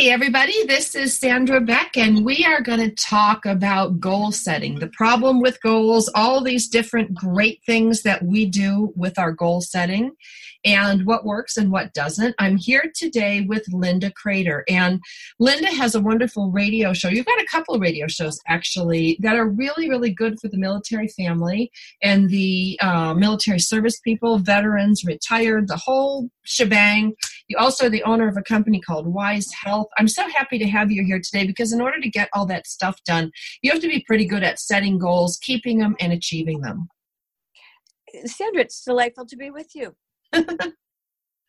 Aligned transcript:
Hey, 0.00 0.10
everybody, 0.10 0.64
this 0.64 0.94
is 0.94 1.18
Sandra 1.18 1.60
Beck, 1.60 1.94
and 1.94 2.24
we 2.24 2.42
are 2.46 2.62
going 2.62 2.78
to 2.78 2.90
talk 2.94 3.44
about 3.44 4.00
goal 4.00 4.32
setting, 4.32 4.78
the 4.78 4.88
problem 4.88 5.42
with 5.42 5.60
goals, 5.60 6.10
all 6.14 6.42
these 6.42 6.68
different 6.68 7.12
great 7.12 7.60
things 7.66 8.00
that 8.04 8.22
we 8.22 8.46
do 8.46 8.94
with 8.96 9.18
our 9.18 9.30
goal 9.30 9.60
setting 9.60 10.12
and 10.64 11.04
what 11.04 11.26
works 11.26 11.58
and 11.58 11.70
what 11.70 11.92
doesn't. 11.92 12.34
I'm 12.38 12.56
here 12.56 12.90
today 12.94 13.42
with 13.42 13.66
Linda 13.70 14.10
Crater, 14.10 14.64
and 14.70 15.02
Linda 15.38 15.68
has 15.68 15.94
a 15.94 16.00
wonderful 16.00 16.50
radio 16.50 16.94
show. 16.94 17.08
You've 17.08 17.26
got 17.26 17.38
a 17.38 17.46
couple 17.50 17.74
of 17.74 17.82
radio 17.82 18.06
shows 18.06 18.40
actually 18.48 19.18
that 19.20 19.36
are 19.36 19.50
really, 19.50 19.90
really 19.90 20.14
good 20.14 20.40
for 20.40 20.48
the 20.48 20.56
military 20.56 21.08
family 21.08 21.70
and 22.02 22.30
the 22.30 22.78
uh, 22.80 23.12
military 23.12 23.58
service 23.58 24.00
people, 24.00 24.38
veterans, 24.38 25.04
retired, 25.04 25.68
the 25.68 25.76
whole 25.76 26.30
shebang. 26.44 27.12
You 27.50 27.56
also 27.56 27.88
the 27.88 28.04
owner 28.04 28.28
of 28.28 28.36
a 28.36 28.42
company 28.42 28.80
called 28.80 29.12
Wise 29.12 29.50
Health. 29.52 29.88
I'm 29.98 30.06
so 30.06 30.28
happy 30.28 30.56
to 30.60 30.68
have 30.68 30.92
you 30.92 31.04
here 31.04 31.20
today 31.20 31.44
because 31.44 31.72
in 31.72 31.80
order 31.80 32.00
to 32.00 32.08
get 32.08 32.28
all 32.32 32.46
that 32.46 32.68
stuff 32.68 33.02
done, 33.04 33.32
you 33.60 33.72
have 33.72 33.80
to 33.80 33.88
be 33.88 34.04
pretty 34.06 34.24
good 34.24 34.44
at 34.44 34.60
setting 34.60 35.00
goals, 35.00 35.36
keeping 35.42 35.78
them, 35.78 35.96
and 35.98 36.12
achieving 36.12 36.60
them. 36.60 36.88
Sandra, 38.24 38.62
it's 38.62 38.84
delightful 38.84 39.26
to 39.26 39.36
be 39.36 39.50
with 39.50 39.74
you. 39.74 39.96
it 40.32 40.76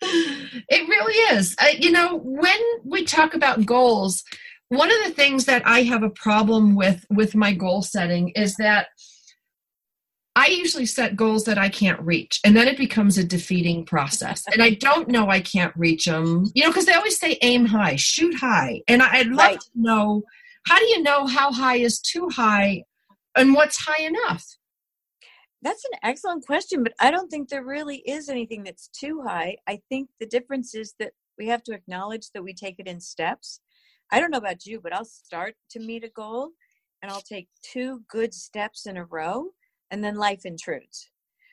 really 0.02 1.38
is. 1.38 1.56
Uh, 1.62 1.68
you 1.78 1.92
know, 1.92 2.18
when 2.24 2.60
we 2.84 3.06
talk 3.06 3.36
about 3.36 3.68
goals, 3.68 4.24
one 4.70 4.90
of 4.90 5.04
the 5.06 5.14
things 5.14 5.46
that 5.46 5.62
I 5.68 5.84
have 5.84 6.02
a 6.02 6.10
problem 6.10 6.76
with 6.76 7.06
with 7.12 7.36
my 7.36 7.54
goal 7.54 7.84
setting 7.84 8.30
is 8.30 8.56
that 8.56 8.88
I 10.36 10.48
usually 10.48 10.86
set 10.86 11.18
goals 11.18 11.44
that 11.46 11.58
I 11.58 11.68
can't 11.68 12.00
reach, 12.02 12.40
and 12.46 12.56
then 12.56 12.68
it 12.68 12.78
becomes 12.78 13.18
a 13.18 13.24
defeating 13.24 13.86
process. 13.86 14.44
And 14.52 14.62
I 14.64 14.70
don't 14.80 15.10
know 15.10 15.30
I 15.30 15.42
can't 15.42 15.74
reach 15.76 16.06
them, 16.06 16.50
you 16.56 16.64
know, 16.64 16.70
because 16.70 16.86
they 16.86 16.94
always 16.94 17.20
say 17.20 17.38
aim 17.42 17.66
high, 17.66 17.98
shoot 17.98 18.36
high, 18.36 18.82
and 18.88 19.02
I'd 19.02 19.28
love 19.28 19.38
right. 19.38 19.60
to 19.60 19.70
know 19.76 20.24
how 20.68 20.80
do 20.80 20.86
you 20.86 21.02
know 21.02 21.26
how 21.26 21.52
high 21.52 21.78
is 21.78 22.00
too 22.00 22.30
high, 22.30 22.84
and 23.36 23.54
what's 23.54 23.78
high 23.78 24.04
enough. 24.04 24.46
That's 25.64 25.84
an 25.86 26.00
excellent 26.02 26.46
question, 26.46 26.82
but 26.82 26.94
I 27.00 27.12
don't 27.12 27.30
think 27.30 27.50
there 27.50 27.64
really 27.64 27.98
is 27.98 28.30
anything 28.30 28.64
that's 28.64 28.88
too 28.88 29.22
high. 29.22 29.58
I 29.68 29.82
think 29.90 30.10
the 30.20 30.26
difference 30.26 30.74
is 30.74 30.96
that 31.00 31.12
we 31.38 31.48
have 31.48 31.64
to 31.64 31.74
acknowledge 31.74 32.32
that 32.34 32.44
we 32.44 32.54
take 32.54 32.80
it 32.80 32.88
in 32.88 33.00
steps. 33.00 33.60
I 34.12 34.20
don't 34.20 34.32
know 34.32 34.40
about 34.40 34.66
you, 34.66 34.80
but 34.82 34.94
I'll 34.94 35.06
start 35.06 35.56
to 35.72 35.80
meet 35.80 36.04
a 36.04 36.10
goal 36.10 36.50
and 37.02 37.12
I'll 37.12 37.22
take 37.22 37.48
two 37.62 38.04
good 38.10 38.34
steps 38.34 38.86
in 38.88 38.98
a 38.98 39.06
row 39.06 39.50
and 39.92 40.04
then 40.04 40.16
life 40.16 40.46
intrudes. 40.46 41.10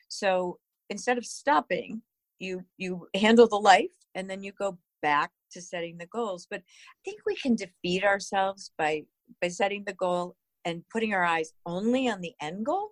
So 0.07 0.57
instead 0.89 1.17
of 1.17 1.25
stopping, 1.25 2.01
you 2.39 2.63
you 2.77 3.07
handle 3.15 3.47
the 3.47 3.57
life 3.57 3.91
and 4.15 4.29
then 4.29 4.43
you 4.43 4.51
go 4.53 4.77
back 5.01 5.31
to 5.51 5.61
setting 5.61 5.97
the 5.97 6.07
goals. 6.07 6.47
But 6.49 6.61
I 6.61 6.99
think 7.05 7.21
we 7.25 7.35
can 7.35 7.55
defeat 7.55 8.03
ourselves 8.03 8.71
by 8.77 9.03
by 9.41 9.49
setting 9.49 9.83
the 9.85 9.93
goal 9.93 10.35
and 10.65 10.83
putting 10.91 11.13
our 11.13 11.23
eyes 11.23 11.53
only 11.65 12.09
on 12.09 12.21
the 12.21 12.33
end 12.41 12.65
goal 12.65 12.91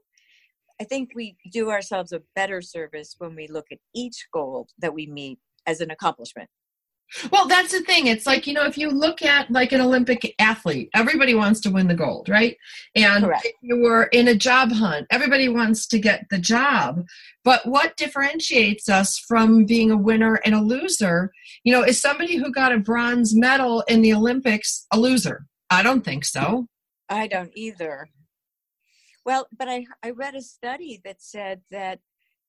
I 0.79 0.83
think 0.83 1.09
we 1.15 1.37
do 1.51 1.71
ourselves 1.71 2.11
a 2.11 2.21
better 2.35 2.61
service 2.61 3.15
when 3.17 3.35
we 3.35 3.47
look 3.47 3.67
at 3.71 3.79
each 3.95 4.27
goal 4.31 4.67
that 4.77 4.93
we 4.93 5.07
meet 5.07 5.39
as 5.65 5.81
an 5.81 5.89
accomplishment. 5.89 6.49
Well, 7.31 7.47
that's 7.47 7.71
the 7.71 7.81
thing. 7.81 8.07
It's 8.07 8.25
like, 8.25 8.47
you 8.47 8.53
know, 8.53 8.65
if 8.65 8.77
you 8.77 8.89
look 8.89 9.21
at 9.21 9.49
like 9.49 9.71
an 9.71 9.81
Olympic 9.81 10.35
athlete, 10.39 10.89
everybody 10.93 11.33
wants 11.35 11.61
to 11.61 11.71
win 11.71 11.87
the 11.87 11.95
gold, 11.95 12.27
right? 12.27 12.57
And 12.95 13.23
Correct. 13.23 13.45
if 13.45 13.53
you 13.61 13.77
were 13.77 14.03
in 14.05 14.27
a 14.27 14.35
job 14.35 14.71
hunt, 14.71 15.07
everybody 15.09 15.47
wants 15.47 15.87
to 15.87 15.99
get 15.99 16.25
the 16.29 16.37
job. 16.37 17.05
But 17.43 17.65
what 17.65 17.95
differentiates 17.95 18.89
us 18.89 19.17
from 19.17 19.65
being 19.65 19.89
a 19.89 19.97
winner 19.97 20.39
and 20.43 20.53
a 20.53 20.61
loser, 20.61 21.31
you 21.63 21.71
know, 21.71 21.83
is 21.83 22.01
somebody 22.01 22.35
who 22.35 22.51
got 22.51 22.73
a 22.73 22.79
bronze 22.79 23.33
medal 23.33 23.83
in 23.87 24.01
the 24.01 24.13
Olympics 24.13 24.85
a 24.91 24.99
loser? 24.99 25.45
I 25.69 25.83
don't 25.83 26.03
think 26.03 26.25
so. 26.25 26.67
I 27.09 27.27
don't 27.27 27.51
either. 27.55 28.09
Well, 29.25 29.47
but 29.57 29.69
I, 29.69 29.85
I 30.03 30.11
read 30.11 30.35
a 30.35 30.41
study 30.41 31.01
that 31.05 31.21
said 31.21 31.61
that 31.71 31.99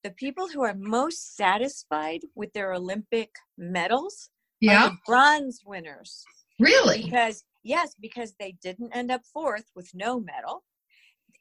the 0.04 0.10
people 0.10 0.48
who 0.48 0.62
are 0.62 0.74
most 0.74 1.36
satisfied 1.36 2.20
with 2.34 2.52
their 2.52 2.72
Olympic 2.72 3.30
medals 3.56 4.30
yeah. 4.60 4.90
bronze 5.06 5.60
winners. 5.64 6.24
Really? 6.58 7.04
Because 7.04 7.44
yes, 7.62 7.94
because 8.00 8.34
they 8.38 8.56
didn't 8.62 8.94
end 8.94 9.10
up 9.10 9.22
fourth 9.32 9.64
with 9.74 9.90
no 9.94 10.20
medal. 10.20 10.64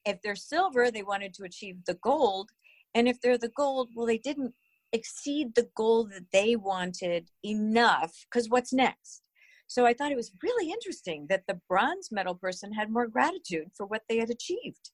If 0.05 0.22
they're 0.22 0.35
silver, 0.35 0.91
they 0.91 1.03
wanted 1.03 1.33
to 1.35 1.44
achieve 1.44 1.77
the 1.85 1.95
gold. 1.95 2.50
And 2.94 3.07
if 3.07 3.19
they're 3.22 3.38
the 3.38 3.51
gold, 3.56 3.89
well, 3.95 4.07
they 4.07 4.17
didn't 4.17 4.53
exceed 4.94 5.53
the 5.56 5.69
goal 5.75 6.06
that 6.06 6.25
they 6.31 6.56
wanted 6.56 7.29
enough 7.44 8.13
because 8.29 8.50
what's 8.50 8.73
next? 8.73 9.22
So 9.67 9.85
I 9.85 9.94
thought 9.94 10.13
it 10.13 10.17
was 10.17 10.31
really 10.41 10.72
interesting 10.72 11.25
that 11.29 11.44
the 11.47 11.59
bronze 11.67 12.09
medal 12.09 12.35
person 12.35 12.72
had 12.72 12.89
more 12.89 13.07
gratitude 13.07 13.67
for 13.75 13.85
what 13.85 14.03
they 14.07 14.17
had 14.17 14.29
achieved. 14.29 14.91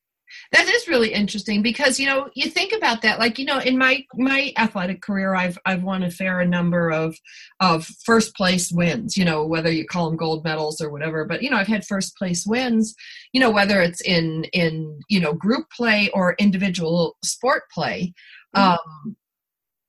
That 0.51 0.67
is 0.67 0.87
really 0.87 1.13
interesting 1.13 1.61
because 1.61 1.99
you 1.99 2.05
know 2.05 2.29
you 2.35 2.49
think 2.49 2.73
about 2.73 3.01
that 3.01 3.19
like 3.19 3.39
you 3.39 3.45
know 3.45 3.59
in 3.59 3.77
my 3.77 4.05
my 4.15 4.53
athletic 4.57 5.01
career 5.01 5.35
I've 5.35 5.57
I've 5.65 5.83
won 5.83 6.03
a 6.03 6.11
fair 6.11 6.43
number 6.45 6.91
of 6.91 7.15
of 7.59 7.85
first 8.05 8.35
place 8.35 8.71
wins 8.71 9.17
you 9.17 9.25
know 9.25 9.45
whether 9.45 9.71
you 9.71 9.85
call 9.85 10.09
them 10.09 10.17
gold 10.17 10.43
medals 10.43 10.81
or 10.81 10.89
whatever 10.89 11.25
but 11.25 11.41
you 11.41 11.49
know 11.49 11.57
I've 11.57 11.67
had 11.67 11.85
first 11.85 12.15
place 12.15 12.45
wins 12.45 12.95
you 13.31 13.39
know 13.39 13.51
whether 13.51 13.81
it's 13.81 14.01
in 14.01 14.45
in 14.53 14.99
you 15.09 15.19
know 15.19 15.33
group 15.33 15.69
play 15.75 16.09
or 16.13 16.35
individual 16.39 17.17
sport 17.23 17.63
play 17.71 18.13
mm-hmm. 18.55 18.73
um 18.73 19.15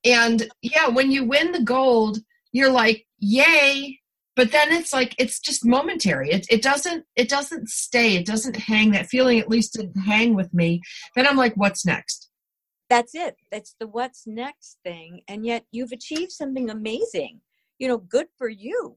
and 0.05 0.49
yeah 0.62 0.88
when 0.88 1.11
you 1.11 1.25
win 1.25 1.53
the 1.53 1.62
gold 1.62 2.19
you're 2.53 2.71
like 2.71 3.06
yay 3.19 3.99
but 4.37 4.50
then 4.50 4.72
it's 4.72 4.93
like 4.93 5.15
it's 5.19 5.39
just 5.39 5.65
momentary. 5.65 6.31
It, 6.31 6.47
it 6.50 6.62
doesn't 6.62 7.05
it 7.17 7.28
doesn't 7.28 7.69
stay. 7.69 8.17
It 8.17 8.27
doesn't 8.27 8.56
hang. 8.56 8.91
That 8.91 9.06
feeling 9.06 9.39
at 9.39 9.49
least 9.49 9.75
didn't 9.75 10.00
hang 10.00 10.34
with 10.34 10.53
me. 10.53 10.81
Then 11.15 11.27
i'm 11.27 11.37
like 11.37 11.55
what's 11.55 11.87
next? 11.87 12.31
That's 12.91 13.15
it. 13.15 13.37
That's 13.50 13.75
the 13.78 13.87
what's 13.87 14.27
next 14.27 14.78
thing. 14.84 15.23
And 15.28 15.47
yet 15.47 15.65
you've 15.71 15.93
achieved 15.93 16.33
something 16.33 16.71
amazing 16.71 17.41
you 17.78 17.89
know 17.89 17.99
good 17.99 18.27
for 18.37 18.49
you. 18.49 18.97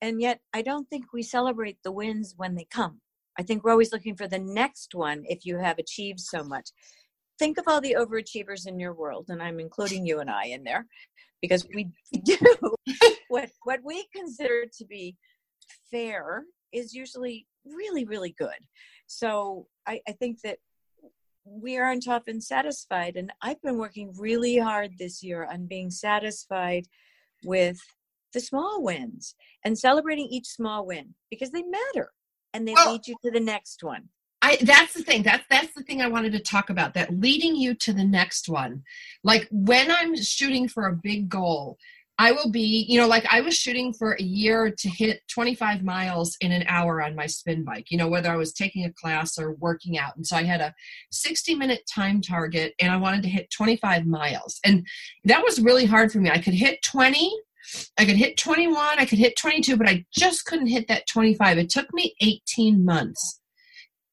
And 0.00 0.20
yet 0.20 0.40
i 0.52 0.62
don't 0.62 0.88
think 0.88 1.12
we 1.12 1.22
celebrate 1.22 1.78
the 1.84 1.92
wins 1.92 2.34
when 2.36 2.54
they 2.54 2.66
come. 2.70 3.00
I 3.38 3.42
think 3.42 3.64
we're 3.64 3.72
always 3.72 3.92
looking 3.92 4.16
for 4.16 4.28
the 4.28 4.38
next 4.38 4.94
one 4.94 5.22
if 5.26 5.46
you 5.46 5.58
have 5.58 5.78
achieved 5.78 6.20
so 6.20 6.44
much. 6.44 6.70
Think 7.38 7.56
of 7.56 7.64
all 7.66 7.80
the 7.80 7.96
overachievers 7.98 8.66
in 8.66 8.78
your 8.78 8.92
world 8.92 9.26
and 9.28 9.42
i'm 9.42 9.58
including 9.58 10.06
you 10.06 10.20
and 10.20 10.30
i 10.30 10.44
in 10.46 10.64
there 10.64 10.86
because 11.42 11.66
we 11.74 11.90
do 12.24 12.36
what 13.28 13.50
what 13.64 13.80
we 13.84 14.06
consider 14.14 14.64
to 14.78 14.86
be 14.86 15.16
fair 15.90 16.44
is 16.72 16.94
usually 16.94 17.46
really 17.66 18.04
really 18.06 18.34
good. 18.38 18.48
So 19.06 19.66
I, 19.86 20.00
I 20.08 20.12
think 20.12 20.40
that 20.42 20.58
we 21.44 21.76
aren't 21.76 22.06
often 22.06 22.40
satisfied 22.40 23.16
and 23.16 23.32
i've 23.42 23.60
been 23.62 23.76
working 23.76 24.12
really 24.16 24.58
hard 24.58 24.92
this 24.96 25.22
year 25.22 25.48
on 25.50 25.66
being 25.66 25.90
satisfied 25.90 26.86
with 27.44 27.78
the 28.32 28.40
small 28.40 28.82
wins 28.82 29.34
and 29.64 29.78
celebrating 29.78 30.26
each 30.30 30.46
small 30.46 30.86
win 30.86 31.14
because 31.30 31.50
they 31.50 31.62
matter 31.62 32.12
and 32.54 32.66
they 32.66 32.74
lead 32.86 33.06
you 33.06 33.16
to 33.24 33.30
the 33.30 33.40
next 33.40 33.82
one 33.82 34.08
I, 34.42 34.58
that's 34.60 34.92
the 34.92 35.02
thing. 35.02 35.22
That's 35.22 35.44
that's 35.48 35.72
the 35.72 35.84
thing 35.84 36.02
I 36.02 36.08
wanted 36.08 36.32
to 36.32 36.40
talk 36.40 36.68
about. 36.68 36.94
That 36.94 37.18
leading 37.20 37.54
you 37.54 37.74
to 37.74 37.92
the 37.92 38.04
next 38.04 38.48
one. 38.48 38.82
Like 39.22 39.48
when 39.52 39.90
I'm 39.90 40.16
shooting 40.16 40.68
for 40.68 40.86
a 40.86 40.98
big 41.00 41.28
goal, 41.28 41.78
I 42.18 42.32
will 42.32 42.50
be, 42.50 42.84
you 42.88 43.00
know, 43.00 43.06
like 43.06 43.24
I 43.32 43.40
was 43.40 43.56
shooting 43.56 43.92
for 43.92 44.12
a 44.12 44.22
year 44.22 44.70
to 44.70 44.88
hit 44.88 45.22
25 45.28 45.82
miles 45.82 46.36
in 46.40 46.52
an 46.52 46.64
hour 46.68 47.00
on 47.02 47.14
my 47.14 47.26
spin 47.26 47.64
bike, 47.64 47.90
you 47.90 47.96
know, 47.96 48.08
whether 48.08 48.30
I 48.30 48.36
was 48.36 48.52
taking 48.52 48.84
a 48.84 48.92
class 48.92 49.38
or 49.38 49.52
working 49.54 49.96
out. 49.96 50.16
And 50.16 50.26
so 50.26 50.36
I 50.36 50.42
had 50.42 50.60
a 50.60 50.74
60 51.10 51.54
minute 51.54 51.82
time 51.92 52.20
target 52.20 52.74
and 52.80 52.92
I 52.92 52.96
wanted 52.96 53.22
to 53.22 53.28
hit 53.28 53.50
25 53.50 54.06
miles. 54.06 54.60
And 54.64 54.86
that 55.24 55.42
was 55.42 55.60
really 55.60 55.86
hard 55.86 56.12
for 56.12 56.18
me. 56.18 56.30
I 56.30 56.38
could 56.38 56.54
hit 56.54 56.82
20, 56.82 57.32
I 57.96 58.04
could 58.04 58.16
hit 58.16 58.36
21, 58.36 58.98
I 58.98 59.06
could 59.06 59.18
hit 59.18 59.36
22, 59.36 59.76
but 59.76 59.88
I 59.88 60.04
just 60.12 60.44
couldn't 60.46 60.66
hit 60.66 60.88
that 60.88 61.06
25. 61.06 61.58
It 61.58 61.70
took 61.70 61.92
me 61.94 62.14
18 62.20 62.84
months 62.84 63.40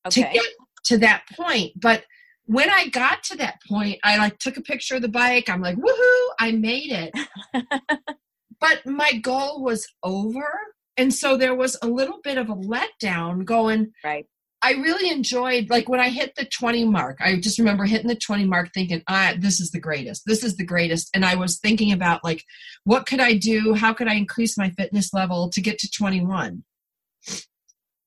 okay. 0.08 0.24
to 0.24 0.34
get 0.34 0.48
to 0.86 0.98
that 1.00 1.24
point. 1.36 1.74
But 1.80 2.04
when 2.46 2.70
I 2.70 2.88
got 2.88 3.24
to 3.26 3.38
that 3.38 3.60
point, 3.68 4.00
I 4.04 4.18
like 4.18 4.40
took 4.40 4.58
a 4.58 4.62
picture 4.62 4.96
of 4.96 5.02
the 5.02 5.08
bike. 5.08 5.50
I'm 5.50 5.62
like, 5.62 5.78
woohoo, 5.78 6.28
I 6.40 6.52
made 6.52 6.92
it. 6.92 7.14
but 8.60 8.86
my 8.86 9.14
goal 9.14 9.64
was 9.64 9.88
over. 10.04 10.50
And 10.98 11.14
so 11.14 11.38
there 11.38 11.56
was 11.56 11.78
a 11.82 11.88
little 11.88 12.20
bit 12.24 12.38
of 12.38 12.50
a 12.50 12.56
letdown 12.56 13.46
going, 13.46 13.92
right. 14.04 14.26
I 14.62 14.72
really 14.74 15.10
enjoyed 15.10 15.70
like 15.70 15.88
when 15.88 16.02
I 16.02 16.10
hit 16.10 16.36
the 16.36 16.46
20 16.46 16.86
mark. 16.86 17.18
I 17.22 17.40
just 17.40 17.60
remember 17.60 17.86
hitting 17.86 18.08
the 18.08 18.16
20 18.16 18.46
mark 18.46 18.72
thinking, 18.74 19.02
"Ah, 19.08 19.34
this 19.38 19.62
is 19.62 19.72
the 19.72 19.80
greatest. 19.80 20.24
This 20.26 20.44
is 20.44 20.58
the 20.58 20.66
greatest." 20.66 21.10
And 21.14 21.24
I 21.24 21.36
was 21.36 21.60
thinking 21.60 21.92
about 21.94 22.24
like 22.24 22.44
what 22.84 23.06
could 23.06 23.22
I 23.22 23.36
do? 23.36 23.74
How 23.74 23.94
could 23.94 24.08
I 24.08 24.16
increase 24.16 24.58
my 24.58 24.70
fitness 24.72 25.14
level 25.14 25.50
to 25.52 25.62
get 25.62 25.80
to 25.80 25.90
21? 25.90 26.64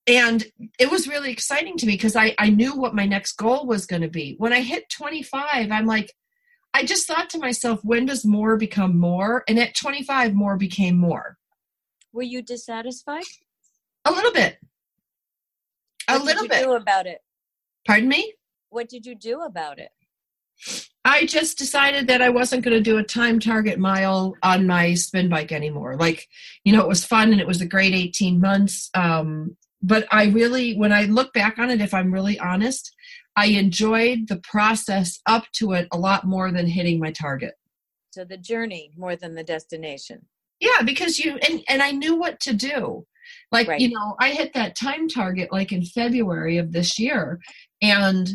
And 0.05 0.45
it 0.79 0.91
was 0.91 1.07
really 1.07 1.31
exciting 1.31 1.77
to 1.77 1.85
me 1.85 1.93
because 1.93 2.15
I 2.15 2.35
I 2.37 2.49
knew 2.49 2.75
what 2.75 2.95
my 2.95 3.05
next 3.05 3.33
goal 3.33 3.65
was 3.65 3.85
going 3.85 4.01
to 4.01 4.09
be. 4.09 4.35
When 4.37 4.51
I 4.51 4.61
hit 4.61 4.89
25, 4.89 5.71
I'm 5.71 5.85
like 5.85 6.13
I 6.73 6.83
just 6.83 7.07
thought 7.07 7.29
to 7.31 7.37
myself, 7.37 7.79
when 7.83 8.07
does 8.07 8.25
more 8.25 8.57
become 8.57 8.99
more? 8.99 9.43
And 9.47 9.59
at 9.59 9.75
25, 9.75 10.33
more 10.33 10.57
became 10.57 10.97
more. 10.97 11.37
Were 12.11 12.23
you 12.23 12.41
dissatisfied? 12.41 13.23
A 14.05 14.11
little 14.11 14.31
bit. 14.31 14.57
A 16.07 16.13
What 16.13 16.25
little 16.25 16.43
did 16.43 16.51
you 16.51 16.59
bit. 16.59 16.63
do 16.65 16.73
about 16.73 17.05
it? 17.05 17.19
Pardon 17.85 18.09
me? 18.09 18.33
What 18.69 18.89
did 18.89 19.05
you 19.05 19.13
do 19.15 19.41
about 19.41 19.77
it? 19.77 19.91
I 21.05 21.25
just 21.25 21.57
decided 21.57 22.07
that 22.07 22.21
I 22.21 22.29
wasn't 22.29 22.63
going 22.63 22.75
to 22.77 22.81
do 22.81 22.97
a 22.97 23.03
time 23.03 23.39
target 23.39 23.77
mile 23.77 24.35
on 24.41 24.65
my 24.65 24.93
spin 24.95 25.29
bike 25.29 25.51
anymore. 25.51 25.95
Like, 25.95 26.27
you 26.63 26.73
know, 26.73 26.81
it 26.81 26.87
was 26.87 27.05
fun 27.05 27.31
and 27.31 27.41
it 27.41 27.47
was 27.47 27.61
a 27.61 27.67
great 27.67 27.93
18 27.93 28.39
months. 28.39 28.89
Um, 28.95 29.57
but 29.83 30.07
I 30.11 30.25
really, 30.27 30.75
when 30.75 30.91
I 30.93 31.03
look 31.05 31.33
back 31.33 31.59
on 31.59 31.69
it, 31.69 31.81
if 31.81 31.93
I'm 31.93 32.11
really 32.11 32.39
honest, 32.39 32.91
I 33.35 33.47
enjoyed 33.47 34.27
the 34.29 34.37
process 34.37 35.19
up 35.25 35.43
to 35.57 35.73
it 35.73 35.87
a 35.91 35.97
lot 35.97 36.25
more 36.25 36.51
than 36.51 36.65
hitting 36.67 36.99
my 36.99 37.11
target. 37.11 37.53
So 38.11 38.23
the 38.23 38.37
journey 38.37 38.91
more 38.97 39.15
than 39.15 39.35
the 39.35 39.43
destination. 39.43 40.25
Yeah, 40.59 40.81
because 40.85 41.19
you 41.19 41.37
and 41.47 41.61
and 41.67 41.81
I 41.81 41.91
knew 41.91 42.15
what 42.15 42.39
to 42.41 42.53
do. 42.53 43.05
Like, 43.51 43.67
Right. 43.67 43.81
you 43.81 43.89
know, 43.89 44.15
I 44.19 44.29
hit 44.31 44.53
that 44.53 44.75
time 44.75 45.07
target 45.09 45.51
like 45.51 45.71
in 45.71 45.83
February 45.83 46.57
of 46.57 46.71
this 46.71 46.97
year 46.99 47.39
and 47.81 48.29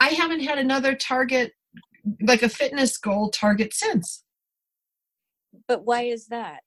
I 0.00 0.08
haven't 0.10 0.40
had 0.40 0.58
another 0.58 0.94
target 0.94 1.52
like 2.22 2.42
a 2.42 2.48
fitness 2.48 2.96
goal 2.98 3.30
target 3.30 3.72
since 3.74 4.22
But 5.66 5.84
why 5.84 6.02
is 6.02 6.26
that? 6.26 6.60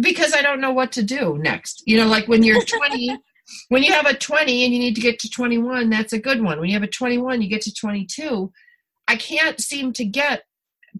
because 0.00 0.32
I 0.32 0.42
don't 0.42 0.60
know 0.60 0.72
what 0.72 0.92
to 0.92 1.02
do 1.02 1.38
next. 1.38 1.82
You 1.86 1.96
know, 1.98 2.06
like 2.06 2.28
when 2.28 2.42
you're 2.44 2.62
20 2.78 3.18
when 3.68 3.82
you 3.82 3.92
have 3.92 4.06
a 4.06 4.14
20 4.14 4.64
and 4.64 4.72
you 4.72 4.78
need 4.78 4.94
to 4.94 5.00
get 5.00 5.18
to 5.20 5.30
21, 5.30 5.90
that's 5.90 6.12
a 6.12 6.18
good 6.18 6.42
one. 6.42 6.58
When 6.60 6.68
you 6.68 6.74
have 6.74 6.82
a 6.82 6.88
21, 6.88 7.42
you 7.42 7.48
get 7.48 7.62
to 7.62 7.74
22. 7.74 8.52
I 9.06 9.16
can't 9.16 9.60
seem 9.60 9.92
to 9.94 10.04
get 10.04 10.42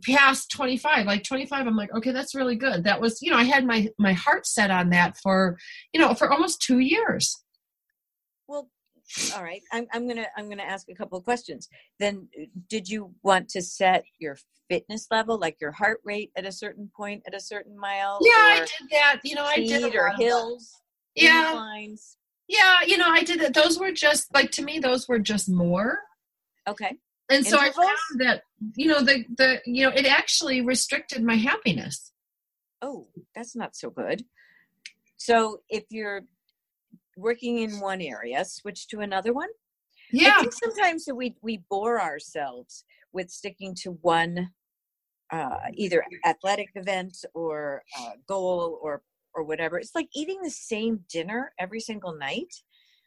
past 0.07 0.51
25 0.53 1.07
like 1.07 1.25
25 1.25 1.67
i'm 1.67 1.75
like 1.75 1.93
okay 1.95 2.13
that's 2.13 2.35
really 2.35 2.55
good 2.55 2.85
that 2.85 3.01
was 3.01 3.21
you 3.23 3.31
know 3.31 3.37
i 3.39 3.43
had 3.43 3.65
my 3.65 3.89
my 3.99 4.13
heart 4.13 4.47
set 4.47 4.71
on 4.71 4.91
that 4.91 5.17
for 5.17 5.57
you 5.93 6.01
know 6.01 6.15
for 6.15 6.31
almost 6.31 6.63
two 6.63 6.79
years 6.79 7.35
Well, 8.47 8.69
all 9.35 9.43
right. 9.43 9.63
I'm 9.73 9.87
I'm 9.93 10.07
gonna 10.07 10.27
I'm 10.37 10.49
gonna 10.49 10.63
ask 10.63 10.89
a 10.89 10.95
couple 10.95 11.19
of 11.19 11.25
questions. 11.25 11.69
Then, 11.99 12.29
did 12.69 12.89
you 12.89 13.15
want 13.23 13.49
to 13.51 13.63
set 13.63 14.05
your 14.19 14.37
fitness 14.69 15.07
level, 15.11 15.39
like 15.39 15.57
your 15.61 15.73
heart 15.73 16.01
rate, 16.05 16.31
at 16.37 16.47
a 16.47 16.53
certain 16.53 16.91
point 16.95 17.23
at 17.27 17.35
a 17.35 17.41
certain 17.41 17.79
mile? 17.79 18.19
yeah 18.23 18.33
i 18.37 18.59
did 18.59 18.91
that 18.91 19.21
you 19.25 19.35
know 19.35 19.45
i 19.45 19.57
did 19.57 19.83
or 19.95 20.03
lot 20.03 20.13
of 20.13 20.19
that. 20.19 20.23
hills? 20.23 20.75
yeah 21.15 21.51
inclines? 21.51 22.17
Yeah 22.49 22.79
you 22.87 22.97
know 22.97 23.09
i 23.09 23.23
did 23.23 23.41
it 23.41 23.55
those 23.55 23.79
were 23.79 23.93
just 23.93 24.33
like 24.35 24.51
to 24.51 24.63
me 24.63 24.79
those 24.79 25.07
were 25.09 25.19
just 25.19 25.49
more 25.49 25.99
Okay. 26.69 26.97
and 27.31 27.47
so 27.47 27.59
i 27.59 27.71
found 27.71 27.97
that 28.19 28.43
you 28.77 28.87
know 28.87 29.01
the 29.01 29.25
the 29.37 29.61
you 29.67 29.85
know 29.85 29.93
it 29.95 30.07
actually 30.07 30.61
restricted 30.61 31.23
my 31.23 31.37
happiness 31.37 32.13
Oh, 32.81 33.09
that's 33.35 33.57
not 33.57 33.75
so 33.75 33.91
good. 33.91 34.25
So 35.17 35.63
if 35.69 35.85
you're 35.91 36.23
working 37.17 37.59
in 37.59 37.81
one 37.81 38.01
area, 38.01 38.45
switch 38.45 38.87
to 38.89 39.01
another 39.01 39.33
one. 39.33 39.49
I 40.15 40.17
yeah 40.17 40.39
think 40.41 40.53
sometimes 40.53 41.09
we 41.13 41.35
we 41.43 41.63
bore 41.69 42.01
ourselves 42.01 42.85
with 43.13 43.31
sticking 43.31 43.75
to 43.83 43.99
one 44.03 44.51
uh, 45.33 45.57
either 45.75 46.05
athletic 46.25 46.69
event 46.77 47.17
or 47.35 47.83
uh, 47.99 48.13
goal 48.27 48.79
or 48.81 49.03
or 49.39 49.45
whatever. 49.45 49.79
It's 49.79 49.95
like 49.95 50.09
eating 50.15 50.41
the 50.43 50.51
same 50.51 51.01
dinner 51.11 51.53
every 51.59 51.81
single 51.81 52.17
night, 52.17 52.53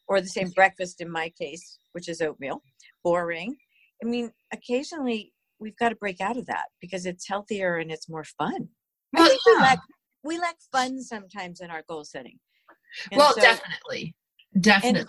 or 0.08 0.22
the 0.22 0.28
same 0.28 0.46
mm-hmm. 0.46 0.54
breakfast 0.54 1.02
in 1.02 1.10
my 1.12 1.32
case, 1.40 1.78
which 1.92 2.10
is 2.10 2.22
oatmeal. 2.22 2.62
Boring. 3.04 3.56
I 4.04 4.08
mean, 4.08 4.32
occasionally 4.54 5.34
we've 5.60 5.78
got 5.78 5.90
to 5.90 5.96
break 5.96 6.20
out 6.22 6.38
of 6.38 6.48
that 6.48 6.66
because 6.82 7.06
it's 7.06 7.28
healthier 7.28 7.78
and 7.78 7.92
it's 7.92 8.10
more 8.10 8.24
fun. 8.24 8.70
Well, 9.14 9.28
think 9.28 9.40
we 9.46 9.54
yeah. 9.54 9.62
lack 9.62 9.80
we 10.24 10.40
lack 10.40 10.56
fun 10.72 11.02
sometimes 11.02 11.62
in 11.62 11.70
our 11.70 11.84
goal 11.88 12.04
setting. 12.04 12.40
And 13.12 13.20
well 13.20 13.34
so- 13.34 13.42
definitely 13.42 14.16
definitely 14.60 15.06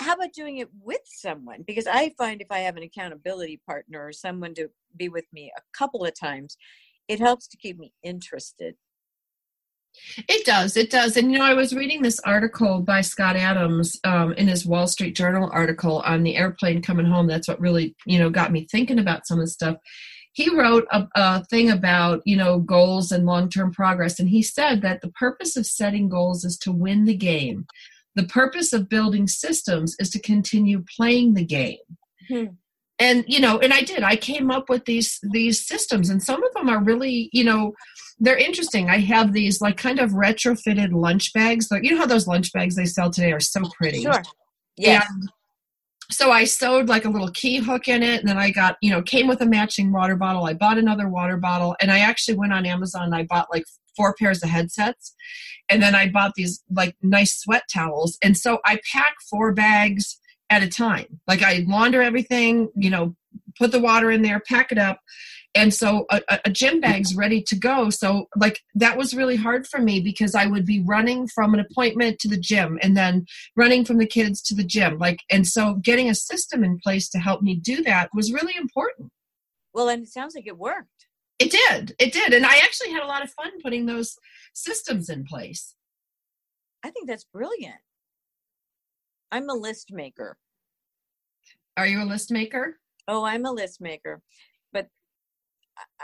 how 0.00 0.14
about 0.14 0.32
doing 0.32 0.58
it 0.58 0.68
with 0.82 1.00
someone 1.04 1.62
because 1.64 1.86
i 1.86 2.12
find 2.18 2.40
if 2.40 2.48
i 2.50 2.58
have 2.58 2.76
an 2.76 2.82
accountability 2.82 3.60
partner 3.64 4.04
or 4.04 4.12
someone 4.12 4.52
to 4.54 4.68
be 4.96 5.08
with 5.08 5.24
me 5.32 5.52
a 5.56 5.78
couple 5.78 6.04
of 6.04 6.12
times 6.18 6.56
it 7.06 7.20
helps 7.20 7.46
to 7.46 7.56
keep 7.56 7.78
me 7.78 7.92
interested 8.02 8.74
It 10.28 10.44
does. 10.44 10.76
It 10.76 10.90
does. 10.90 11.16
And 11.16 11.32
you 11.32 11.38
know, 11.38 11.44
I 11.44 11.54
was 11.54 11.74
reading 11.74 12.02
this 12.02 12.20
article 12.20 12.80
by 12.80 13.00
Scott 13.00 13.36
Adams 13.36 13.98
um, 14.04 14.32
in 14.34 14.48
his 14.48 14.66
Wall 14.66 14.86
Street 14.86 15.16
Journal 15.16 15.50
article 15.52 16.00
on 16.00 16.22
the 16.22 16.36
airplane 16.36 16.82
coming 16.82 17.06
home. 17.06 17.26
That's 17.26 17.48
what 17.48 17.60
really, 17.60 17.94
you 18.06 18.18
know, 18.18 18.30
got 18.30 18.52
me 18.52 18.66
thinking 18.70 18.98
about 18.98 19.26
some 19.26 19.38
of 19.38 19.44
the 19.46 19.50
stuff. 19.50 19.76
He 20.32 20.54
wrote 20.54 20.86
a, 20.90 21.06
a 21.14 21.44
thing 21.44 21.70
about, 21.70 22.22
you 22.24 22.36
know, 22.36 22.58
goals 22.58 23.12
and 23.12 23.24
long 23.24 23.48
term 23.48 23.72
progress. 23.72 24.18
And 24.18 24.28
he 24.28 24.42
said 24.42 24.82
that 24.82 25.00
the 25.00 25.12
purpose 25.12 25.56
of 25.56 25.66
setting 25.66 26.08
goals 26.08 26.44
is 26.44 26.58
to 26.58 26.72
win 26.72 27.04
the 27.04 27.16
game. 27.16 27.66
The 28.16 28.24
purpose 28.24 28.72
of 28.72 28.88
building 28.88 29.26
systems 29.26 29.96
is 29.98 30.10
to 30.10 30.20
continue 30.20 30.84
playing 30.96 31.34
the 31.34 31.44
game 31.44 31.78
Hmm. 32.28 32.44
and 32.98 33.24
you 33.26 33.38
know 33.40 33.58
and 33.58 33.72
i 33.72 33.82
did 33.82 34.02
i 34.02 34.16
came 34.16 34.50
up 34.50 34.70
with 34.70 34.86
these 34.86 35.18
these 35.32 35.66
systems 35.66 36.08
and 36.08 36.22
some 36.22 36.42
of 36.42 36.54
them 36.54 36.68
are 36.68 36.82
really 36.82 37.28
you 37.32 37.44
know 37.44 37.74
they're 38.18 38.36
interesting. 38.36 38.88
I 38.88 38.98
have 38.98 39.32
these 39.32 39.60
like 39.60 39.76
kind 39.76 39.98
of 39.98 40.10
retrofitted 40.10 40.92
lunch 40.92 41.32
bags. 41.32 41.68
Like 41.70 41.84
you 41.84 41.92
know 41.92 41.98
how 41.98 42.06
those 42.06 42.26
lunch 42.26 42.52
bags 42.52 42.76
they 42.76 42.86
sell 42.86 43.10
today 43.10 43.32
are 43.32 43.40
so 43.40 43.62
pretty? 43.76 44.02
Sure. 44.02 44.22
Yes. 44.76 45.06
And 45.08 45.28
so 46.10 46.30
i 46.30 46.44
sewed 46.44 46.88
like 46.88 47.04
a 47.04 47.08
little 47.08 47.30
key 47.30 47.56
hook 47.56 47.88
in 47.88 48.02
it 48.02 48.20
and 48.20 48.28
then 48.28 48.36
i 48.36 48.50
got 48.50 48.76
you 48.82 48.90
know 48.90 49.00
came 49.00 49.26
with 49.26 49.40
a 49.40 49.46
matching 49.46 49.92
water 49.92 50.16
bottle. 50.16 50.44
I 50.44 50.54
bought 50.54 50.78
another 50.78 51.08
water 51.08 51.36
bottle 51.36 51.74
and 51.80 51.90
i 51.90 52.00
actually 52.00 52.36
went 52.36 52.52
on 52.52 52.66
amazon 52.66 53.04
and 53.04 53.14
i 53.14 53.24
bought 53.24 53.48
like 53.52 53.64
four 53.96 54.14
pairs 54.18 54.42
of 54.42 54.50
headsets. 54.50 55.14
And 55.68 55.82
then 55.82 55.94
i 55.94 56.08
bought 56.08 56.34
these 56.34 56.62
like 56.70 56.94
nice 57.02 57.38
sweat 57.38 57.62
towels. 57.72 58.18
And 58.22 58.36
so 58.36 58.58
i 58.66 58.78
pack 58.92 59.14
four 59.30 59.52
bags 59.52 60.20
at 60.50 60.62
a 60.62 60.68
time. 60.68 61.20
Like 61.26 61.42
i 61.42 61.64
launder 61.66 62.02
everything 62.02 62.70
you 62.76 62.90
know 62.90 63.16
put 63.58 63.72
the 63.72 63.80
water 63.80 64.10
in 64.10 64.22
there 64.22 64.40
pack 64.40 64.72
it 64.72 64.78
up 64.78 65.00
and 65.54 65.72
so 65.72 66.06
a, 66.10 66.20
a- 66.44 66.50
gym 66.50 66.80
bag's 66.80 67.14
ready 67.14 67.42
to 67.42 67.56
go. 67.56 67.90
So 67.90 68.28
like 68.36 68.60
that 68.74 68.96
was 68.96 69.14
really 69.14 69.36
hard 69.36 69.66
for 69.66 69.80
me 69.80 70.00
because 70.00 70.34
i 70.34 70.46
would 70.46 70.66
be 70.66 70.82
running 70.82 71.28
from 71.28 71.54
an 71.54 71.60
appointment 71.60 72.18
to 72.20 72.28
the 72.28 72.36
gym 72.36 72.78
and 72.82 72.96
then 72.96 73.26
running 73.56 73.84
from 73.84 73.98
the 73.98 74.06
kids 74.06 74.42
to 74.42 74.54
the 74.54 74.64
gym. 74.64 74.98
Like 74.98 75.20
and 75.30 75.46
so 75.46 75.74
getting 75.74 76.10
a 76.10 76.14
system 76.14 76.64
in 76.64 76.78
place 76.78 77.08
to 77.10 77.18
help 77.18 77.42
me 77.42 77.54
do 77.54 77.82
that 77.84 78.10
was 78.14 78.32
really 78.32 78.54
important. 78.56 79.10
Well 79.72 79.88
and 79.88 80.02
it 80.04 80.08
sounds 80.08 80.34
like 80.34 80.46
it 80.46 80.58
worked. 80.58 81.06
It 81.38 81.50
did. 81.50 81.94
It 81.98 82.12
did. 82.12 82.32
And 82.32 82.46
i 82.46 82.56
actually 82.58 82.90
had 82.90 83.02
a 83.02 83.06
lot 83.06 83.24
of 83.24 83.30
fun 83.30 83.50
putting 83.62 83.86
those 83.86 84.16
systems 84.52 85.08
in 85.08 85.24
place. 85.24 85.74
I 86.84 86.90
think 86.90 87.08
that's 87.08 87.24
brilliant. 87.24 87.80
I'm 89.32 89.48
a 89.48 89.54
list 89.54 89.88
maker. 89.90 90.36
Are 91.76 91.86
you 91.86 92.02
a 92.02 92.04
list 92.04 92.30
maker? 92.30 92.78
Oh 93.06 93.24
i'm 93.24 93.44
a 93.44 93.52
list 93.52 93.80
maker 93.80 94.22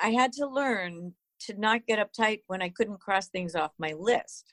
I- 0.02 0.10
had 0.10 0.32
to 0.34 0.46
learn 0.46 1.14
to 1.40 1.54
not 1.54 1.86
get 1.86 1.98
uptight 1.98 2.42
when 2.46 2.62
i 2.62 2.68
couldn't 2.68 3.00
cross 3.00 3.28
things 3.28 3.54
off 3.54 3.72
my 3.78 3.92
list 3.92 4.52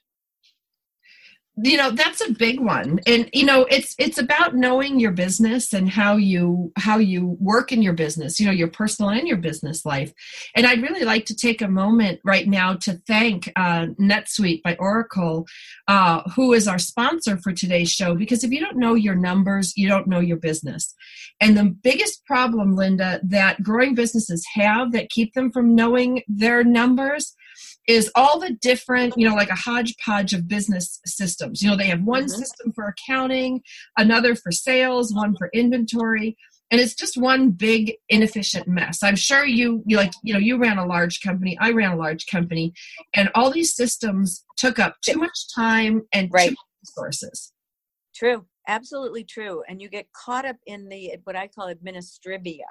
you 1.59 1.75
know 1.75 1.89
that's 1.91 2.21
a 2.21 2.33
big 2.33 2.59
one. 2.59 2.99
And 3.07 3.29
you 3.33 3.45
know 3.45 3.65
it's 3.65 3.95
it's 3.97 4.17
about 4.17 4.55
knowing 4.55 4.99
your 4.99 5.11
business 5.11 5.73
and 5.73 5.89
how 5.89 6.15
you 6.15 6.71
how 6.77 6.99
you 6.99 7.35
work 7.39 7.71
in 7.71 7.81
your 7.81 7.93
business 7.93 8.39
you 8.39 8.45
know 8.45 8.51
your 8.51 8.67
personal 8.67 9.09
and 9.09 9.27
your 9.27 9.37
business 9.37 9.85
life. 9.85 10.13
And 10.55 10.67
i'd 10.67 10.81
really 10.81 11.03
like 11.03 11.25
to 11.25 11.35
take 11.35 11.61
a 11.61 11.67
moment 11.67 12.19
right 12.23 12.47
now 12.47 12.73
to 12.75 13.01
thank 13.07 13.51
uh, 13.55 13.87
netsuite 13.99 14.61
by 14.61 14.75
oracle 14.75 15.47
uh, 15.87 16.21
who 16.35 16.53
is 16.53 16.67
our 16.67 16.79
sponsor 16.79 17.37
for 17.37 17.51
today's 17.51 17.91
show. 17.91 18.13
Because 18.15 18.43
if 18.43 18.51
you 18.51 18.59
don't 18.59 18.77
know 18.77 18.93
your 18.93 19.15
numbers 19.15 19.73
you 19.75 19.87
don't 19.87 20.07
know 20.07 20.19
your 20.19 20.37
business. 20.37 20.93
And 21.41 21.57
the 21.57 21.65
biggest 21.65 22.25
problem 22.25 22.75
linda 22.75 23.19
that 23.23 23.63
growing 23.63 23.95
businesses 23.95 24.45
have 24.53 24.91
that 24.91 25.09
keep 25.09 25.33
them 25.33 25.51
from 25.51 25.75
knowing 25.75 26.21
their 26.27 26.63
numbers 26.63 27.35
is 27.87 28.11
all 28.15 28.39
the 28.39 28.51
different, 28.61 29.13
you 29.17 29.27
know, 29.27 29.35
like 29.35 29.49
a 29.49 29.55
hodgepodge 29.55 30.33
of 30.33 30.47
business 30.47 30.99
systems. 31.05 31.61
You 31.61 31.69
know, 31.69 31.77
they 31.77 31.87
have 31.87 32.03
one 32.03 32.25
Mhm. 32.25 32.29
system 32.29 32.73
for 32.73 32.85
accounting, 32.87 33.61
another 33.97 34.35
for 34.35 34.51
sales, 34.51 35.13
one 35.13 35.35
for 35.37 35.49
inventory, 35.53 36.35
and 36.69 36.81
it's 36.81 36.93
just 36.95 37.15
one 37.15 37.51
big 37.51 37.95
inefficient 38.09 38.67
mess. 38.67 39.01
I'm 39.01 39.15
sure 39.15 39.45
you 39.45 39.83
you 39.85 39.95
like, 39.97 40.11
you 40.21 40.33
know, 40.33 40.39
you 40.39 40.57
ran 40.57 40.77
a 40.77 40.85
large 40.85 41.21
company, 41.21 41.57
I 41.61 41.71
ran 41.71 41.93
a 41.93 41.95
large 41.97 42.25
company, 42.27 42.73
and 43.13 43.29
all 43.33 43.51
these 43.51 43.73
systems 43.73 44.43
took 44.57 44.77
up 44.79 44.97
too 45.01 45.17
much 45.17 45.53
time 45.55 46.03
and 46.13 46.29
Right. 46.31 46.53
resources. 46.83 47.53
true 48.13 48.45
absolutely 48.69 49.23
true 49.23 49.63
and 49.69 49.81
you 49.81 49.87
get 49.87 50.11
caught 50.11 50.43
up 50.45 50.57
in 50.65 50.89
the 50.89 51.15
what 51.23 51.35
i 51.37 51.47
call 51.47 51.73
administrivia 51.73 52.67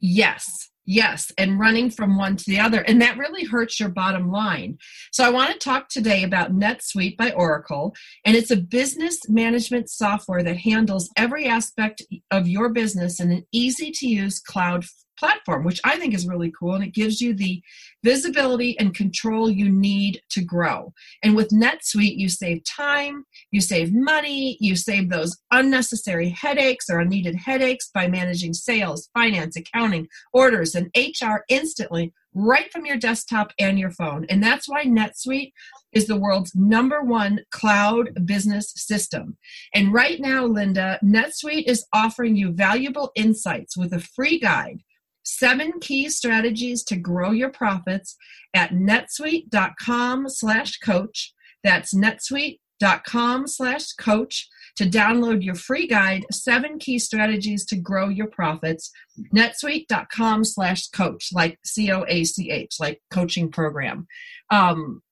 Yes, 0.00 0.70
yes, 0.84 1.32
and 1.38 1.58
running 1.58 1.90
from 1.90 2.16
one 2.18 2.36
to 2.36 2.44
the 2.46 2.60
other. 2.60 2.80
And 2.82 3.00
that 3.02 3.18
really 3.18 3.44
hurts 3.44 3.78
your 3.78 3.88
bottom 3.88 4.30
line. 4.30 4.78
So 5.12 5.24
I 5.24 5.30
want 5.30 5.52
to 5.52 5.58
talk 5.58 5.88
today 5.88 6.22
about 6.24 6.52
NetSuite 6.52 7.16
by 7.16 7.30
Oracle. 7.32 7.94
And 8.24 8.36
it's 8.36 8.50
a 8.50 8.56
business 8.56 9.18
management 9.28 9.90
software 9.90 10.42
that 10.42 10.58
handles 10.58 11.10
every 11.16 11.46
aspect 11.46 12.02
of 12.30 12.48
your 12.48 12.70
business 12.70 13.20
in 13.20 13.30
an 13.30 13.46
easy 13.52 13.90
to 13.92 14.06
use 14.06 14.40
cloud 14.40 14.84
platform, 15.18 15.64
which 15.64 15.80
I 15.84 15.98
think 15.98 16.14
is 16.14 16.26
really 16.26 16.52
cool. 16.58 16.74
And 16.74 16.84
it 16.84 16.94
gives 16.94 17.20
you 17.20 17.34
the 17.34 17.62
visibility 18.02 18.78
and 18.78 18.94
control 18.94 19.50
you 19.50 19.68
need 19.70 20.20
to 20.30 20.42
grow. 20.42 20.92
And 21.22 21.36
with 21.36 21.50
NetSuite, 21.50 22.16
you 22.16 22.28
save 22.28 22.64
time, 22.64 23.24
you 23.50 23.60
save 23.60 23.92
money, 23.92 24.56
you 24.60 24.76
save 24.76 25.10
those 25.10 25.36
unnecessary 25.50 26.30
headaches 26.30 26.90
or 26.90 27.00
unneeded 27.00 27.36
headaches 27.36 27.90
by 27.92 28.08
managing 28.08 28.54
sales, 28.54 29.08
finance, 29.14 29.56
accounting, 29.56 30.08
orders, 30.32 30.74
and 30.74 30.90
HR 30.96 31.44
instantly 31.48 32.12
right 32.34 32.72
from 32.72 32.86
your 32.86 32.96
desktop 32.96 33.52
and 33.58 33.78
your 33.78 33.90
phone. 33.90 34.24
And 34.28 34.42
that's 34.42 34.68
why 34.68 34.84
NetSuite 34.84 35.52
is 35.92 36.06
the 36.06 36.16
world's 36.16 36.54
number 36.54 37.02
one 37.02 37.40
cloud 37.50 38.26
business 38.26 38.72
system. 38.74 39.36
And 39.74 39.92
right 39.92 40.18
now, 40.20 40.46
Linda, 40.46 40.98
NetSuite 41.04 41.64
is 41.66 41.84
offering 41.92 42.36
you 42.36 42.52
valuable 42.52 43.12
insights 43.14 43.76
with 43.76 43.92
a 43.92 44.00
free 44.00 44.38
guide 44.38 44.82
seven 45.22 45.72
key 45.80 46.08
strategies 46.08 46.82
to 46.84 46.96
grow 46.96 47.30
your 47.30 47.50
profits 47.50 48.16
at 48.54 48.70
netsuite.com 48.70 50.28
slash 50.28 50.78
coach. 50.78 51.32
That's 51.62 51.94
netsuite.com 51.94 53.46
slash 53.46 53.92
coach 53.92 54.48
to 54.76 54.84
download 54.84 55.44
your 55.44 55.54
free 55.54 55.86
guide 55.86 56.24
seven 56.32 56.78
key 56.78 56.98
strategies 56.98 57.64
to 57.66 57.76
grow 57.76 58.08
your 58.08 58.26
profits 58.26 58.90
netsuite.com 59.34 60.44
slash 60.44 60.88
coach 60.88 61.28
like 61.32 61.58
c-o-a-c-h 61.64 62.76
like 62.80 63.00
coaching 63.10 63.50
program. 63.50 64.06
Um, 64.50 65.02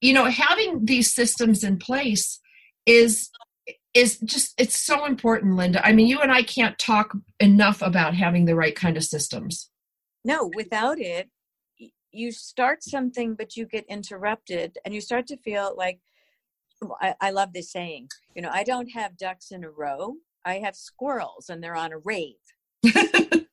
you 0.00 0.12
know 0.12 0.26
having 0.26 0.84
these 0.84 1.14
systems 1.14 1.64
in 1.64 1.78
place 1.78 2.40
is 2.86 3.30
is 3.94 4.18
just 4.18 4.54
it's 4.58 4.78
so 4.78 5.06
important 5.06 5.56
linda. 5.56 5.84
I 5.86 5.92
mean 5.92 6.06
you 6.06 6.20
and 6.20 6.32
i 6.32 6.42
can't 6.42 6.78
talk 6.78 7.16
enough 7.40 7.80
about 7.82 8.14
having 8.14 8.44
the 8.44 8.56
right 8.56 8.74
kind 8.74 8.96
of 8.96 9.04
systems. 9.04 9.70
No 10.24 10.50
without 10.54 10.98
it 11.00 11.30
you 12.10 12.30
start 12.30 12.82
something 12.82 13.34
but 13.34 13.56
you 13.56 13.66
get 13.66 13.84
interrupted 13.88 14.78
and 14.84 14.94
you 14.94 15.00
start 15.00 15.26
to 15.26 15.36
feel 15.38 15.74
like 15.76 15.98
I, 17.00 17.14
I 17.20 17.30
love 17.30 17.52
this 17.52 17.72
saying 17.72 18.08
you 18.36 18.42
know 18.42 18.50
i 18.52 18.62
don't 18.62 18.88
have 18.88 19.16
ducks 19.16 19.50
in 19.50 19.64
a 19.64 19.70
row 19.70 20.14
i 20.44 20.54
have 20.58 20.76
squirrels 20.76 21.48
and 21.48 21.62
they're 21.62 21.76
on 21.76 21.92
a 21.92 21.98
rave. 21.98 22.36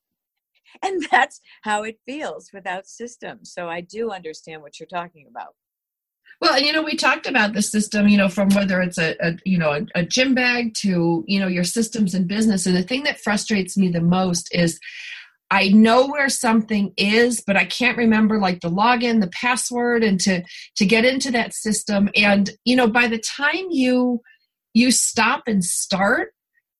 And 0.82 1.06
that's 1.10 1.40
how 1.62 1.82
it 1.82 2.00
feels 2.06 2.50
without 2.52 2.86
systems. 2.86 3.52
So 3.52 3.68
i 3.68 3.80
do 3.80 4.10
understand 4.10 4.62
what 4.62 4.80
you're 4.80 4.86
talking 4.86 5.26
about 5.28 5.54
well, 6.42 6.54
and 6.54 6.66
you 6.66 6.72
know, 6.72 6.82
we 6.82 6.96
talked 6.96 7.28
about 7.28 7.52
the 7.52 7.62
system, 7.62 8.08
you 8.08 8.18
know, 8.18 8.28
from 8.28 8.48
whether 8.48 8.80
it's 8.80 8.98
a, 8.98 9.14
a 9.20 9.38
you 9.44 9.56
know 9.56 9.70
a, 9.70 10.00
a, 10.00 10.04
gym 10.04 10.34
bag 10.34 10.74
to 10.78 11.24
you 11.28 11.38
know 11.38 11.46
your 11.46 11.62
systems 11.62 12.14
in 12.14 12.26
business. 12.26 12.66
And 12.66 12.74
the 12.74 12.82
thing 12.82 13.04
that 13.04 13.20
frustrates 13.20 13.76
me 13.76 13.86
the 13.86 14.00
most 14.00 14.52
is 14.52 14.80
I 15.52 15.68
know 15.68 16.08
where 16.08 16.28
something 16.28 16.94
is, 16.96 17.44
but 17.46 17.56
I 17.56 17.64
can't 17.64 17.96
remember 17.96 18.40
like 18.40 18.60
the 18.60 18.70
login, 18.70 19.20
the 19.20 19.28
password, 19.28 20.02
and 20.02 20.18
to 20.22 20.42
to 20.78 20.84
get 20.84 21.04
into 21.04 21.30
that 21.30 21.54
system. 21.54 22.10
And 22.16 22.50
you 22.64 22.74
know, 22.74 22.88
by 22.88 23.06
the 23.06 23.20
time 23.20 23.68
you 23.70 24.20
you 24.74 24.90
stop 24.90 25.44
and 25.46 25.64
start, 25.64 26.32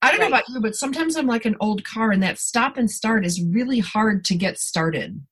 I 0.03 0.11
don't 0.11 0.19
right. 0.19 0.29
know 0.29 0.37
about 0.39 0.49
you, 0.49 0.61
but 0.61 0.75
sometimes 0.75 1.15
I'm 1.15 1.29
like 1.29 1.45
an 1.45 1.57
old 1.61 1.85
car, 1.85 2.11
and 2.11 2.23
that 2.25 2.41
stop 2.41 2.77
and 2.77 2.91
start 2.91 3.25
is 3.25 3.41
really 3.41 3.79
hard 3.79 4.25
to 4.25 4.35
get 4.35 4.59
started 4.59 5.23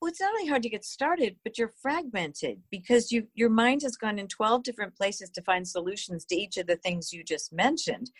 well 0.00 0.08
it's 0.08 0.20
not 0.20 0.30
only 0.34 0.48
hard 0.48 0.62
to 0.62 0.68
get 0.68 0.84
started 0.84 1.36
but 1.44 1.58
you're 1.58 1.72
fragmented 1.80 2.60
because 2.70 3.12
you 3.12 3.26
your 3.34 3.50
mind 3.50 3.82
has 3.82 3.96
gone 3.96 4.18
in 4.18 4.28
12 4.28 4.62
different 4.62 4.94
places 4.96 5.30
to 5.30 5.42
find 5.42 5.66
solutions 5.66 6.24
to 6.24 6.36
each 6.36 6.56
of 6.56 6.66
the 6.66 6.76
things 6.76 7.12
you 7.12 7.24
just 7.24 7.52
mentioned 7.52 8.10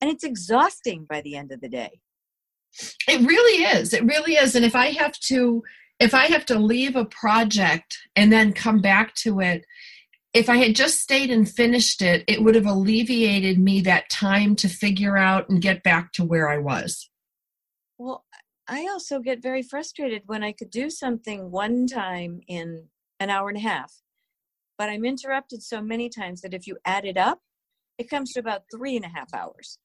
and 0.00 0.10
it's 0.10 0.24
exhausting 0.24 1.06
by 1.08 1.20
the 1.20 1.36
end 1.36 1.52
of 1.52 1.60
the 1.60 1.68
day. 1.68 2.00
It 3.08 3.26
really 3.26 3.64
is. 3.64 3.94
It 3.94 4.04
really 4.04 4.34
is 4.34 4.54
and 4.54 4.64
if 4.64 4.74
i 4.74 4.86
have 4.86 5.12
to 5.20 5.62
if 6.00 6.12
i 6.12 6.26
have 6.26 6.44
to 6.46 6.58
leave 6.58 6.96
a 6.96 7.04
project 7.04 7.96
and 8.16 8.32
then 8.32 8.52
come 8.52 8.80
back 8.80 9.14
to 9.14 9.40
it 9.40 9.64
if 10.32 10.48
i 10.48 10.56
had 10.56 10.74
just 10.74 11.00
stayed 11.00 11.30
and 11.30 11.48
finished 11.48 12.02
it 12.02 12.24
it 12.26 12.42
would 12.42 12.56
have 12.56 12.66
alleviated 12.66 13.60
me 13.60 13.80
that 13.80 14.10
time 14.10 14.56
to 14.56 14.68
figure 14.68 15.16
out 15.16 15.48
and 15.48 15.62
get 15.62 15.84
back 15.84 16.12
to 16.12 16.24
where 16.24 16.48
i 16.48 16.58
was. 16.58 17.08
Well 17.96 18.24
I 18.68 18.88
also 18.90 19.20
get 19.20 19.42
very 19.42 19.62
frustrated 19.62 20.22
when 20.26 20.42
I 20.42 20.52
could 20.52 20.70
do 20.70 20.88
something 20.90 21.50
one 21.50 21.86
time 21.86 22.40
in 22.48 22.84
an 23.20 23.30
hour 23.30 23.48
and 23.48 23.58
a 23.58 23.60
half, 23.60 23.92
but 24.78 24.88
I'm 24.88 25.04
interrupted 25.04 25.62
so 25.62 25.82
many 25.82 26.08
times 26.08 26.40
that 26.40 26.54
if 26.54 26.66
you 26.66 26.78
add 26.84 27.04
it 27.04 27.16
up, 27.16 27.40
it 27.98 28.08
comes 28.10 28.32
to 28.32 28.40
about 28.40 28.62
three 28.74 28.96
and 28.96 29.04
a 29.04 29.08
half 29.08 29.32
hours. 29.34 29.78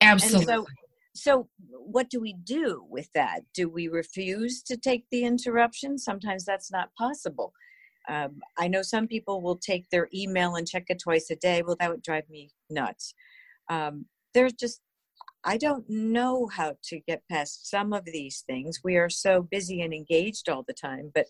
Absolutely. 0.00 0.44
So, 0.44 0.66
so, 1.14 1.48
what 1.70 2.10
do 2.10 2.20
we 2.20 2.34
do 2.44 2.84
with 2.90 3.08
that? 3.14 3.40
Do 3.54 3.68
we 3.68 3.88
refuse 3.88 4.62
to 4.64 4.76
take 4.76 5.04
the 5.10 5.24
interruption? 5.24 5.98
Sometimes 5.98 6.44
that's 6.44 6.70
not 6.70 6.90
possible. 6.98 7.52
Um, 8.08 8.40
I 8.58 8.68
know 8.68 8.82
some 8.82 9.08
people 9.08 9.40
will 9.40 9.56
take 9.56 9.88
their 9.90 10.08
email 10.14 10.56
and 10.56 10.68
check 10.68 10.84
it 10.88 11.00
twice 11.02 11.30
a 11.30 11.36
day. 11.36 11.62
Well, 11.62 11.76
that 11.80 11.90
would 11.90 12.02
drive 12.02 12.28
me 12.28 12.50
nuts. 12.70 13.14
Um, 13.68 14.06
there's 14.34 14.52
just 14.52 14.80
I 15.44 15.56
don't 15.56 15.88
know 15.88 16.48
how 16.48 16.74
to 16.84 17.00
get 17.00 17.22
past 17.30 17.70
some 17.70 17.92
of 17.92 18.04
these 18.04 18.42
things. 18.46 18.80
We 18.82 18.96
are 18.96 19.08
so 19.08 19.42
busy 19.42 19.80
and 19.80 19.94
engaged 19.94 20.48
all 20.48 20.64
the 20.66 20.74
time. 20.74 21.12
But 21.14 21.26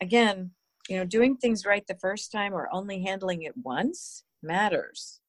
again, 0.00 0.52
you 0.88 0.96
know, 0.96 1.04
doing 1.04 1.36
things 1.36 1.64
right 1.64 1.86
the 1.86 1.98
first 2.00 2.32
time 2.32 2.52
or 2.52 2.68
only 2.72 3.02
handling 3.02 3.42
it 3.42 3.54
once 3.56 4.24
matters. 4.42 5.20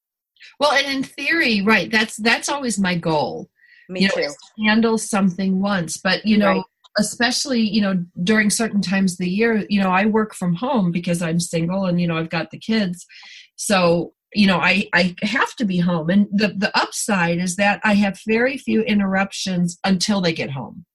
Well, 0.59 0.73
and 0.73 0.85
in 0.87 1.03
theory, 1.03 1.61
right, 1.61 1.89
that's 1.89 2.17
that's 2.17 2.49
always 2.49 2.79
my 2.79 2.95
goal. 2.95 3.49
Me 3.89 4.01
you 4.01 4.09
too. 4.09 4.21
Know, 4.21 4.65
handle 4.65 4.97
something 4.97 5.61
once. 5.61 5.97
But 5.97 6.25
you 6.25 6.37
know, 6.37 6.47
right. 6.47 6.63
especially, 6.97 7.61
you 7.61 7.81
know, 7.81 8.05
during 8.23 8.49
certain 8.49 8.81
times 8.81 9.13
of 9.13 9.19
the 9.19 9.29
year, 9.29 9.65
you 9.69 9.81
know, 9.81 9.91
I 9.91 10.05
work 10.05 10.35
from 10.35 10.55
home 10.55 10.91
because 10.91 11.21
I'm 11.21 11.39
single 11.39 11.85
and, 11.85 11.99
you 12.01 12.07
know, 12.07 12.17
I've 12.17 12.29
got 12.29 12.51
the 12.51 12.59
kids. 12.59 13.05
So 13.55 14.13
you 14.35 14.47
know 14.47 14.57
i 14.57 14.87
i 14.93 15.15
have 15.21 15.55
to 15.55 15.65
be 15.65 15.79
home. 15.79 16.09
And 16.09 16.27
the 16.31 16.49
the 16.49 16.77
upside 16.77 17.39
is 17.39 17.55
that 17.55 17.79
i 17.83 17.93
have 17.93 18.19
very 18.27 18.57
few 18.57 18.81
interruptions 18.81 19.77
until 19.83 20.21
they 20.21 20.33
get 20.33 20.51
home. 20.51 20.85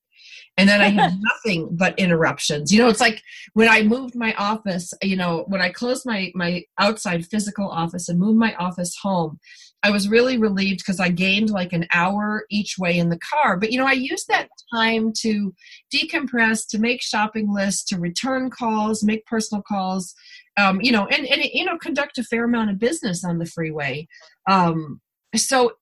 And 0.57 0.69
then 0.69 0.81
i 0.81 0.89
have 0.89 1.15
nothing 1.21 1.69
but 1.73 1.99
interruptions. 1.99 2.73
You 2.73 2.81
know 2.81 2.89
it's 2.89 3.01
like 3.01 3.23
when 3.55 3.69
i 3.69 3.83
moved 3.83 4.15
my 4.15 4.35
office 4.35 4.93
you 5.03 5.17
know 5.17 5.45
when 5.49 5.61
i 5.61 5.71
closed 5.71 6.05
my 6.07 6.31
my 6.35 6.65
outside 6.79 7.27
physical 7.27 7.69
office 7.69 8.09
and 8.09 8.19
moved 8.19 8.39
my 8.39 8.55
office 8.57 8.95
home 9.03 9.39
i 9.83 9.91
was 9.91 10.09
really 10.09 10.37
relieved 10.37 10.81
because 10.81 11.01
i 11.01 11.09
gained 11.09 11.51
like 11.51 11.73
an 11.73 11.87
hour 11.93 12.45
each 12.51 12.77
way 12.79 12.99
in 12.99 13.09
the 13.09 13.19
car. 13.19 13.57
But 13.57 13.73
you 13.73 13.79
know 13.79 13.87
i 13.87 13.93
used 13.93 14.29
that 14.29 14.49
time 14.75 15.13
to 15.23 15.55
decompress 15.95 16.67
to 16.69 16.79
make 16.79 17.03
shopping 17.03 17.53
lists 17.53 17.85
to 17.87 17.99
return 17.99 18.51
calls 18.51 19.03
make 19.03 19.25
personal 19.27 19.63
calls 19.63 20.15
um, 20.61 20.81
you 20.81 20.93
know, 20.93 21.07
and, 21.07 21.27
and 21.27 21.43
you 21.53 21.65
know, 21.65 21.79
conduct 21.79 22.19
a 22.19 22.25
fair 22.25 22.45
amount 22.45 22.71
of 22.71 22.79
business 22.79 23.25
on 23.25 23.39
the 23.39 23.47
freeway. 23.47 24.07
Um, 24.49 25.01
so 25.37 25.73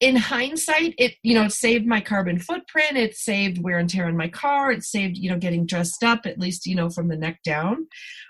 in 0.00 0.16
hindsight, 0.16 0.94
it 0.98 1.14
you 1.22 1.34
know 1.34 1.44
it 1.44 1.52
saved 1.52 1.86
my 1.86 2.00
carbon 2.00 2.38
footprint. 2.38 2.96
It 2.96 3.16
saved 3.16 3.62
wear 3.62 3.78
and 3.78 3.88
tear 3.88 4.06
on 4.06 4.16
my 4.16 4.28
car. 4.28 4.72
It 4.72 4.84
saved 4.84 5.16
you 5.16 5.30
know 5.30 5.38
getting 5.38 5.66
dressed 5.66 6.02
up 6.02 6.26
at 6.26 6.38
least 6.38 6.66
you 6.66 6.74
know 6.74 6.90
from 6.90 7.08
the 7.08 7.16
neck 7.16 7.40
down. 7.44 7.86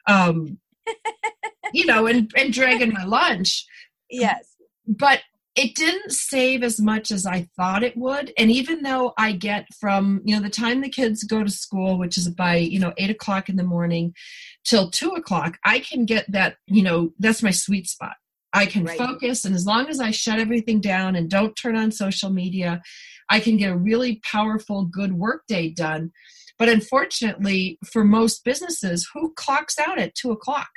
Um, 0.07 0.59
you 1.73 1.87
know, 1.87 2.07
and 2.07 2.31
and 2.37 2.53
dragging 2.53 2.93
my 2.93 3.05
lunch. 3.05 3.67
Yes, 4.11 4.57
but 4.87 5.21
it 5.57 5.77
didn't 5.77 6.11
save 6.11 6.65
as 6.65 6.81
much 6.81 7.13
as 7.13 7.27
I 7.27 7.49
thought 7.57 7.85
it 7.85 7.97
would. 7.97 8.33
And 8.37 8.51
even 8.51 8.83
though 8.83 9.13
I 9.17 9.33
get 9.33 9.67
from, 9.79 10.21
you 10.25 10.35
know, 10.35 10.43
the 10.43 10.51
time 10.51 10.81
the 10.81 10.89
kids 10.89 11.23
go 11.23 11.45
to 11.45 11.51
school, 11.51 11.97
which 11.97 12.19
is 12.19 12.29
by, 12.29 12.57
you 12.57 12.81
know, 12.81 12.93
eight 12.99 13.11
o'clock 13.11 13.49
in 13.49 13.57
the 13.57 13.63
morning 13.63 14.15
till 14.65 14.91
two 14.91 15.11
o'clock, 15.11 15.59
I 15.65 15.79
can 15.79 16.07
get 16.07 16.31
that, 16.33 16.57
you 16.67 16.83
know, 16.83 17.13
that's 17.21 17.43
my 17.43 17.53
sweet 17.53 17.87
spot. 17.87 18.15
I 18.53 18.67
can 18.67 18.85
right. 18.85 18.99
focus. 18.99 19.45
And 19.45 19.55
as 19.55 19.67
long 19.67 19.89
as 19.89 20.01
I 20.01 20.11
shut 20.11 20.41
everything 20.41 20.81
down 20.81 21.15
and 21.15 21.31
don't 21.31 21.55
turn 21.55 21.77
on 21.77 21.93
social 21.93 22.31
media, 22.31 22.83
I 23.29 23.39
can 23.39 23.57
get 23.57 23.73
a 23.73 23.77
really 23.77 24.21
powerful, 24.25 24.85
good 24.85 25.15
work 25.15 25.43
day 25.47 25.71
done. 25.71 26.13
But 26.59 26.69
unfortunately, 26.69 27.79
for 27.85 28.05
most 28.05 28.45
businesses, 28.45 29.09
who 29.13 29.33
clocks 29.35 29.79
out 29.79 29.99
at 29.99 30.15
two 30.15 30.31
o'clock? 30.31 30.69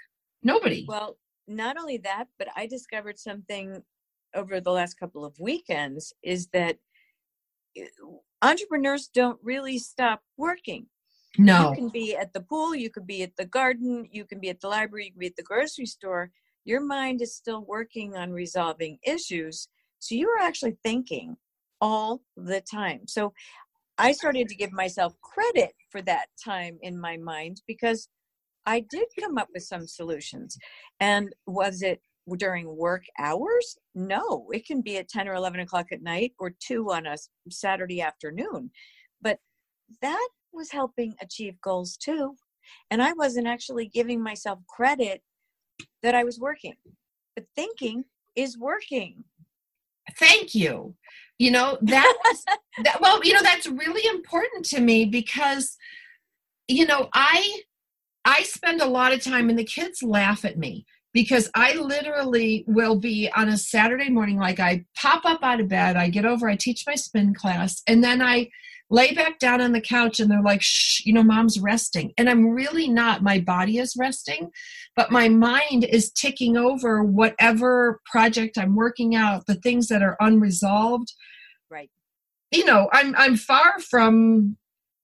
Nobody. 0.44 0.86
Well, 0.88 1.18
not 1.48 1.78
only 1.78 1.98
that, 1.98 2.26
but 2.38 2.48
I 2.56 2.68
discovered 2.68 3.20
something 3.20 3.84
over 4.36 4.60
the 4.60 4.72
last 4.72 4.96
couple 4.96 5.26
of 5.26 5.40
weekends 5.40 6.14
is 6.24 6.48
that 6.48 6.78
eh, 7.78 7.86
entrepreneurs 8.42 9.08
don't 9.08 9.40
really 9.44 9.80
stop 9.80 10.22
working. 10.38 10.88
No. 11.38 11.70
You 11.70 11.76
can 11.76 11.90
be 11.90 12.16
at 12.16 12.34
the 12.34 12.42
pool, 12.42 12.76
you 12.76 12.90
could 12.90 13.08
be 13.08 13.24
at 13.24 13.36
the 13.38 13.46
garden, 13.46 14.08
you 14.12 14.26
can 14.26 14.40
be 14.40 14.50
at 14.50 14.60
the 14.62 14.70
library, 14.70 15.06
you 15.06 15.12
can 15.12 15.20
be 15.20 15.28
at 15.28 15.36
the 15.36 15.44
grocery 15.44 15.86
store. 15.86 16.32
Your 16.66 16.82
mind 16.82 17.22
is 17.22 17.36
still 17.36 17.64
working 17.66 18.16
on 18.18 18.32
resolving 18.32 19.00
issues 19.04 19.68
So 20.00 20.16
you 20.16 20.30
are 20.30 20.42
actually 20.42 20.78
thinking 20.84 21.38
all 21.82 22.22
the 22.36 22.62
time. 22.62 23.02
So 23.08 23.34
I 23.98 24.12
started 24.12 24.48
to 24.50 24.56
give 24.56 24.72
myself 24.72 25.14
credit 25.22 25.74
for 25.90 26.02
that 26.04 26.28
time 26.44 26.78
in 26.82 27.00
my 27.00 27.18
mind 27.18 27.62
because 27.68 28.10
I 28.66 28.82
did 28.82 29.06
come 29.20 29.38
up 29.38 29.50
with 29.54 29.64
some 29.64 29.88
solutions. 29.88 30.58
And 31.00 31.34
was 31.46 31.82
it 31.82 32.02
during 32.36 32.76
work 32.76 33.04
hours? 33.20 33.78
No, 33.96 34.48
it 34.52 34.66
can 34.66 34.82
be 34.82 34.98
at 34.98 35.10
10 35.10 35.28
or 35.28 35.36
11 35.36 35.62
o'clock 35.62 35.88
at 35.92 36.02
night 36.02 36.34
or 36.40 36.52
2 36.60 36.92
on 36.92 37.06
a 37.06 37.18
Saturday 37.50 38.02
afternoon. 38.02 38.72
But 39.22 39.40
that 40.02 40.30
was 40.52 40.72
helping 40.72 41.16
achieve 41.22 41.60
goals 41.62 41.98
too. 41.98 42.36
And 42.92 43.02
I 43.02 43.14
wasn't 43.14 43.48
actually 43.48 43.88
giving 43.88 44.22
myself 44.22 44.60
credit 44.68 45.22
that 46.04 46.16
I 46.16 46.24
was 46.24 46.40
working. 46.40 46.76
But 47.36 47.46
thinking 47.56 48.04
is 48.36 48.58
working. 48.58 49.24
Thank 50.18 50.56
you. 50.56 50.96
You 51.38 51.52
know, 51.52 51.78
that 51.82 52.18
was, 52.26 52.44
that, 52.84 53.00
well, 53.02 53.24
you 53.24 53.34
know, 53.34 53.42
that's 53.42 53.68
really 53.68 54.08
important 54.10 54.66
to 54.66 54.82
me 54.82 55.06
because, 55.06 55.78
you 56.68 56.86
know, 56.86 57.10
I, 57.14 57.62
I 58.26 58.44
spend 58.44 58.82
a 58.82 58.88
lot 58.88 59.14
of 59.14 59.24
time 59.24 59.50
and 59.50 59.58
the 59.58 59.64
kids 59.64 60.04
laugh 60.04 60.44
at 60.46 60.58
me 60.58 60.86
because 61.14 61.50
I 61.56 61.74
literally 61.76 62.64
will 62.68 63.00
be 63.00 63.30
on 63.36 63.50
a 63.50 63.58
Saturday 63.58 64.10
morning, 64.10 64.38
like 64.38 64.60
I 64.60 64.86
pop 64.96 65.26
up 65.26 65.44
out 65.44 65.60
of 65.60 65.70
bed, 65.70 65.96
I 65.96 66.10
get 66.10 66.26
over, 66.26 66.50
I 66.50 66.56
teach 66.56 66.84
my 66.86 66.96
spin 66.96 67.34
class, 67.34 67.82
and 67.88 68.04
then 68.04 68.22
I 68.22 68.50
lay 68.90 69.14
back 69.14 69.40
down 69.40 69.62
on 69.62 69.74
the 69.74 69.82
couch 69.82 70.20
and 70.20 70.32
they're 70.32 70.42
like, 70.42 70.62
shh, 70.62 71.06
you 71.06 71.14
know, 71.14 71.24
mom's 71.24 71.60
resting. 71.60 72.14
And 72.18 72.30
I'm 72.30 72.50
really 72.50 72.88
not. 72.88 73.22
My 73.22 73.40
body 73.40 73.80
is 73.80 73.96
resting, 73.98 74.50
but 74.96 75.12
my 75.12 75.28
mind 75.28 75.84
is 75.84 76.12
ticking 76.12 76.58
over 76.58 77.04
whatever 77.04 78.00
project 78.06 78.58
I'm 78.58 78.76
working 78.76 79.16
out, 79.16 79.46
the 79.46 79.56
things 79.56 79.88
that 79.88 80.02
are 80.02 80.16
unresolved. 80.20 81.14
Right. 81.70 81.90
You 82.52 82.66
know, 82.66 82.90
I'm 82.94 83.14
I'm 83.18 83.36
far 83.36 83.80
from 83.80 84.58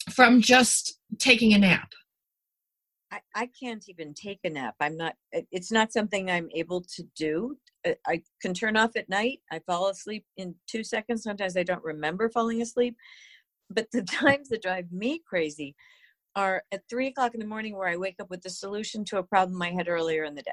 from 0.10 0.42
just 0.42 0.98
taking 1.20 1.54
a 1.54 1.58
nap. 1.58 1.92
I, 3.14 3.20
I 3.36 3.50
can't 3.60 3.88
even 3.90 4.14
take 4.16 4.40
a 4.44 4.50
nap. 4.50 4.76
I'm 4.80 4.98
not, 4.98 5.14
it's 5.32 5.72
not 5.72 5.94
something 5.94 6.32
I'm 6.32 6.50
able 6.56 6.82
to 6.96 7.04
do. 7.16 7.58
Uh, 7.86 7.92
I 8.08 8.24
can 8.42 8.56
turn 8.56 8.76
off 8.76 8.96
at 8.96 9.08
night. 9.08 9.40
I 9.52 9.60
fall 9.60 9.90
asleep 9.90 10.26
in 10.38 10.56
two 10.68 10.84
seconds. 10.84 11.22
Sometimes 11.22 11.56
I 11.56 11.64
don't 11.64 11.84
remember 11.84 12.30
falling 12.30 12.62
asleep. 12.62 12.96
But 13.70 13.88
the 13.92 14.02
times 14.26 14.50
that 14.50 14.64
drive 14.64 14.92
me 14.92 15.22
crazy 15.28 15.76
are 16.36 16.64
at 16.72 16.82
three 16.90 17.08
o'clock 17.08 17.36
in 17.36 17.40
the 17.40 17.46
morning 17.46 17.76
where 17.76 17.88
I 17.88 17.98
wake 17.98 18.16
up 18.20 18.32
with 18.32 18.42
the 18.42 18.50
solution 18.50 19.06
to 19.06 19.20
a 19.20 19.24
problem 19.24 19.62
I 19.62 19.70
had 19.70 19.88
earlier 19.88 20.24
in 20.24 20.34
the 20.34 20.42
day. 20.42 20.52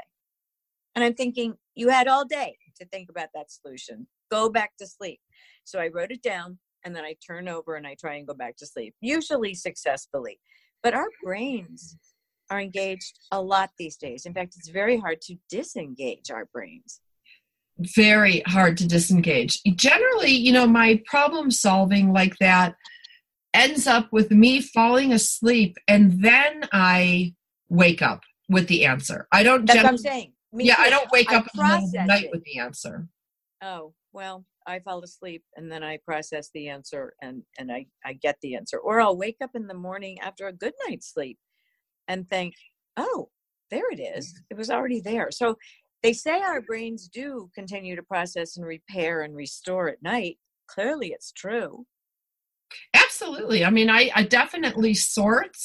And 0.94 1.02
I'm 1.02 1.14
thinking, 1.14 1.54
you 1.74 1.88
had 1.88 2.08
all 2.08 2.26
day 2.26 2.58
to 2.78 2.84
think 2.86 3.08
about 3.08 3.28
that 3.34 3.50
solution. 3.50 4.06
Go 4.30 4.50
back 4.50 4.72
to 4.78 4.86
sleep. 4.86 5.20
So 5.64 5.78
I 5.78 5.88
wrote 5.88 6.10
it 6.10 6.22
down 6.22 6.58
and 6.84 6.94
then 6.94 7.04
I 7.04 7.14
turn 7.26 7.48
over 7.48 7.76
and 7.76 7.86
I 7.86 7.96
try 7.98 8.16
and 8.16 8.26
go 8.26 8.34
back 8.34 8.56
to 8.58 8.66
sleep, 8.66 8.94
usually 9.00 9.54
successfully. 9.54 10.40
But 10.82 10.94
our 10.94 11.08
brains 11.22 11.96
are 12.50 12.60
engaged 12.60 13.18
a 13.30 13.40
lot 13.40 13.70
these 13.78 13.96
days. 13.96 14.26
In 14.26 14.34
fact, 14.34 14.54
it's 14.56 14.68
very 14.68 14.98
hard 14.98 15.20
to 15.22 15.36
disengage 15.48 16.30
our 16.30 16.46
brains. 16.52 17.00
Very 17.78 18.40
hard 18.40 18.76
to 18.78 18.86
disengage. 18.86 19.60
Generally, 19.76 20.32
you 20.32 20.52
know, 20.52 20.66
my 20.66 21.00
problem 21.06 21.50
solving 21.50 22.12
like 22.12 22.34
that 22.40 22.74
ends 23.54 23.86
up 23.86 24.08
with 24.12 24.30
me 24.30 24.60
falling 24.60 25.12
asleep 25.12 25.76
and 25.88 26.22
then 26.22 26.68
I 26.72 27.34
wake 27.68 28.02
up 28.02 28.20
with 28.48 28.66
the 28.66 28.84
answer. 28.84 29.26
I 29.32 29.42
don't. 29.42 29.64
That's 29.66 29.78
what 29.78 29.86
I'm 29.86 29.98
saying. 29.98 30.32
Me 30.52 30.64
yeah, 30.64 30.74
too. 30.74 30.82
I 30.82 30.90
don't 30.90 31.10
wake 31.10 31.32
I 31.32 31.36
up 31.36 31.46
in 31.54 31.60
the 31.60 32.04
night 32.06 32.24
it. 32.24 32.30
with 32.32 32.42
the 32.44 32.58
answer. 32.58 33.06
Oh 33.62 33.94
well, 34.12 34.44
I 34.66 34.80
fall 34.80 35.02
asleep 35.02 35.44
and 35.56 35.70
then 35.70 35.82
I 35.82 35.98
process 36.04 36.50
the 36.52 36.68
answer 36.68 37.14
and 37.22 37.42
and 37.58 37.72
I 37.72 37.86
I 38.04 38.14
get 38.14 38.36
the 38.42 38.56
answer, 38.56 38.78
or 38.78 39.00
I'll 39.00 39.16
wake 39.16 39.38
up 39.40 39.50
in 39.54 39.68
the 39.68 39.74
morning 39.74 40.18
after 40.20 40.48
a 40.48 40.52
good 40.52 40.74
night's 40.86 41.12
sleep 41.12 41.38
and 42.10 42.28
think, 42.28 42.54
oh, 42.96 43.28
there 43.70 43.90
it 43.90 44.00
is. 44.00 44.34
It 44.50 44.56
was 44.56 44.68
already 44.68 45.00
there. 45.00 45.30
So 45.30 45.56
they 46.02 46.12
say 46.12 46.40
our 46.40 46.60
brains 46.60 47.08
do 47.08 47.50
continue 47.54 47.94
to 47.94 48.02
process 48.02 48.56
and 48.56 48.66
repair 48.66 49.22
and 49.22 49.36
restore 49.36 49.88
at 49.88 50.02
night. 50.02 50.38
Clearly, 50.66 51.08
it's 51.08 51.30
true. 51.30 51.86
Absolutely. 52.94 53.64
I 53.64 53.70
mean, 53.70 53.88
I, 53.88 54.10
I 54.14 54.24
definitely 54.24 54.94
sort 54.94 55.56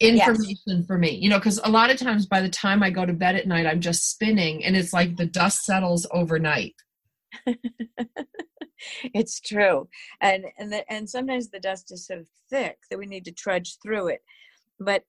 information 0.00 0.56
yes. 0.66 0.86
for 0.86 0.96
me, 0.96 1.16
you 1.16 1.28
know, 1.28 1.38
because 1.38 1.60
a 1.64 1.70
lot 1.70 1.90
of 1.90 1.96
times 1.96 2.26
by 2.26 2.40
the 2.40 2.48
time 2.48 2.82
I 2.82 2.90
go 2.90 3.04
to 3.04 3.12
bed 3.12 3.34
at 3.34 3.48
night, 3.48 3.66
I'm 3.66 3.80
just 3.80 4.10
spinning 4.10 4.64
and 4.64 4.76
it's 4.76 4.92
like 4.92 5.16
the 5.16 5.26
dust 5.26 5.64
settles 5.64 6.06
overnight. 6.12 6.74
it's 9.14 9.40
true. 9.40 9.88
And 10.20 10.44
and 10.58 10.72
the, 10.72 10.92
and 10.92 11.08
sometimes 11.08 11.48
the 11.48 11.60
dust 11.60 11.92
is 11.92 12.06
so 12.06 12.22
thick 12.50 12.78
that 12.90 12.98
we 12.98 13.06
need 13.06 13.24
to 13.24 13.32
trudge 13.32 13.78
through 13.82 14.08
it. 14.08 14.20
But 14.78 15.04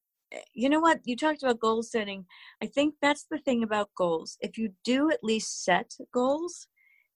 you 0.54 0.70
know 0.70 0.80
what? 0.80 1.00
You 1.06 1.16
talked 1.16 1.44
about 1.44 1.60
goal 1.60 1.84
setting. 1.84 2.26
I 2.62 2.68
think 2.68 2.96
that's 3.02 3.26
the 3.30 3.40
thing 3.40 3.64
about 3.64 3.90
goals. 3.98 4.38
If 4.42 4.58
you 4.58 4.74
do 4.84 5.12
at 5.12 5.24
least 5.24 5.64
set 5.64 5.92
goals, 6.14 6.68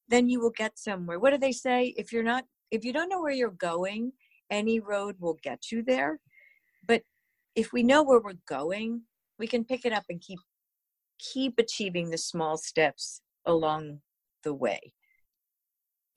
then 0.08 0.30
you 0.30 0.40
will 0.40 0.52
get 0.52 0.78
somewhere. 0.78 1.20
What 1.20 1.32
do 1.32 1.38
they 1.38 1.52
say? 1.52 1.94
If 1.98 2.12
you're 2.12 2.24
not 2.24 2.46
if 2.72 2.86
you 2.86 2.94
don't 2.94 3.10
know 3.10 3.22
where 3.22 3.34
you're 3.34 3.50
going, 3.52 4.12
any 4.52 4.80
road 4.80 5.16
will 5.20 5.38
get 5.44 5.72
you 5.72 5.84
there. 5.84 6.20
But 6.88 7.02
if 7.56 7.74
we 7.74 7.84
know 7.84 8.04
where 8.04 8.20
we're 8.20 8.34
going, 8.48 9.02
we 9.38 9.48
can 9.48 9.66
pick 9.66 9.86
it 9.86 9.94
up 9.94 10.04
and 10.10 10.22
keep 10.22 10.40
keep 11.34 11.56
achieving 11.58 12.10
the 12.10 12.18
small 12.18 12.58
steps 12.58 13.22
along 13.46 14.00
the 14.44 14.54
way. 14.54 14.94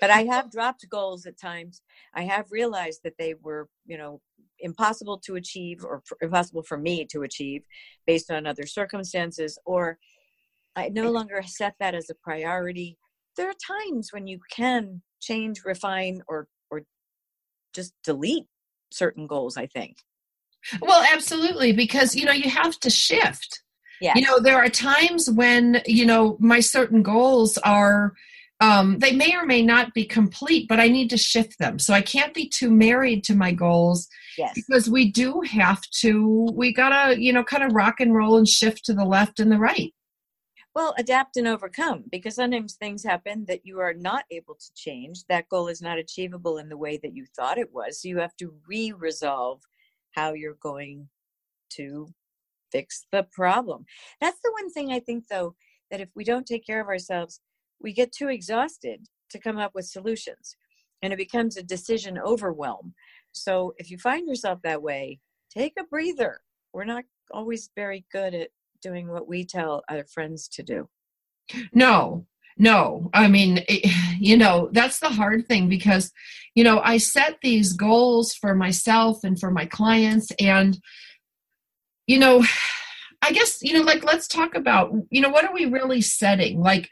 But 0.03 0.11
I 0.11 0.25
mm-hmm. 0.25 0.33
have 0.33 0.51
dropped 0.51 0.87
goals 0.91 1.27
at 1.27 1.39
times. 1.41 1.81
I 2.13 2.23
have 2.23 2.51
realized 2.51 3.03
that 3.05 3.15
they 3.21 3.35
were, 3.41 3.69
you 3.87 3.97
know, 3.97 4.21
impossible 4.59 5.19
to 5.27 5.37
achieve 5.37 5.85
or 5.85 6.03
impossible 6.21 6.65
for 6.65 6.77
me 6.77 7.07
to 7.13 7.23
achieve 7.23 7.63
based 8.05 8.29
on 8.29 8.45
other 8.45 8.67
circumstances 8.67 9.59
or 9.65 9.99
I 10.75 10.89
no 10.89 11.13
longer 11.13 11.43
set 11.47 11.75
that 11.79 11.95
as 11.95 12.11
a 12.11 12.15
priority. 12.15 12.99
There 13.37 13.49
are 13.49 13.55
times 13.65 14.09
when 14.13 14.27
you 14.27 14.41
can 14.51 15.03
change, 15.21 15.63
refine, 15.65 16.23
or 16.27 16.49
or 16.69 16.83
just 17.73 17.93
delete 18.03 18.47
certain 18.91 19.29
goals. 19.29 19.57
I 19.57 19.67
think. 19.67 19.99
Well, 20.81 21.05
absolutely, 21.13 21.73
because 21.73 22.17
you 22.17 22.25
know 22.25 22.33
you 22.33 22.51
have 22.51 22.79
to 22.81 22.91
shift. 22.91 23.63
Yeah. 24.01 24.15
You 24.17 24.23
know, 24.23 24.41
there 24.41 24.57
are 24.57 24.69
times 24.69 25.31
when 25.31 25.81
you 25.87 26.07
know 26.07 26.37
my 26.41 26.59
certain 26.59 27.05
goals 27.05 27.57
are. 27.59 28.15
Um, 28.63 29.01
they 29.01 29.11
may 29.11 29.35
or 29.35 29.45
may 29.45 29.61
not 29.61 29.93
be 29.93 30.05
complete, 30.05 30.69
but 30.69 30.79
I 30.79 30.87
need 30.87 31.11
to 31.11 31.17
shift 31.17 31.59
them. 31.59 31.81
So 31.81 31.93
I 31.93 32.01
can't 32.01 32.33
be 32.33 32.49
too 32.49 32.71
married 32.71 33.25
to 33.25 33.35
my 33.35 33.51
goals 33.51 34.07
yes. 34.39 34.53
because 34.55 34.89
we 34.89 35.11
do 35.11 35.41
have 35.41 35.81
to, 36.01 36.49
we 36.55 36.73
gotta, 36.73 37.21
you 37.21 37.33
know, 37.33 37.43
kind 37.43 37.65
of 37.65 37.73
rock 37.73 37.99
and 37.99 38.15
roll 38.15 38.37
and 38.37 38.47
shift 38.47 38.85
to 38.85 38.95
the 38.95 39.05
left 39.05 39.41
and 39.41 39.51
the 39.51 39.59
right. 39.59 39.93
Well, 40.77 40.95
adapt 40.97 41.37
and 41.37 41.49
overcome 41.49 42.05
because 42.09 42.37
sometimes 42.37 42.75
things 42.75 43.03
happen 43.03 43.47
that 43.47 43.67
you 43.67 43.81
are 43.81 43.95
not 43.95 44.27
able 44.31 44.55
to 44.55 44.75
change. 44.77 45.25
That 45.29 45.49
goal 45.49 45.67
is 45.67 45.83
not 45.83 45.99
achievable 45.99 46.59
in 46.59 46.69
the 46.69 46.79
way 46.79 47.01
that 47.03 47.17
you 47.17 47.27
thought 47.37 47.59
it 47.59 47.73
was. 47.73 48.01
So 48.01 48.09
you 48.09 48.19
have 48.19 48.37
to 48.37 48.55
re 48.69 48.93
resolve 48.93 49.61
how 50.13 50.35
you're 50.35 50.59
going 50.63 51.09
to 51.71 52.07
fix 52.71 53.07
the 53.11 53.27
problem. 53.33 53.87
That's 54.21 54.41
the 54.43 54.53
one 54.53 54.71
thing 54.71 54.93
I 54.93 55.01
think, 55.01 55.25
though, 55.29 55.57
that 55.91 56.01
if 56.01 56.11
we 56.15 56.23
don't 56.23 56.47
take 56.47 56.65
care 56.65 56.81
of 56.81 56.87
ourselves, 56.87 57.41
we 57.83 57.93
get 57.93 58.13
too 58.13 58.29
exhausted 58.29 59.07
to 59.31 59.39
come 59.39 59.59
up 59.59 59.73
with 59.75 59.87
solutions 59.87 60.57
and 61.03 61.13
it 61.13 61.17
becomes 61.17 61.57
a 61.57 61.63
decision 61.63 62.19
overwhelm. 62.19 62.95
So 63.33 63.75
if 63.79 63.91
you 63.91 63.99
find 63.99 64.29
yourself 64.29 64.61
that 64.63 64.83
way, 64.83 65.19
take 65.51 65.73
a 65.79 65.85
breather. 65.85 66.41
We're 66.73 66.85
not 66.85 67.05
always 67.33 67.71
very 67.75 68.05
good 68.13 68.35
at 68.35 68.51
doing 68.83 69.09
what 69.09 69.29
we 69.29 69.45
tell 69.45 69.83
our 69.89 70.05
friends 70.05 70.49
to 70.49 70.63
do. 70.63 70.89
No, 71.73 72.27
no. 72.57 73.11
I 73.13 73.29
mean, 73.29 73.65
it, 73.69 73.91
you 74.21 74.37
know, 74.37 74.69
that's 74.73 75.01
the 75.01 75.09
hard 75.09 75.47
thing 75.47 75.69
because, 75.69 76.13
you 76.55 76.65
know, 76.65 76.81
I 76.81 76.99
set 76.99 77.39
these 77.43 77.73
goals 77.73 78.35
for 78.35 78.55
myself 78.55 79.25
and 79.25 79.39
for 79.39 79.51
my 79.51 79.67
clients. 79.67 80.31
And, 80.39 80.79
you 82.07 82.19
know, 82.19 82.45
I 83.25 83.31
guess, 83.31 83.59
you 83.63 83.75
know, 83.75 83.83
like, 83.83 84.05
let's 84.05 84.27
talk 84.27 84.57
about, 84.57 84.93
you 85.11 85.21
know, 85.21 85.29
what 85.29 85.45
are 85.45 85.55
we 85.55 85.67
really 85.67 86.01
setting? 86.01 86.59
Like, 86.61 86.91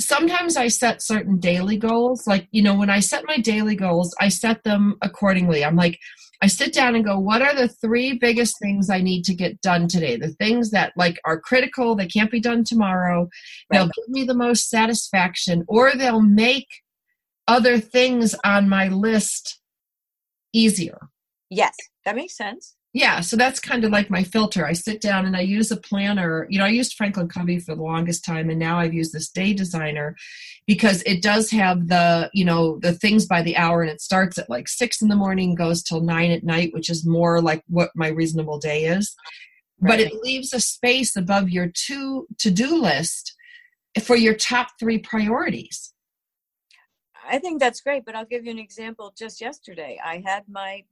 sometimes 0.00 0.56
I 0.56 0.68
set 0.68 1.02
certain 1.02 1.38
daily 1.38 1.76
goals. 1.76 2.26
Like, 2.26 2.48
you 2.50 2.62
know, 2.62 2.74
when 2.74 2.90
I 2.90 3.00
set 3.00 3.24
my 3.26 3.38
daily 3.38 3.76
goals, 3.76 4.14
I 4.20 4.28
set 4.28 4.64
them 4.64 4.96
accordingly. 5.02 5.64
I'm 5.64 5.76
like, 5.76 5.98
I 6.42 6.48
sit 6.48 6.72
down 6.72 6.96
and 6.96 7.04
go, 7.04 7.18
what 7.18 7.40
are 7.40 7.54
the 7.54 7.68
three 7.68 8.18
biggest 8.18 8.58
things 8.60 8.90
I 8.90 9.00
need 9.00 9.22
to 9.24 9.34
get 9.34 9.60
done 9.60 9.86
today? 9.86 10.16
The 10.16 10.30
things 10.30 10.72
that 10.72 10.92
like 10.96 11.20
are 11.24 11.38
critical, 11.38 11.94
they 11.94 12.08
can't 12.08 12.32
be 12.32 12.40
done 12.40 12.64
tomorrow. 12.64 13.20
Right. 13.20 13.78
They'll 13.78 13.90
give 13.94 14.08
me 14.08 14.24
the 14.24 14.34
most 14.34 14.68
satisfaction, 14.68 15.64
or 15.68 15.92
they'll 15.94 16.20
make 16.20 16.66
other 17.46 17.78
things 17.78 18.34
on 18.44 18.68
my 18.68 18.88
list 18.88 19.60
easier. 20.52 20.98
Yes, 21.48 21.74
that 22.04 22.16
makes 22.16 22.36
sense. 22.36 22.74
Yeah, 22.94 23.20
so 23.20 23.36
that's 23.36 23.58
kind 23.58 23.84
of 23.84 23.90
like 23.90 24.10
my 24.10 24.22
filter. 24.22 24.66
I 24.66 24.74
sit 24.74 25.00
down 25.00 25.24
and 25.24 25.34
I 25.34 25.40
use 25.40 25.70
a 25.70 25.78
planner. 25.78 26.46
You 26.50 26.58
know, 26.58 26.66
I 26.66 26.68
used 26.68 26.92
Franklin 26.92 27.26
Covey 27.26 27.58
for 27.58 27.74
the 27.74 27.82
longest 27.82 28.22
time, 28.22 28.50
and 28.50 28.58
now 28.58 28.78
I've 28.78 28.92
used 28.92 29.14
this 29.14 29.30
Day 29.30 29.54
Designer 29.54 30.14
because 30.66 31.02
it 31.04 31.22
does 31.22 31.50
have 31.50 31.88
the, 31.88 32.28
you 32.34 32.44
know, 32.44 32.78
the 32.80 32.92
things 32.92 33.24
by 33.24 33.40
the 33.40 33.56
hour, 33.56 33.80
and 33.80 33.90
it 33.90 34.02
starts 34.02 34.36
at 34.36 34.50
like 34.50 34.68
six 34.68 35.00
in 35.00 35.08
the 35.08 35.16
morning, 35.16 35.54
goes 35.54 35.82
till 35.82 36.02
nine 36.02 36.30
at 36.30 36.44
night, 36.44 36.74
which 36.74 36.90
is 36.90 37.06
more 37.06 37.40
like 37.40 37.64
what 37.66 37.90
my 37.94 38.08
reasonable 38.08 38.58
day 38.58 38.84
is. 38.84 39.14
Right. 39.80 39.92
But 39.92 40.00
it 40.00 40.12
leaves 40.22 40.52
a 40.52 40.60
space 40.60 41.16
above 41.16 41.48
your 41.48 41.68
two 41.68 42.26
to 42.40 42.50
do 42.50 42.76
list 42.76 43.34
for 44.02 44.16
your 44.16 44.34
top 44.34 44.68
three 44.78 44.98
priorities. 44.98 45.94
I 47.26 47.38
think 47.38 47.58
that's 47.58 47.80
great, 47.80 48.04
but 48.04 48.14
I'll 48.14 48.26
give 48.26 48.44
you 48.44 48.50
an 48.50 48.58
example. 48.58 49.14
Just 49.16 49.40
yesterday, 49.40 49.98
I 50.04 50.22
had 50.26 50.44
my 50.46 50.84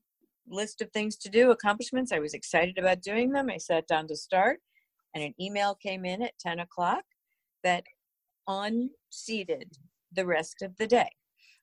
list 0.50 0.82
of 0.82 0.90
things 0.90 1.16
to 1.18 1.28
do, 1.28 1.50
accomplishments. 1.50 2.12
I 2.12 2.18
was 2.18 2.34
excited 2.34 2.78
about 2.78 3.02
doing 3.02 3.30
them. 3.30 3.48
I 3.50 3.56
sat 3.56 3.86
down 3.86 4.08
to 4.08 4.16
start, 4.16 4.58
and 5.14 5.24
an 5.24 5.34
email 5.40 5.74
came 5.74 6.04
in 6.04 6.22
at 6.22 6.38
10 6.38 6.60
o'clock 6.60 7.04
that 7.62 7.84
unseated 8.48 9.76
the 10.12 10.26
rest 10.26 10.62
of 10.62 10.76
the 10.76 10.86
day. 10.86 11.08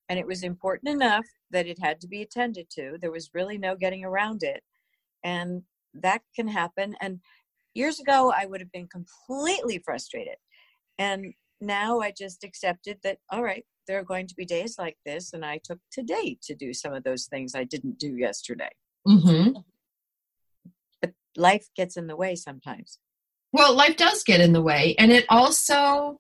And 0.10 0.18
it 0.18 0.26
was 0.26 0.44
important 0.44 0.90
enough 0.90 1.26
that 1.52 1.68
it 1.68 1.80
had 1.80 2.00
to 2.02 2.08
be 2.08 2.22
attended 2.22 2.70
to. 2.72 2.98
There 3.02 3.12
was 3.12 3.32
really 3.34 3.58
no 3.58 3.76
getting 3.76 4.06
around 4.06 4.42
it. 4.44 4.64
And 5.24 5.64
that 5.94 6.22
can 6.36 6.48
happen. 6.48 6.96
And 7.02 7.20
years 7.74 8.00
ago, 8.00 8.34
I 8.36 8.46
would 8.46 8.62
have 8.62 8.72
been 8.72 8.88
completely 8.88 9.80
frustrated. 9.84 10.38
And 10.98 11.34
now 11.60 12.00
I 12.00 12.14
just 12.18 12.44
accepted 12.44 13.00
that, 13.04 13.18
all 13.32 13.44
right, 13.44 13.66
there 13.88 14.00
are 14.00 14.04
going 14.04 14.28
to 14.28 14.36
be 14.36 14.46
days 14.46 14.76
like 14.78 14.98
this, 15.06 15.34
and 15.34 15.46
I 15.46 15.60
took 15.64 15.80
today 15.92 16.38
to 16.44 16.56
do 16.56 16.74
some 16.74 16.94
of 16.94 17.04
those 17.04 17.26
things 17.26 17.56
I 17.56 17.64
didn't 17.64 17.98
do 17.98 18.16
yesterday. 18.16 18.70
Mm-hmm. 19.08 19.60
But 21.02 21.12
life 21.36 21.68
gets 21.76 21.98
in 21.98 22.08
the 22.08 22.16
way 22.16 22.36
sometimes. 22.36 23.00
Well, 23.54 23.74
life 23.74 23.96
does 23.96 24.24
get 24.24 24.42
in 24.42 24.54
the 24.54 24.62
way, 24.62 24.96
and 25.00 25.12
it 25.12 25.26
also 25.30 26.20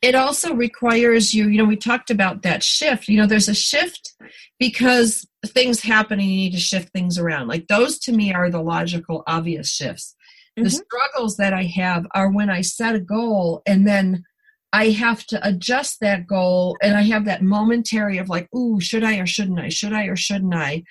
it 0.00 0.14
also 0.14 0.54
requires 0.54 1.34
you 1.34 1.48
you 1.48 1.58
know 1.58 1.64
we 1.64 1.76
talked 1.76 2.10
about 2.10 2.42
that 2.42 2.62
shift 2.62 3.08
you 3.08 3.16
know 3.16 3.26
there's 3.26 3.48
a 3.48 3.54
shift 3.54 4.14
because 4.58 5.26
things 5.46 5.80
happen 5.80 6.20
and 6.20 6.28
you 6.28 6.36
need 6.36 6.52
to 6.52 6.60
shift 6.60 6.92
things 6.92 7.18
around 7.18 7.48
like 7.48 7.66
those 7.66 7.98
to 7.98 8.12
me 8.12 8.32
are 8.32 8.50
the 8.50 8.62
logical 8.62 9.24
obvious 9.26 9.68
shifts 9.68 10.14
mm-hmm. 10.56 10.64
the 10.64 10.70
struggles 10.70 11.36
that 11.36 11.52
i 11.52 11.64
have 11.64 12.06
are 12.14 12.30
when 12.30 12.48
i 12.50 12.60
set 12.60 12.94
a 12.94 13.00
goal 13.00 13.62
and 13.66 13.86
then 13.86 14.24
I 14.72 14.90
have 14.90 15.24
to 15.26 15.46
adjust 15.46 16.00
that 16.00 16.26
goal 16.26 16.76
and 16.82 16.94
I 16.96 17.02
have 17.02 17.24
that 17.24 17.42
momentary 17.42 18.18
of 18.18 18.28
like, 18.28 18.52
ooh, 18.54 18.80
should 18.80 19.02
I 19.02 19.16
or 19.16 19.26
shouldn't 19.26 19.58
I? 19.58 19.70
Should 19.70 19.92
I 19.92 20.04
or 20.04 20.16
shouldn't 20.16 20.54
I? 20.54 20.82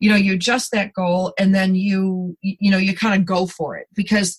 You 0.00 0.10
know, 0.10 0.16
you 0.16 0.34
adjust 0.34 0.70
that 0.72 0.92
goal 0.92 1.32
and 1.38 1.54
then 1.54 1.74
you 1.74 2.36
you 2.42 2.70
know, 2.70 2.78
you 2.78 2.94
kind 2.94 3.18
of 3.18 3.26
go 3.26 3.46
for 3.46 3.76
it 3.76 3.86
because 3.94 4.38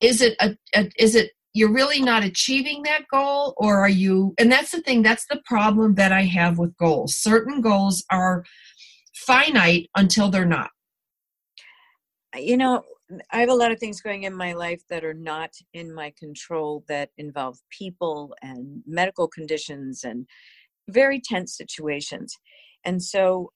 is 0.00 0.20
it 0.20 0.34
a, 0.40 0.56
a 0.74 0.90
is 0.98 1.14
it 1.14 1.32
you're 1.54 1.72
really 1.72 2.02
not 2.02 2.24
achieving 2.24 2.82
that 2.82 3.06
goal 3.10 3.54
or 3.56 3.78
are 3.78 3.88
you 3.88 4.34
and 4.38 4.52
that's 4.52 4.72
the 4.72 4.80
thing 4.80 5.02
that's 5.02 5.26
the 5.30 5.40
problem 5.46 5.94
that 5.94 6.12
I 6.12 6.22
have 6.22 6.58
with 6.58 6.76
goals. 6.76 7.16
Certain 7.16 7.60
goals 7.60 8.04
are 8.10 8.44
finite 9.14 9.88
until 9.96 10.30
they're 10.30 10.44
not. 10.44 10.70
You 12.34 12.56
know, 12.56 12.82
I 13.30 13.40
have 13.40 13.48
a 13.48 13.54
lot 13.54 13.70
of 13.70 13.78
things 13.78 14.00
going 14.00 14.24
in 14.24 14.34
my 14.34 14.52
life 14.52 14.82
that 14.90 15.04
are 15.04 15.14
not 15.14 15.50
in 15.72 15.94
my 15.94 16.12
control 16.18 16.84
that 16.88 17.10
involve 17.18 17.58
people 17.70 18.34
and 18.42 18.82
medical 18.86 19.28
conditions 19.28 20.02
and 20.02 20.26
very 20.88 21.20
tense 21.20 21.56
situations. 21.56 22.36
And 22.84 23.02
so 23.02 23.52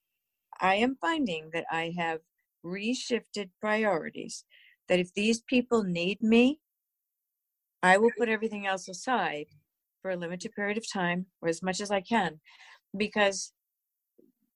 I 0.61 0.77
am 0.77 0.97
finding 1.01 1.51
that 1.53 1.65
I 1.71 1.93
have 1.99 2.21
reshifted 2.65 3.51
priorities. 3.61 4.45
That 4.89 5.01
if 5.01 5.13
these 5.15 5.41
people 5.41 5.85
need 5.85 6.23
me, 6.23 6.61
I 7.83 7.97
will 7.97 8.11
put 8.19 8.29
everything 8.29 8.67
else 8.67 8.89
aside 8.89 9.47
for 10.03 10.11
a 10.11 10.17
limited 10.17 10.53
period 10.53 10.77
of 10.77 10.85
time 10.93 11.27
or 11.41 11.49
as 11.49 11.63
much 11.63 11.81
as 11.81 11.91
I 11.91 12.01
can 12.01 12.41
because 12.97 13.53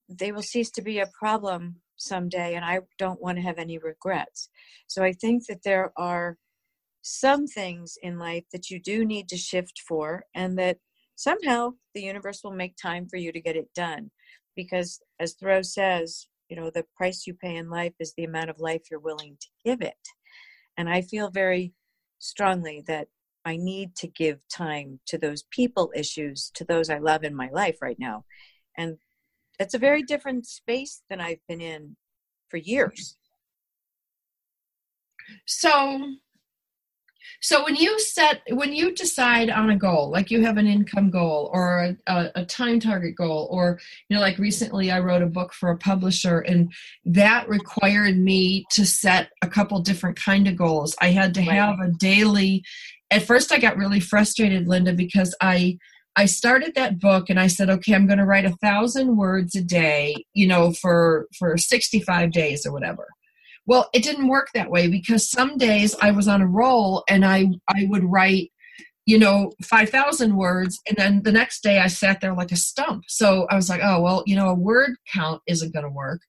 they 0.09 0.31
will 0.31 0.43
cease 0.43 0.69
to 0.71 0.81
be 0.81 0.99
a 0.99 1.09
problem 1.17 1.77
someday 1.97 2.55
and 2.55 2.65
I 2.65 2.79
don't 2.97 3.21
want 3.21 3.37
to 3.37 3.43
have 3.43 3.57
any 3.57 3.77
regrets. 3.77 4.49
So 4.87 5.03
I 5.03 5.13
think 5.13 5.47
that 5.47 5.63
there 5.63 5.91
are 5.97 6.37
some 7.01 7.47
things 7.47 7.97
in 8.01 8.17
life 8.17 8.45
that 8.51 8.69
you 8.69 8.79
do 8.79 9.05
need 9.05 9.29
to 9.29 9.37
shift 9.37 9.81
for 9.87 10.23
and 10.33 10.57
that 10.57 10.77
somehow 11.15 11.73
the 11.93 12.01
universe 12.01 12.41
will 12.43 12.51
make 12.51 12.75
time 12.75 13.07
for 13.07 13.17
you 13.17 13.31
to 13.31 13.41
get 13.41 13.55
it 13.55 13.73
done. 13.75 14.09
Because 14.55 14.99
as 15.19 15.33
thoreau 15.33 15.61
says 15.61 16.27
you 16.49 16.55
know 16.55 16.69
the 16.69 16.85
price 16.95 17.25
you 17.25 17.33
pay 17.33 17.55
in 17.55 17.69
life 17.69 17.93
is 17.99 18.13
the 18.13 18.23
amount 18.23 18.49
of 18.49 18.59
life 18.59 18.83
you're 18.89 18.99
willing 18.99 19.37
to 19.39 19.47
give 19.63 19.81
it. 19.81 19.93
And 20.77 20.89
i 20.89 21.01
feel 21.01 21.29
very 21.29 21.73
strongly 22.19 22.83
that 22.87 23.07
i 23.45 23.55
need 23.57 23.95
to 23.95 24.07
give 24.07 24.39
time 24.47 24.99
to 25.07 25.17
those 25.17 25.43
people 25.51 25.91
issues 25.95 26.51
to 26.55 26.63
those 26.63 26.89
i 26.89 26.97
love 26.97 27.23
in 27.23 27.35
my 27.35 27.49
life 27.51 27.77
right 27.81 27.99
now. 27.99 28.25
And 28.77 28.97
it's 29.59 29.73
a 29.73 29.79
very 29.79 30.03
different 30.03 30.45
space 30.45 31.01
than 31.09 31.21
I've 31.21 31.45
been 31.47 31.61
in 31.61 31.95
for 32.49 32.57
years. 32.57 33.17
So 35.45 36.15
so 37.41 37.63
when 37.63 37.75
you 37.75 37.99
set 37.99 38.41
when 38.49 38.73
you 38.73 38.93
decide 38.93 39.49
on 39.49 39.69
a 39.69 39.77
goal 39.77 40.09
like 40.09 40.31
you 40.31 40.43
have 40.43 40.57
an 40.57 40.67
income 40.67 41.09
goal 41.09 41.49
or 41.53 41.95
a, 42.07 42.31
a, 42.35 42.45
time 42.45 42.79
target 42.79 43.15
goal 43.15 43.47
or 43.51 43.79
you 44.09 44.15
know 44.15 44.21
like 44.21 44.37
recently 44.37 44.91
i 44.91 44.99
wrote 44.99 45.21
a 45.21 45.27
book 45.27 45.53
for 45.53 45.69
a 45.69 45.77
publisher 45.77 46.39
and 46.39 46.71
that 47.05 47.47
required 47.49 48.17
me 48.17 48.65
to 48.71 48.85
set 48.85 49.29
a 49.41 49.47
couple 49.47 49.79
different 49.79 50.19
kind 50.21 50.47
of 50.47 50.55
goals 50.55 50.95
i 51.01 51.11
had 51.11 51.33
to 51.33 51.41
have 51.41 51.79
a 51.79 51.91
daily 51.99 52.63
at 53.11 53.23
first 53.23 53.51
i 53.51 53.57
got 53.57 53.77
really 53.77 53.99
frustrated 53.99 54.67
linda 54.67 54.93
because 54.93 55.35
i 55.41 55.77
I 56.15 56.25
started 56.25 56.75
that 56.75 56.99
book 56.99 57.29
and 57.29 57.39
I 57.39 57.47
said, 57.47 57.69
okay, 57.69 57.93
I'm 57.93 58.07
going 58.07 58.19
to 58.19 58.25
write 58.25 58.45
a 58.45 58.55
thousand 58.57 59.17
words 59.17 59.55
a 59.55 59.61
day, 59.61 60.15
you 60.33 60.47
know, 60.47 60.71
for 60.71 61.27
for 61.37 61.57
65 61.57 62.31
days 62.31 62.65
or 62.65 62.71
whatever. 62.71 63.07
Well, 63.65 63.89
it 63.93 64.03
didn't 64.03 64.27
work 64.29 64.49
that 64.53 64.69
way 64.69 64.87
because 64.87 65.29
some 65.29 65.57
days 65.57 65.95
I 66.01 66.11
was 66.11 66.27
on 66.27 66.41
a 66.41 66.47
roll 66.47 67.03
and 67.09 67.25
I 67.25 67.47
I 67.67 67.87
would 67.89 68.05
write, 68.05 68.51
you 69.05 69.19
know, 69.19 69.51
5,000 69.63 70.35
words 70.35 70.79
and 70.87 70.97
then 70.97 71.23
the 71.23 71.31
next 71.31 71.61
day 71.63 71.79
I 71.79 71.87
sat 71.87 72.21
there 72.21 72.33
like 72.33 72.51
a 72.51 72.55
stump. 72.55 73.03
So 73.07 73.47
I 73.49 73.55
was 73.55 73.69
like, 73.69 73.81
oh, 73.83 74.01
well, 74.01 74.23
you 74.25 74.35
know, 74.35 74.49
a 74.49 74.55
word 74.55 74.91
count 75.13 75.41
isn't 75.47 75.73
going 75.73 75.85
to 75.85 75.91
work. 75.91 76.21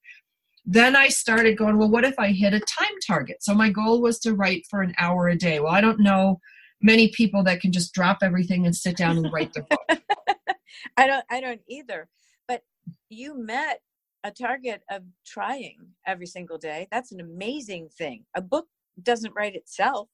Then 0.65 0.97
I 0.97 1.09
started 1.09 1.57
going, 1.57 1.79
well, 1.79 1.91
what 1.91 2.05
if 2.05 2.19
I 2.19 2.33
hit 2.33 2.53
a 2.53 2.59
time 2.59 2.95
target? 3.07 3.37
So 3.41 3.55
my 3.55 3.71
goal 3.71 4.03
was 4.03 4.19
to 4.21 4.35
write 4.35 4.65
for 4.69 4.83
an 4.83 4.95
hour 4.99 5.29
a 5.29 5.37
day. 5.37 5.61
Well, 5.61 5.73
I 5.73 5.81
don't 5.81 6.01
know 6.01 6.41
many 6.83 7.09
people 7.09 7.43
that 7.45 7.61
can 7.61 7.73
just 7.73 7.93
drop 7.93 8.19
everything 8.23 8.67
and 8.67 8.75
sit 8.75 8.97
down 8.97 9.17
and 9.17 9.33
write 9.33 9.53
their 9.53 9.65
book. 9.65 9.81
I 10.97 11.07
don't 11.07 11.25
I 11.31 11.41
don't 11.41 11.63
either. 11.69 12.09
But 12.49 12.63
you 13.09 13.39
met 13.39 13.81
a 14.25 14.31
target 14.31 14.83
of 14.91 15.03
trying 15.25 15.77
every 16.07 16.27
single 16.27 16.59
day. 16.59 16.89
That's 16.91 17.13
an 17.13 17.21
amazing 17.21 17.89
thing. 17.97 18.25
A 18.35 18.43
book 18.43 18.67
doesn't 19.01 19.35
write 19.35 19.55
itself. 19.55 20.09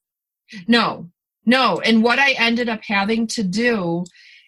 No. 0.67 1.09
No, 1.45 1.81
and 1.81 2.03
what 2.03 2.19
I 2.19 2.31
ended 2.33 2.69
up 2.69 2.81
having 2.87 3.27
to 3.27 3.43
do 3.43 4.05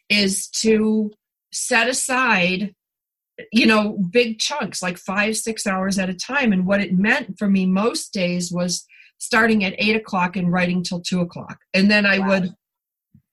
is 0.09 0.47
to 0.47 1.11
set 1.51 1.87
aside 1.87 2.73
you 3.51 3.65
know 3.65 3.97
big 4.11 4.39
chunks 4.39 4.81
like 4.81 4.97
5 4.97 5.35
6 5.35 5.67
hours 5.67 5.99
at 5.99 6.09
a 6.09 6.13
time 6.13 6.53
and 6.53 6.65
what 6.65 6.81
it 6.81 6.93
meant 6.93 7.37
for 7.37 7.49
me 7.49 7.65
most 7.65 8.13
days 8.13 8.51
was 8.51 8.85
starting 9.17 9.63
at 9.63 9.75
eight 9.77 9.95
o'clock 9.95 10.35
and 10.35 10.51
writing 10.51 10.83
till 10.83 11.01
two 11.01 11.21
o'clock. 11.21 11.59
And 11.73 11.89
then 11.89 12.05
I 12.05 12.19
wow. 12.19 12.27
would, 12.27 12.55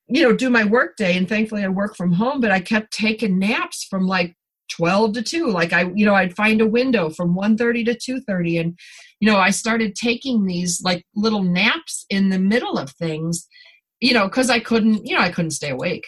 you 0.09 0.23
know, 0.23 0.35
do 0.35 0.51
my 0.51 0.65
work 0.65 0.97
day. 0.97 1.17
And 1.17 1.29
thankfully 1.29 1.65
I 1.65 1.69
work 1.69 1.97
from 1.97 2.13
home, 2.13 2.41
but 2.41 2.51
I 2.51 2.61
kept 2.61 2.93
taking 2.93 3.39
naps 3.39 3.85
from 3.85 4.07
like 4.07 4.37
12 4.71 5.15
to 5.15 5.23
2 5.23 5.47
like 5.49 5.73
i 5.73 5.83
you 5.95 6.07
know 6.07 6.15
i'd 6.15 6.35
find 6.35 6.61
a 6.61 6.67
window 6.67 7.11
from 7.11 7.35
1.30 7.35 7.85
to 7.85 8.13
2.30 8.13 8.61
and 8.61 8.79
you 9.21 9.31
know 9.31 9.37
i 9.37 9.51
started 9.51 9.95
taking 9.95 10.47
these 10.47 10.81
like 10.83 11.05
little 11.15 11.43
naps 11.43 12.07
in 12.09 12.31
the 12.31 12.39
middle 12.39 12.79
of 12.79 12.91
things 12.93 13.49
you 14.01 14.15
know 14.15 14.25
because 14.25 14.49
i 14.49 14.59
couldn't 14.59 15.05
you 15.07 15.15
know 15.15 15.21
i 15.21 15.31
couldn't 15.31 15.51
stay 15.51 15.71
awake 15.71 16.07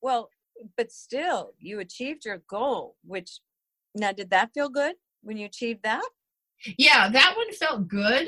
well 0.00 0.30
but 0.76 0.90
still 0.90 1.52
you 1.58 1.80
achieved 1.80 2.24
your 2.24 2.42
goal 2.48 2.96
which 3.04 3.40
now 3.94 4.12
did 4.12 4.30
that 4.30 4.50
feel 4.54 4.70
good 4.70 4.94
when 5.22 5.36
you 5.36 5.44
achieved 5.44 5.82
that 5.82 6.04
yeah 6.78 7.08
that 7.08 7.34
one 7.36 7.52
felt 7.52 7.88
good 7.88 8.26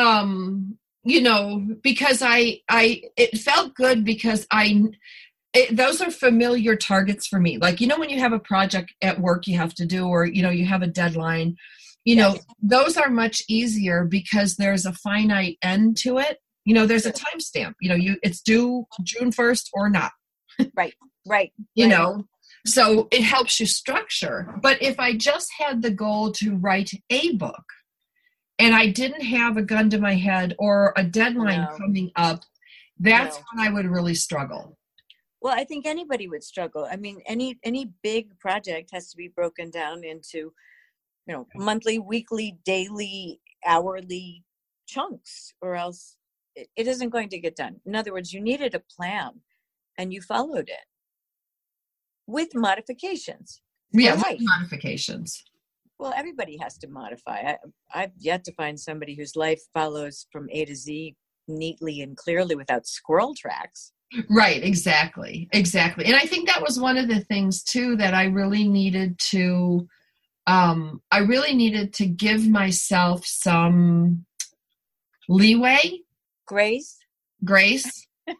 um 0.00 0.76
you 1.04 1.20
know 1.20 1.64
because 1.82 2.22
i 2.22 2.58
i 2.68 3.02
it 3.16 3.38
felt 3.38 3.74
good 3.74 4.04
because 4.04 4.46
i 4.50 4.90
it, 5.52 5.76
those 5.76 6.00
are 6.00 6.10
familiar 6.10 6.76
targets 6.76 7.26
for 7.26 7.40
me. 7.40 7.58
Like 7.58 7.80
you 7.80 7.86
know 7.86 7.98
when 7.98 8.10
you 8.10 8.20
have 8.20 8.32
a 8.32 8.38
project 8.38 8.92
at 9.02 9.20
work 9.20 9.46
you 9.46 9.56
have 9.58 9.74
to 9.74 9.86
do 9.86 10.06
or 10.06 10.24
you 10.24 10.42
know 10.42 10.50
you 10.50 10.64
have 10.66 10.82
a 10.82 10.86
deadline 10.86 11.56
you 12.04 12.16
yes. 12.16 12.34
know 12.34 12.40
those 12.62 12.96
are 12.96 13.10
much 13.10 13.42
easier 13.48 14.04
because 14.04 14.56
there's 14.56 14.86
a 14.86 14.92
finite 14.92 15.58
end 15.62 15.96
to 15.98 16.18
it. 16.18 16.38
You 16.64 16.74
know 16.74 16.86
there's 16.86 17.06
a 17.06 17.12
timestamp 17.12 17.74
you 17.80 17.88
know 17.88 17.96
you 17.96 18.16
it's 18.22 18.40
due 18.40 18.86
june 19.02 19.32
1st 19.32 19.64
or 19.72 19.90
not. 19.90 20.12
Right 20.76 20.94
right 21.26 21.52
you 21.74 21.86
right. 21.86 21.90
know 21.90 22.24
so 22.66 23.08
it 23.10 23.22
helps 23.22 23.58
you 23.58 23.66
structure. 23.66 24.54
But 24.62 24.80
if 24.82 25.00
i 25.00 25.16
just 25.16 25.50
had 25.58 25.82
the 25.82 25.90
goal 25.90 26.30
to 26.32 26.56
write 26.56 26.90
a 27.10 27.34
book 27.36 27.64
and 28.60 28.74
I 28.74 28.86
didn't 28.88 29.22
have 29.22 29.56
a 29.56 29.62
gun 29.62 29.88
to 29.90 29.98
my 29.98 30.14
head 30.14 30.54
or 30.58 30.92
a 30.96 31.02
deadline 31.02 31.62
No. 31.62 31.76
coming 31.76 32.10
up, 32.16 32.44
that's 32.98 33.36
No. 33.38 33.44
when 33.52 33.66
I 33.66 33.72
would 33.72 33.86
really 33.86 34.14
struggle. 34.14 34.76
Well, 35.40 35.54
I 35.58 35.64
think 35.64 35.86
anybody 35.86 36.28
would 36.28 36.44
struggle. 36.44 36.84
I 36.84 36.96
mean, 36.96 37.22
any 37.26 37.58
any 37.64 37.92
big 38.02 38.38
project 38.38 38.90
has 38.92 39.10
to 39.10 39.16
be 39.16 39.28
broken 39.28 39.70
down 39.70 40.04
into, 40.04 40.52
you 41.26 41.34
know, 41.34 41.46
monthly, 41.54 41.98
weekly, 41.98 42.58
daily, 42.64 43.40
hourly 43.64 44.44
chunks, 44.86 45.54
or 45.62 45.74
else 45.76 46.16
it, 46.54 46.68
it 46.76 46.86
isn't 46.86 47.08
going 47.10 47.30
to 47.30 47.38
get 47.38 47.56
done. 47.56 47.80
In 47.86 47.94
other 47.96 48.12
words, 48.12 48.32
you 48.34 48.40
needed 48.42 48.74
a 48.74 48.80
plan, 48.80 49.40
and 49.96 50.12
you 50.12 50.20
followed 50.20 50.68
it 50.68 50.86
with 52.26 52.54
modifications. 52.54 53.62
Yeah, 53.92 54.16
with 54.16 54.40
modifications. 54.40 55.42
Well, 56.00 56.14
everybody 56.16 56.56
has 56.56 56.78
to 56.78 56.88
modify. 56.88 57.40
I, 57.40 57.56
I've 57.92 58.12
yet 58.16 58.42
to 58.44 58.54
find 58.54 58.80
somebody 58.80 59.14
whose 59.14 59.36
life 59.36 59.60
follows 59.74 60.26
from 60.32 60.48
A 60.50 60.64
to 60.64 60.74
Z 60.74 61.14
neatly 61.46 62.00
and 62.00 62.16
clearly 62.16 62.56
without 62.56 62.86
squirrel 62.86 63.34
tracks. 63.34 63.92
Right, 64.30 64.64
exactly. 64.64 65.46
Exactly. 65.52 66.06
And 66.06 66.16
I 66.16 66.20
think 66.20 66.48
that 66.48 66.62
was 66.62 66.80
one 66.80 66.96
of 66.96 67.06
the 67.08 67.20
things 67.20 67.62
too 67.62 67.96
that 67.96 68.14
I 68.14 68.24
really 68.24 68.66
needed 68.66 69.18
to 69.30 69.86
um 70.46 71.02
I 71.10 71.18
really 71.18 71.54
needed 71.54 71.92
to 71.94 72.06
give 72.06 72.48
myself 72.48 73.26
some 73.26 74.24
leeway, 75.28 76.00
Grace, 76.46 76.96
grace. 77.44 78.08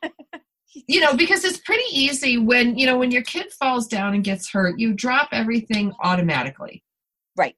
you 0.89 1.01
know, 1.01 1.15
because 1.15 1.45
it's 1.45 1.59
pretty 1.59 1.85
easy 1.93 2.39
when, 2.39 2.79
you 2.79 2.87
know, 2.87 2.97
when 2.97 3.11
your 3.11 3.23
kid 3.23 3.53
falls 3.53 3.87
down 3.87 4.15
and 4.15 4.25
gets 4.25 4.51
hurt, 4.51 4.79
you 4.79 4.95
drop 4.95 5.29
everything 5.33 5.93
automatically. 6.03 6.83
Right? 7.37 7.55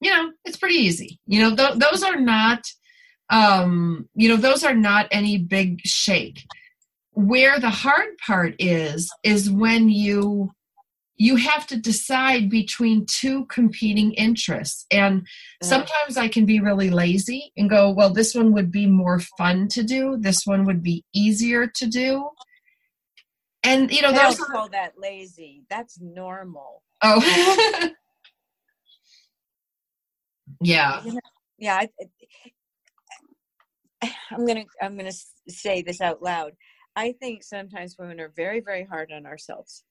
you 0.00 0.10
know 0.10 0.32
it's 0.44 0.56
pretty 0.56 0.76
easy. 0.76 1.18
You 1.26 1.40
know 1.40 1.56
th- 1.56 1.78
those 1.78 2.02
are 2.02 2.18
not 2.18 2.64
um 3.30 4.08
you 4.14 4.28
know 4.28 4.36
those 4.36 4.64
are 4.64 4.74
not 4.74 5.08
any 5.10 5.38
big 5.38 5.80
shake. 5.84 6.44
Where 7.12 7.58
the 7.58 7.70
hard 7.70 8.16
part 8.24 8.54
is 8.58 9.10
is 9.24 9.50
when 9.50 9.88
you 9.88 10.52
you 11.16 11.34
have 11.34 11.66
to 11.66 11.76
decide 11.76 12.48
between 12.48 13.04
two 13.06 13.44
competing 13.46 14.12
interests. 14.12 14.86
And 14.92 15.26
sometimes 15.62 16.16
i 16.16 16.28
can 16.28 16.46
be 16.46 16.60
really 16.60 16.90
lazy 16.90 17.52
and 17.56 17.68
go 17.68 17.90
well 17.90 18.12
this 18.12 18.34
one 18.34 18.52
would 18.52 18.70
be 18.70 18.86
more 18.86 19.20
fun 19.36 19.68
to 19.68 19.82
do. 19.82 20.16
This 20.18 20.42
one 20.44 20.64
would 20.64 20.82
be 20.82 21.04
easier 21.12 21.66
to 21.66 21.86
do. 21.86 22.28
And 23.64 23.90
you 23.90 24.02
know 24.02 24.10
I 24.10 24.12
those 24.12 24.36
don't 24.36 24.50
are, 24.50 24.52
call 24.52 24.68
that 24.68 24.92
lazy. 24.96 25.64
That's 25.68 26.00
normal. 26.00 26.82
oh 27.02 27.90
yeah. 30.60 31.02
Yeah, 31.58 31.82
I, 31.82 31.88
I'm 34.30 34.46
gonna 34.46 34.64
I'm 34.80 34.96
gonna 34.96 35.12
say 35.48 35.82
this 35.82 36.00
out 36.00 36.22
loud. 36.22 36.52
I 36.96 37.12
think 37.20 37.42
sometimes 37.42 37.96
women 37.98 38.20
are 38.20 38.32
very 38.36 38.60
very 38.60 38.84
hard 38.84 39.12
on 39.12 39.26
ourselves, 39.26 39.84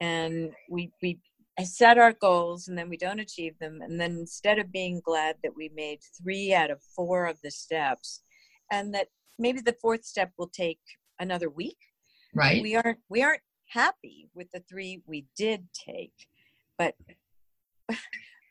and 0.00 0.52
we 0.70 0.90
we 1.02 1.18
set 1.64 1.96
our 1.96 2.12
goals 2.12 2.68
and 2.68 2.76
then 2.76 2.90
we 2.90 2.98
don't 2.98 3.20
achieve 3.20 3.58
them, 3.58 3.80
and 3.82 4.00
then 4.00 4.12
instead 4.12 4.58
of 4.58 4.72
being 4.72 5.00
glad 5.04 5.36
that 5.42 5.56
we 5.56 5.70
made 5.74 6.00
three 6.22 6.54
out 6.54 6.70
of 6.70 6.82
four 6.94 7.26
of 7.26 7.38
the 7.42 7.50
steps, 7.50 8.22
and 8.70 8.94
that 8.94 9.08
maybe 9.38 9.60
the 9.60 9.76
fourth 9.80 10.04
step 10.04 10.32
will 10.38 10.48
take 10.48 10.80
another 11.18 11.48
week, 11.48 11.78
right. 12.34 12.62
we 12.62 12.76
aren't 12.76 12.98
we 13.08 13.22
aren't 13.22 13.42
happy 13.68 14.28
with 14.34 14.50
the 14.52 14.62
three 14.68 15.02
we 15.06 15.26
did 15.36 15.66
take. 15.72 16.12
But 16.78 16.94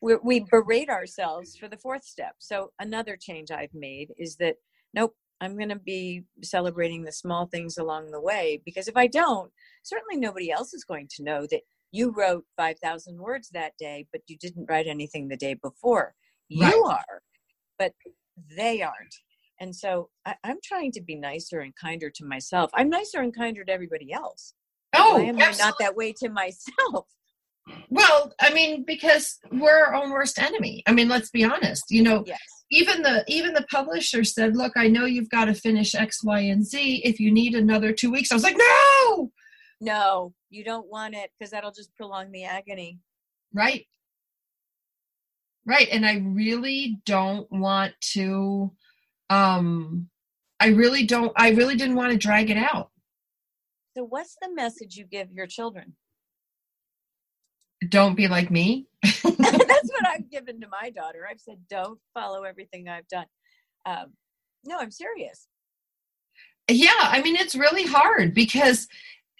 we, 0.06 0.16
we 0.24 0.40
mm-hmm. 0.40 0.50
berate 0.52 0.90
ourselves 0.90 1.58
for 1.58 1.68
the 1.68 1.78
fourth 1.78 2.04
step. 2.04 2.36
So 2.38 2.72
another 2.80 3.18
change 3.20 3.50
i've 3.52 3.74
made 3.74 4.14
is 4.18 4.36
that 4.38 4.56
nope 4.94 5.16
i'm 5.42 5.58
going 5.58 5.70
to 5.70 5.76
be 5.76 6.24
celebrating 6.44 7.04
the 7.04 7.12
small 7.12 7.48
things 7.48 7.78
along 7.78 8.12
the 8.12 8.22
way 8.22 8.62
because 8.66 8.88
if 8.88 8.96
i 8.96 9.08
don't 9.08 9.52
certainly 9.84 10.18
nobody 10.18 10.52
else 10.52 10.74
is 10.74 10.84
going 10.84 11.08
to 11.10 11.24
know 11.24 11.46
that 11.52 11.62
you 11.92 12.14
wrote 12.16 12.46
5000 12.58 13.18
words 13.18 13.50
that 13.50 13.74
day 13.78 14.06
but 14.12 14.22
you 14.28 14.38
didn't 14.38 14.68
write 14.70 14.88
anything 14.88 15.28
the 15.28 15.38
day 15.38 15.56
before. 15.56 16.14
Right. 16.60 16.74
you 16.74 16.84
are 16.84 17.22
but 17.80 17.92
they 18.56 18.82
aren't. 18.82 19.16
And 19.60 19.76
so 19.76 20.10
I, 20.26 20.36
i'm 20.44 20.60
trying 20.64 20.92
to 20.94 21.02
be 21.02 21.16
nicer 21.16 21.60
and 21.62 21.74
kinder 21.76 22.12
to 22.12 22.26
myself. 22.26 22.70
I'm 22.74 22.90
nicer 22.90 23.22
and 23.22 23.36
kinder 23.36 23.64
to 23.66 23.72
everybody 23.72 24.14
else. 24.14 24.54
Oh 24.96 25.16
why 25.16 25.24
am 25.24 25.42
I 25.42 25.52
not 25.58 25.76
that 25.80 25.96
way 25.96 26.14
to 26.20 26.30
myself? 26.42 27.08
Well, 27.90 28.34
I 28.40 28.54
mean, 28.54 28.84
because 28.86 29.40
we're 29.52 29.72
our 29.86 29.96
own 29.96 30.12
worst 30.12 30.38
enemy. 30.40 30.84
I 30.88 30.92
mean, 30.94 31.10
let's 31.10 31.30
be 31.32 31.44
honest. 31.44 31.86
You 31.90 32.04
know, 32.04 32.24
Yes. 32.26 32.40
even 32.72 33.02
the 33.02 33.24
even 33.28 33.54
the 33.54 33.66
publisher 33.72 34.24
said, 34.24 34.56
"Look, 34.56 34.74
I 34.76 34.88
know 34.88 35.06
you've 35.06 35.30
got 35.30 35.46
to 35.46 35.54
finish 35.54 35.96
X, 35.96 36.24
Y, 36.24 36.40
and 36.42 36.66
Z. 36.66 37.02
If 37.04 37.20
you 37.20 37.32
need 37.32 37.56
another 37.56 37.92
two 37.92 38.12
weeks," 38.12 38.32
I 38.32 38.36
was 38.36 38.44
like, 38.44 38.58
"No!" 38.58 39.32
No, 39.82 40.34
you 40.50 40.64
don't 40.64 40.88
want 40.90 41.16
it 41.16 41.32
because 41.38 41.52
that'll 41.52 41.72
just 41.72 41.94
prolong 41.96 42.32
the 42.32 42.44
agony. 42.46 43.00
Right, 43.54 43.86
right. 45.66 45.88
And 45.92 46.06
I 46.06 46.18
really 46.20 47.02
don't 47.06 47.52
want 47.52 47.94
to. 48.14 48.72
Um, 49.30 50.10
I 50.60 50.68
really 50.68 51.06
don't. 51.06 51.32
I 51.36 51.50
really 51.52 51.76
didn't 51.76 51.96
want 51.96 52.12
to 52.12 52.18
drag 52.18 52.50
it 52.50 52.58
out. 52.58 52.92
So, 53.98 54.04
what's 54.04 54.36
the 54.42 54.54
message 54.54 54.96
you 54.98 55.06
give 55.06 55.32
your 55.32 55.48
children? 55.48 55.96
Don't 57.90 58.16
be 58.16 58.28
like 58.28 58.50
me. 58.52 58.88
That's 59.04 59.24
what 59.24 60.08
I've 60.08 60.30
given 60.32 60.60
to 60.62 60.68
my 60.68 60.90
daughter. 60.90 61.28
I've 61.30 61.40
said, 61.40 61.60
don't 61.70 62.00
follow 62.14 62.44
everything 62.44 62.88
I've 62.90 63.08
done. 63.08 63.26
Um, 63.86 64.14
no, 64.64 64.78
I'm 64.80 64.92
serious. 64.92 65.48
yeah 66.70 66.90
i 67.16 67.22
mean 67.22 67.36
it's 67.36 67.54
really 67.56 67.86
hard 67.86 68.34
because 68.34 68.88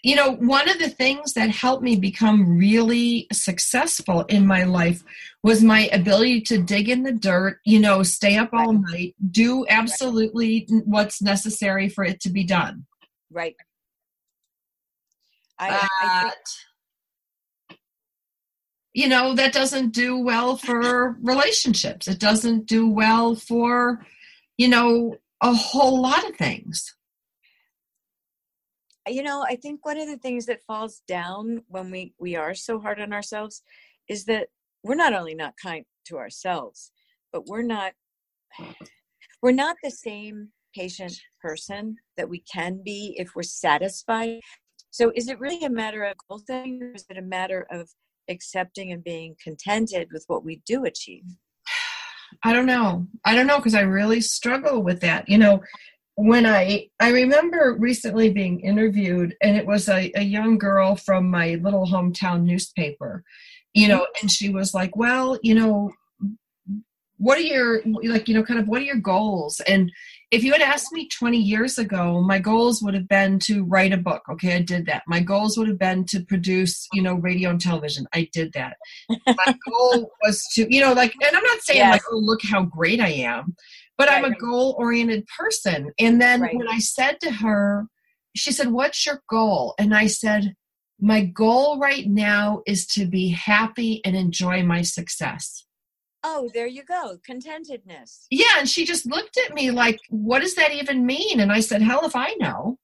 you 0.04 0.14
know 0.14 0.32
one 0.36 0.68
of 0.70 0.78
the 0.78 0.88
things 0.88 1.32
that 1.32 1.50
helped 1.50 1.82
me 1.82 1.96
become 1.96 2.56
really 2.56 3.26
successful 3.32 4.22
in 4.28 4.46
my 4.46 4.62
life 4.62 5.02
was 5.42 5.62
my 5.64 5.88
ability 5.92 6.40
to 6.40 6.62
dig 6.62 6.88
in 6.88 7.02
the 7.02 7.12
dirt 7.12 7.58
you 7.64 7.80
know 7.80 8.04
stay 8.04 8.36
up 8.36 8.50
all 8.52 8.72
night 8.72 9.16
do 9.30 9.66
absolutely 9.68 10.68
what's 10.84 11.20
necessary 11.20 11.88
for 11.88 12.04
it 12.04 12.20
to 12.20 12.30
be 12.30 12.44
done 12.44 12.86
Right. 13.32 13.56
I, 15.58 15.68
I 15.68 15.78
think, 15.80 16.32
But, 16.32 16.48
you 18.96 19.08
know 19.08 19.34
that 19.34 19.52
doesn't 19.52 19.90
do 19.90 20.18
well 20.18 20.56
for 20.56 21.16
relationships 21.22 22.08
it 22.08 22.18
doesn't 22.18 22.66
do 22.66 22.88
well 22.88 23.34
for 23.34 24.04
you 24.56 24.68
know 24.68 25.14
a 25.42 25.54
whole 25.54 26.00
lot 26.00 26.28
of 26.28 26.36
things 26.36 26.96
you 29.08 29.22
know, 29.22 29.44
I 29.48 29.56
think 29.56 29.84
one 29.84 29.98
of 29.98 30.08
the 30.08 30.16
things 30.16 30.46
that 30.46 30.64
falls 30.64 31.02
down 31.06 31.62
when 31.68 31.90
we 31.90 32.14
we 32.18 32.34
are 32.36 32.54
so 32.54 32.80
hard 32.80 33.00
on 33.00 33.12
ourselves 33.12 33.62
is 34.08 34.24
that 34.24 34.48
we're 34.82 34.96
not 34.96 35.12
only 35.12 35.34
not 35.34 35.54
kind 35.62 35.84
to 36.06 36.18
ourselves, 36.18 36.90
but 37.32 37.46
we're 37.46 37.62
not 37.62 37.92
we're 39.42 39.52
not 39.52 39.76
the 39.82 39.90
same 39.90 40.48
patient 40.74 41.18
person 41.40 41.96
that 42.16 42.28
we 42.28 42.40
can 42.52 42.82
be 42.84 43.14
if 43.16 43.34
we're 43.34 43.42
satisfied. 43.42 44.40
So 44.90 45.12
is 45.14 45.28
it 45.28 45.38
really 45.38 45.64
a 45.64 45.70
matter 45.70 46.02
of 46.04 46.16
goal 46.28 46.40
setting 46.44 46.82
or 46.82 46.92
is 46.92 47.04
it 47.08 47.18
a 47.18 47.22
matter 47.22 47.66
of 47.70 47.88
accepting 48.28 48.92
and 48.92 49.02
being 49.02 49.36
contented 49.42 50.08
with 50.12 50.24
what 50.26 50.44
we 50.44 50.62
do 50.66 50.84
achieve? 50.84 51.24
I 52.42 52.52
don't 52.52 52.66
know. 52.66 53.06
I 53.24 53.34
don't 53.34 53.46
know 53.46 53.56
because 53.56 53.74
I 53.74 53.82
really 53.82 54.20
struggle 54.20 54.82
with 54.82 55.00
that. 55.00 55.28
You 55.28 55.38
know, 55.38 55.62
when 56.16 56.46
I 56.46 56.88
I 57.00 57.10
remember 57.10 57.76
recently 57.78 58.30
being 58.30 58.60
interviewed, 58.60 59.36
and 59.42 59.56
it 59.56 59.66
was 59.66 59.88
a, 59.88 60.10
a 60.14 60.22
young 60.22 60.58
girl 60.58 60.96
from 60.96 61.30
my 61.30 61.58
little 61.62 61.86
hometown 61.86 62.42
newspaper. 62.42 63.22
You 63.74 63.88
know, 63.88 64.00
mm-hmm. 64.00 64.22
and 64.22 64.30
she 64.30 64.48
was 64.48 64.74
like, 64.74 64.96
"Well, 64.96 65.38
you 65.42 65.54
know, 65.54 65.92
what 67.18 67.38
are 67.38 67.42
your 67.42 67.82
like? 68.02 68.28
You 68.28 68.34
know, 68.34 68.44
kind 68.44 68.58
of 68.60 68.68
what 68.68 68.80
are 68.80 68.86
your 68.86 68.96
goals?" 68.96 69.60
And 69.66 69.92
if 70.30 70.42
you 70.42 70.52
had 70.52 70.60
asked 70.62 70.92
me 70.92 71.08
20 71.08 71.38
years 71.38 71.78
ago, 71.78 72.20
my 72.20 72.38
goals 72.40 72.82
would 72.82 72.94
have 72.94 73.08
been 73.08 73.38
to 73.40 73.64
write 73.64 73.92
a 73.92 73.96
book. 73.96 74.22
Okay, 74.28 74.56
I 74.56 74.62
did 74.62 74.86
that. 74.86 75.04
My 75.06 75.20
goals 75.20 75.56
would 75.56 75.68
have 75.68 75.78
been 75.78 76.04
to 76.06 76.20
produce, 76.24 76.88
you 76.92 77.00
know, 77.00 77.14
radio 77.14 77.50
and 77.50 77.60
television. 77.60 78.06
I 78.12 78.28
did 78.32 78.52
that. 78.54 78.76
My 79.28 79.54
goal 79.70 80.10
was 80.24 80.44
to, 80.54 80.66
you 80.72 80.80
know, 80.80 80.92
like, 80.94 81.14
and 81.22 81.36
I'm 81.36 81.44
not 81.44 81.60
saying 81.60 81.78
Yes. 81.78 81.92
like, 81.92 82.02
oh, 82.10 82.16
look 82.18 82.40
how 82.42 82.62
great 82.64 83.00
I 83.00 83.08
am, 83.10 83.54
but 83.96 84.10
I'm 84.10 84.24
a 84.24 84.28
right. 84.30 84.38
goal 84.38 84.74
oriented 84.78 85.26
person. 85.38 85.92
And 86.00 86.20
then 86.20 86.40
Right. 86.40 86.56
when 86.56 86.68
I 86.68 86.78
said 86.78 87.20
to 87.20 87.30
her, 87.30 87.86
she 88.34 88.50
said, 88.50 88.72
What's 88.72 89.06
your 89.06 89.22
goal? 89.30 89.74
And 89.78 89.94
I 89.94 90.08
said, 90.08 90.54
My 91.00 91.24
goal 91.24 91.78
right 91.78 92.06
now 92.06 92.62
is 92.66 92.84
to 92.88 93.06
be 93.06 93.28
happy 93.28 94.00
and 94.04 94.16
enjoy 94.16 94.64
my 94.64 94.82
success. 94.82 95.65
Oh, 96.28 96.50
there 96.52 96.66
you 96.66 96.82
go. 96.82 97.18
Contentedness. 97.24 98.26
Yeah. 98.32 98.58
And 98.58 98.68
she 98.68 98.84
just 98.84 99.06
looked 99.06 99.38
at 99.46 99.54
me 99.54 99.70
like, 99.70 100.00
What 100.10 100.42
does 100.42 100.56
that 100.56 100.72
even 100.72 101.06
mean? 101.06 101.38
And 101.38 101.52
I 101.52 101.60
said, 101.60 101.82
Hell 101.82 102.04
if 102.04 102.16
I 102.16 102.34
know. 102.40 102.78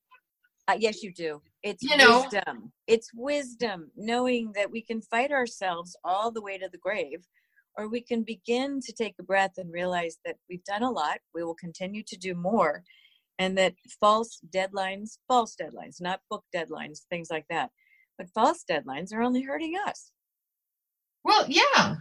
Uh, 0.68 0.76
yes, 0.78 1.02
you 1.02 1.12
do. 1.12 1.42
It's 1.64 1.82
You 1.82 1.96
know? 1.96 2.20
wisdom. 2.22 2.72
It's 2.86 3.10
wisdom, 3.14 3.90
knowing 3.96 4.52
that 4.54 4.70
we 4.70 4.80
can 4.80 5.02
fight 5.02 5.32
ourselves 5.32 5.96
all 6.04 6.30
the 6.30 6.40
way 6.40 6.56
to 6.56 6.68
the 6.70 6.78
grave, 6.78 7.26
or 7.76 7.88
we 7.88 8.00
can 8.00 8.22
begin 8.22 8.78
to 8.80 8.92
take 8.92 9.14
a 9.18 9.24
breath 9.24 9.54
and 9.56 9.72
realize 9.72 10.18
that 10.24 10.36
we've 10.48 10.62
done 10.64 10.84
a 10.84 10.90
lot, 10.90 11.18
we 11.34 11.42
will 11.42 11.56
continue 11.56 12.04
to 12.06 12.16
do 12.16 12.34
more, 12.36 12.84
and 13.40 13.58
that 13.58 13.74
false 14.00 14.38
deadlines, 14.54 15.18
false 15.26 15.56
deadlines, 15.60 16.00
not 16.00 16.20
book 16.30 16.44
deadlines, 16.54 17.00
things 17.10 17.26
like 17.28 17.46
that, 17.50 17.70
but 18.16 18.30
false 18.30 18.62
deadlines 18.70 19.12
are 19.12 19.22
only 19.22 19.42
hurting 19.42 19.74
us. 19.88 20.12
Well, 21.24 21.44
yeah. 21.48 21.96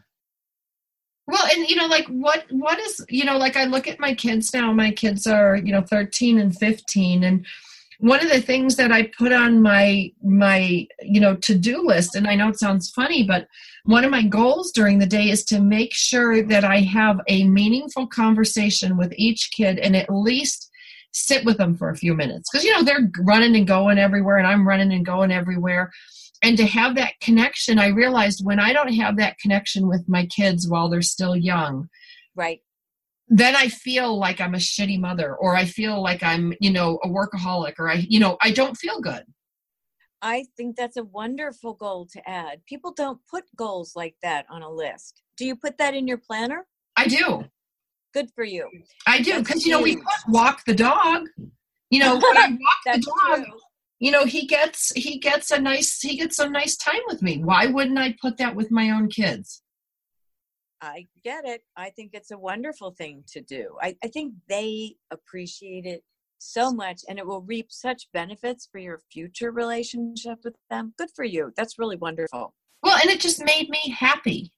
Well, 1.27 1.45
and 1.53 1.67
you 1.67 1.75
know, 1.75 1.87
like 1.87 2.07
what 2.07 2.45
what 2.49 2.79
is 2.79 3.05
you 3.09 3.25
know, 3.25 3.37
like 3.37 3.55
I 3.55 3.65
look 3.65 3.87
at 3.87 3.99
my 3.99 4.13
kids 4.13 4.53
now. 4.53 4.73
My 4.73 4.91
kids 4.91 5.27
are 5.27 5.55
you 5.55 5.71
know 5.71 5.81
thirteen 5.81 6.39
and 6.39 6.57
fifteen, 6.57 7.23
and 7.23 7.45
one 7.99 8.23
of 8.23 8.31
the 8.31 8.41
things 8.41 8.75
that 8.77 8.91
I 8.91 9.11
put 9.17 9.31
on 9.31 9.61
my 9.61 10.11
my 10.23 10.87
you 11.01 11.21
know 11.21 11.35
to 11.35 11.55
do 11.55 11.85
list, 11.85 12.15
and 12.15 12.27
I 12.27 12.35
know 12.35 12.49
it 12.49 12.59
sounds 12.59 12.89
funny, 12.89 13.23
but 13.23 13.47
one 13.85 14.03
of 14.03 14.11
my 14.11 14.23
goals 14.23 14.71
during 14.71 14.99
the 14.99 15.05
day 15.05 15.29
is 15.29 15.43
to 15.45 15.59
make 15.59 15.93
sure 15.93 16.43
that 16.43 16.63
I 16.63 16.81
have 16.81 17.19
a 17.27 17.47
meaningful 17.47 18.07
conversation 18.07 18.97
with 18.97 19.13
each 19.15 19.51
kid, 19.51 19.77
and 19.79 19.95
at 19.95 20.09
least 20.09 20.69
sit 21.13 21.45
with 21.45 21.57
them 21.57 21.75
for 21.75 21.89
a 21.89 21.95
few 21.95 22.15
minutes 22.15 22.49
because 22.49 22.65
you 22.65 22.73
know 22.73 22.83
they're 22.83 23.11
running 23.19 23.55
and 23.55 23.67
going 23.67 23.99
everywhere, 23.99 24.37
and 24.37 24.47
I'm 24.47 24.67
running 24.67 24.91
and 24.91 25.05
going 25.05 25.31
everywhere 25.31 25.91
and 26.41 26.57
to 26.57 26.65
have 26.65 26.95
that 26.95 27.13
connection 27.21 27.79
i 27.79 27.87
realized 27.87 28.43
when 28.43 28.59
i 28.59 28.73
don't 28.73 28.93
have 28.93 29.17
that 29.17 29.37
connection 29.39 29.87
with 29.87 30.03
my 30.07 30.25
kids 30.27 30.67
while 30.67 30.89
they're 30.89 31.01
still 31.01 31.35
young 31.35 31.87
right. 32.35 32.59
then 33.27 33.55
i 33.55 33.67
feel 33.67 34.17
like 34.17 34.41
i'm 34.41 34.55
a 34.55 34.59
shitty 34.59 34.99
mother 34.99 35.35
or 35.35 35.55
i 35.55 35.65
feel 35.65 36.01
like 36.01 36.23
i'm 36.23 36.53
you 36.59 36.71
know 36.71 36.99
a 37.03 37.07
workaholic 37.07 37.73
or 37.79 37.89
i 37.89 38.05
you 38.09 38.19
know 38.19 38.37
i 38.41 38.51
don't 38.51 38.75
feel 38.75 39.01
good. 39.01 39.23
I 40.21 40.45
think 40.55 40.75
that's 40.75 40.97
a 40.97 41.03
wonderful 41.03 41.73
goal 41.73 42.07
to 42.13 42.29
add. 42.29 42.61
People 42.67 42.93
don't 42.93 43.19
put 43.29 43.43
goals 43.55 43.93
like 43.95 44.15
that 44.21 44.45
on 44.49 44.61
a 44.61 44.69
list. 44.69 45.23
Do 45.35 45.45
you 45.45 45.55
put 45.55 45.77
that 45.79 45.95
in 45.95 46.07
your 46.07 46.19
planner? 46.19 46.67
I 46.95 47.07
do. 47.07 47.45
Good 48.13 48.29
for 48.35 48.43
you. 48.43 48.69
I 49.07 49.21
do 49.21 49.39
because 49.39 49.65
you 49.65 49.71
know 49.71 49.81
we 49.81 49.99
walk 50.27 50.63
the 50.65 50.75
dog. 50.75 51.27
You 51.89 51.99
know 52.01 52.13
when 52.15 52.23
i 52.37 52.47
walk 52.49 52.59
the 52.85 53.01
dog 53.01 53.45
true 53.45 53.53
you 54.01 54.09
know 54.09 54.25
he 54.25 54.47
gets 54.47 54.91
he 54.95 55.19
gets 55.19 55.51
a 55.51 55.61
nice 55.61 56.01
he 56.01 56.17
gets 56.17 56.35
some 56.35 56.51
nice 56.51 56.75
time 56.75 57.01
with 57.07 57.21
me. 57.21 57.37
Why 57.37 57.67
wouldn't 57.67 57.99
i 57.99 58.15
put 58.19 58.37
that 58.37 58.55
with 58.55 58.71
my 58.71 58.89
own 58.89 59.07
kids? 59.07 59.61
I 60.81 61.05
get 61.23 61.45
it. 61.45 61.61
I 61.77 61.91
think 61.91 62.11
it's 62.13 62.31
a 62.31 62.37
wonderful 62.37 62.91
thing 62.91 63.23
to 63.33 63.41
do. 63.41 63.77
I, 63.79 63.95
I 64.03 64.07
think 64.07 64.33
they 64.49 64.95
appreciate 65.11 65.85
it 65.85 66.03
so 66.39 66.73
much 66.73 67.01
and 67.07 67.19
it 67.19 67.27
will 67.27 67.43
reap 67.43 67.67
such 67.69 68.07
benefits 68.11 68.67
for 68.71 68.79
your 68.79 68.99
future 69.11 69.51
relationship 69.51 70.39
with 70.43 70.55
them. 70.71 70.95
Good 70.97 71.09
for 71.15 71.23
you. 71.23 71.53
That's 71.55 71.77
really 71.77 71.97
wonderful. 71.97 72.55
Well 72.81 72.97
and 72.99 73.11
it 73.11 73.19
just 73.19 73.45
made 73.45 73.69
me 73.69 73.95
happy. 73.95 74.51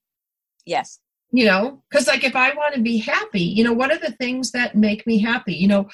Yes 0.66 1.00
you 1.36 1.44
know 1.44 1.82
because 1.90 2.08
like 2.08 2.24
if 2.24 2.36
i 2.36 2.54
want 2.54 2.74
to 2.76 2.82
be 2.82 2.98
happy 2.98 3.42
you 3.42 3.64
know 3.64 3.74
what 3.74 3.92
are 3.92 3.98
the 3.98 4.12
things 4.14 4.52
that 4.52 4.76
make 4.76 5.06
me 5.08 5.20
happy 5.20 5.54
you 5.54 5.68
know 5.68 5.90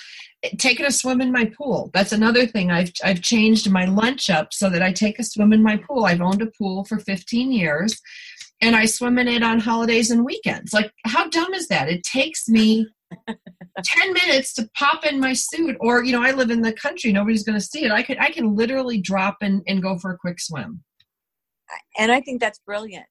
taking 0.58 0.86
a 0.86 0.92
swim 0.92 1.22
in 1.22 1.32
my 1.32 1.46
pool 1.58 1.90
that's 1.94 2.12
another 2.12 2.46
thing 2.46 2.70
i've 2.70 2.92
i've 3.04 3.22
changed 3.22 3.72
my 3.72 3.86
lunch 3.86 4.30
up 4.30 4.54
so 4.54 4.70
that 4.70 4.84
i 4.84 4.92
take 4.92 5.18
a 5.18 5.24
swim 5.24 5.54
in 5.54 5.64
my 5.64 5.78
pool. 5.78 6.06
I've 6.06 6.22
owned 6.22 6.42
a 6.42 6.52
pool 6.58 6.84
for 6.86 7.00
15 7.00 7.52
years 7.52 8.00
and 8.62 8.76
i 8.76 8.86
swim 8.86 9.18
in 9.18 9.28
it 9.28 9.42
on 9.42 9.60
holidays 9.60 10.12
and 10.12 10.26
weekends. 10.26 10.74
Like 10.74 10.92
how 11.06 11.30
dumb 11.30 11.54
is 11.54 11.68
that? 11.70 11.90
It 11.90 12.04
takes 12.04 12.50
me 12.50 12.88
10 13.28 14.14
minutes 14.14 14.54
to 14.54 14.70
pop 14.76 15.06
in 15.06 15.20
my 15.20 15.34
suit 15.34 15.78
or 15.80 16.04
you 16.04 16.12
know 16.12 16.22
i 16.22 16.32
live 16.32 16.52
in 16.52 16.62
the 16.62 16.74
country 16.74 17.12
nobody's 17.12 17.44
going 17.44 17.58
to 17.58 17.66
see 17.66 17.86
it. 17.86 17.92
I 17.92 18.04
could 18.04 18.18
i 18.20 18.30
can 18.30 18.56
literally 18.56 19.00
drop 19.00 19.38
and, 19.42 19.64
and 19.68 19.82
go 19.82 19.98
for 19.98 20.12
a 20.12 20.18
quick 20.18 20.40
swim. 20.40 20.84
And 21.98 22.12
i 22.12 22.20
think 22.20 22.42
that's 22.42 22.60
brilliant 22.60 23.06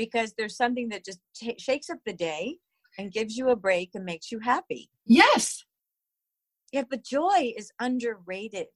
because 0.00 0.32
there's 0.38 0.56
something 0.56 0.88
that 0.88 1.04
just 1.04 1.20
t- 1.36 1.58
shakes 1.58 1.90
up 1.90 1.98
the 2.06 2.14
day 2.14 2.56
and 2.96 3.12
gives 3.12 3.36
you 3.36 3.50
a 3.50 3.56
break 3.56 3.90
and 3.94 4.02
makes 4.02 4.32
you 4.32 4.38
happy. 4.38 4.88
Yes. 5.04 5.62
Yeah, 6.72 6.84
but 6.88 7.04
joy 7.04 7.52
is 7.54 7.70
underrated. 7.78 8.68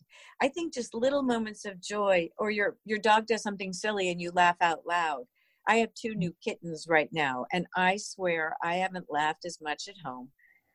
I 0.42 0.48
think 0.48 0.74
just 0.74 0.92
little 0.92 1.22
moments 1.22 1.64
of 1.64 1.80
joy 1.80 2.28
or 2.38 2.50
your 2.50 2.76
your 2.84 2.98
dog 2.98 3.26
does 3.26 3.42
something 3.42 3.72
silly 3.72 4.10
and 4.10 4.20
you 4.20 4.32
laugh 4.34 4.56
out 4.60 4.80
loud. 4.86 5.24
I 5.66 5.76
have 5.76 5.94
two 5.94 6.14
new 6.14 6.34
kittens 6.44 6.84
right 6.90 7.08
now 7.10 7.46
and 7.54 7.66
I 7.74 7.96
swear 7.96 8.54
I 8.62 8.74
haven't 8.74 9.06
laughed 9.08 9.46
as 9.46 9.56
much 9.62 9.88
at 9.88 10.04
home 10.04 10.28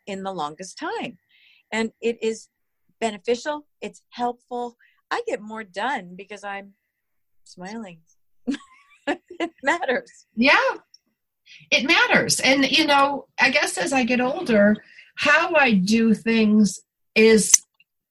in 0.08 0.24
the 0.24 0.34
longest 0.34 0.80
time. 0.80 1.20
And 1.72 1.92
it 2.02 2.18
is 2.24 2.48
beneficial, 3.00 3.68
it's 3.82 4.02
helpful. 4.10 4.78
I 5.12 5.22
get 5.28 5.42
more 5.42 5.64
done 5.64 6.16
because 6.18 6.44
I'm 6.44 6.74
smiling. 7.44 8.00
it 9.40 9.52
matters. 9.64 10.26
Yeah, 10.36 10.56
it 11.72 11.86
matters. 11.86 12.40
And, 12.40 12.70
you 12.70 12.86
know, 12.86 13.26
I 13.40 13.50
guess 13.50 13.78
as 13.78 13.94
I 13.94 14.04
get 14.04 14.22
older, 14.22 14.76
how 15.16 15.54
I 15.56 15.74
do 15.74 16.14
things 16.14 16.80
is 17.16 17.62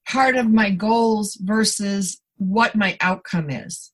part 0.08 0.36
of 0.36 0.50
my 0.50 0.70
goals 0.70 1.38
versus 1.40 2.20
what 2.36 2.74
my 2.74 2.96
outcome 3.00 3.50
is. 3.50 3.92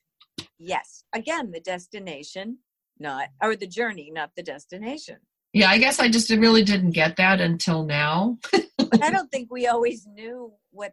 Yes. 0.59 1.05
Again, 1.15 1.51
the 1.53 1.61
destination, 1.61 2.59
not, 2.99 3.29
or 3.43 3.57
the 3.57 3.67
journey, 3.67 4.11
not 4.13 4.31
the 4.37 4.43
destination. 4.43 5.19
Yeah, 5.53 5.71
I 5.71 5.79
guess 5.79 6.01
I 6.01 6.09
just 6.09 6.31
really 6.31 6.65
didn't 6.65 6.91
get 6.91 7.17
that 7.17 7.41
until 7.41 7.85
now. 7.85 8.39
I 8.53 9.11
don't 9.13 9.31
think 9.31 9.53
we 9.53 9.69
always 9.69 10.07
knew 10.07 10.53
what 10.71 10.93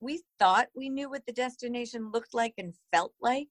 we 0.00 0.22
thought 0.38 0.68
we 0.74 0.88
knew 0.88 1.10
what 1.10 1.26
the 1.26 1.32
destination 1.32 2.10
looked 2.10 2.34
like 2.34 2.54
and 2.58 2.74
felt 2.90 3.12
like 3.20 3.48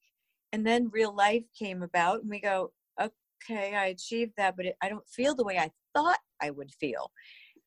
and 0.51 0.65
then 0.65 0.89
real 0.91 1.15
life 1.15 1.43
came 1.57 1.83
about 1.83 2.21
and 2.21 2.29
we 2.29 2.39
go 2.39 2.71
okay 2.99 3.75
i 3.75 3.85
achieved 3.85 4.33
that 4.37 4.55
but 4.55 4.65
it, 4.65 4.75
i 4.81 4.89
don't 4.89 5.07
feel 5.07 5.35
the 5.35 5.43
way 5.43 5.57
i 5.57 5.69
thought 5.93 6.19
i 6.41 6.49
would 6.49 6.71
feel. 6.79 7.11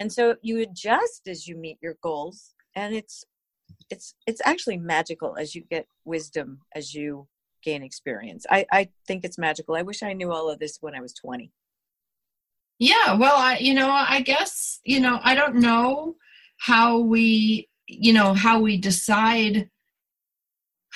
And 0.01 0.13
so 0.13 0.37
you 0.43 0.61
adjust 0.61 1.29
as 1.29 1.47
you 1.47 1.57
meet 1.57 1.79
your 1.81 1.95
goals 2.03 2.55
and 2.75 2.95
it's 2.95 3.25
it's 3.91 4.15
it's 4.27 4.41
actually 4.45 4.79
magical 4.79 5.37
as 5.37 5.55
you 5.55 5.63
get 5.71 5.87
wisdom 6.05 6.61
as 6.75 6.95
you 6.95 7.29
gain 7.63 7.83
experience. 7.83 8.45
I 8.51 8.67
i 8.73 8.89
think 9.07 9.25
it's 9.25 9.39
magical. 9.39 9.77
I 9.77 9.83
wish 9.83 10.03
i 10.03 10.13
knew 10.13 10.33
all 10.33 10.51
of 10.51 10.59
this 10.59 10.79
when 10.81 10.95
i 10.95 11.01
was 11.01 11.15
20 11.15 11.53
yeah 12.79 13.15
well 13.15 13.37
i 13.37 13.59
you 13.59 13.75
know 13.75 13.91
i 13.91 14.21
guess 14.21 14.81
you 14.85 14.99
know 14.99 15.21
i 15.23 15.35
don't 15.35 15.55
know 15.55 16.17
how 16.59 16.99
we 16.99 17.69
you 17.87 18.13
know 18.13 18.35
how 18.35 18.59
we 18.59 18.77
decide 18.77 19.69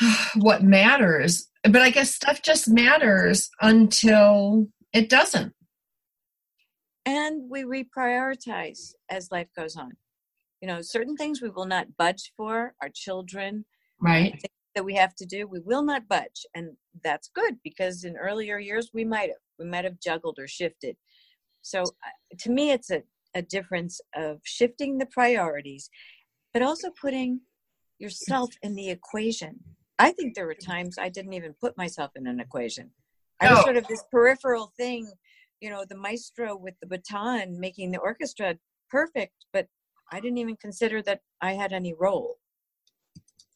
what 0.36 0.64
matters 0.64 1.48
but 1.72 1.82
I 1.82 1.90
guess 1.90 2.14
stuff 2.14 2.42
just 2.42 2.68
matters 2.68 3.50
until 3.60 4.68
it 4.92 5.08
doesn't. 5.08 5.52
And 7.04 7.48
we 7.48 7.62
reprioritize 7.62 8.92
as 9.10 9.30
life 9.30 9.48
goes 9.56 9.76
on. 9.76 9.92
You 10.60 10.68
know, 10.68 10.80
certain 10.82 11.16
things 11.16 11.40
we 11.40 11.50
will 11.50 11.66
not 11.66 11.96
budge 11.96 12.32
for, 12.36 12.74
our 12.82 12.88
children, 12.92 13.64
right? 14.00 14.40
That 14.74 14.84
we 14.84 14.94
have 14.94 15.14
to 15.16 15.26
do, 15.26 15.46
we 15.46 15.60
will 15.60 15.82
not 15.82 16.08
budge. 16.08 16.44
And 16.54 16.70
that's 17.04 17.30
good 17.34 17.56
because 17.62 18.04
in 18.04 18.16
earlier 18.16 18.58
years 18.58 18.90
we 18.92 19.04
might 19.04 19.28
have. 19.28 19.38
We 19.58 19.64
might 19.64 19.84
have 19.84 20.00
juggled 20.00 20.38
or 20.38 20.46
shifted. 20.46 20.96
So 21.62 21.82
uh, 21.82 22.36
to 22.40 22.50
me, 22.50 22.72
it's 22.72 22.90
a, 22.90 23.02
a 23.34 23.40
difference 23.40 24.00
of 24.14 24.40
shifting 24.44 24.98
the 24.98 25.06
priorities, 25.06 25.88
but 26.52 26.62
also 26.62 26.90
putting 27.00 27.40
yourself 27.98 28.52
in 28.62 28.74
the 28.74 28.90
equation 28.90 29.60
I 29.98 30.12
think 30.12 30.34
there 30.34 30.46
were 30.46 30.54
times 30.54 30.96
I 30.98 31.08
didn't 31.08 31.32
even 31.32 31.54
put 31.60 31.76
myself 31.76 32.10
in 32.16 32.26
an 32.26 32.40
equation. 32.40 32.90
I 33.40 33.52
was 33.52 33.62
sort 33.64 33.76
of 33.76 33.86
this 33.86 34.02
peripheral 34.10 34.72
thing, 34.76 35.10
you 35.60 35.70
know, 35.70 35.84
the 35.88 35.96
maestro 35.96 36.56
with 36.56 36.74
the 36.80 36.86
baton 36.86 37.60
making 37.60 37.90
the 37.90 37.98
orchestra 37.98 38.56
perfect, 38.90 39.34
but 39.52 39.66
I 40.10 40.20
didn't 40.20 40.38
even 40.38 40.56
consider 40.56 41.02
that 41.02 41.20
I 41.40 41.52
had 41.52 41.72
any 41.72 41.94
role. 41.98 42.36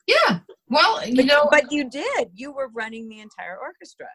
Yeah. 0.06 0.40
Well, 0.68 1.06
you 1.06 1.16
but, 1.16 1.24
know, 1.26 1.48
but 1.50 1.72
you 1.72 1.88
did. 1.88 2.30
You 2.34 2.52
were 2.52 2.68
running 2.74 3.08
the 3.08 3.20
entire 3.20 3.58
orchestra. 3.58 4.06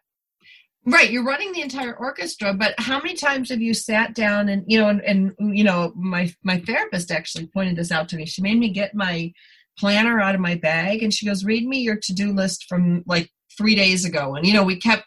Right, 0.88 1.10
you're 1.10 1.24
running 1.24 1.52
the 1.52 1.62
entire 1.62 1.96
orchestra, 1.96 2.54
but 2.54 2.74
how 2.78 2.98
many 2.98 3.14
times 3.14 3.50
have 3.50 3.60
you 3.60 3.74
sat 3.74 4.14
down 4.14 4.48
and 4.48 4.62
you 4.68 4.78
know 4.78 4.88
and, 4.88 5.02
and 5.02 5.34
you 5.58 5.64
know 5.64 5.92
my 5.96 6.32
my 6.44 6.60
therapist 6.60 7.10
actually 7.10 7.48
pointed 7.48 7.74
this 7.74 7.90
out 7.90 8.08
to 8.10 8.16
me. 8.16 8.24
She 8.24 8.40
made 8.40 8.58
me 8.58 8.70
get 8.70 8.94
my 8.94 9.32
planner 9.78 10.20
out 10.20 10.34
of 10.34 10.40
my 10.40 10.54
bag 10.54 11.02
and 11.02 11.12
she 11.12 11.26
goes, 11.26 11.44
Read 11.44 11.66
me 11.66 11.78
your 11.78 11.96
to 11.96 12.12
do 12.12 12.32
list 12.32 12.66
from 12.68 13.02
like 13.06 13.30
three 13.56 13.74
days 13.74 14.04
ago. 14.04 14.34
And, 14.34 14.46
you 14.46 14.52
know, 14.52 14.64
we 14.64 14.76
kept, 14.76 15.04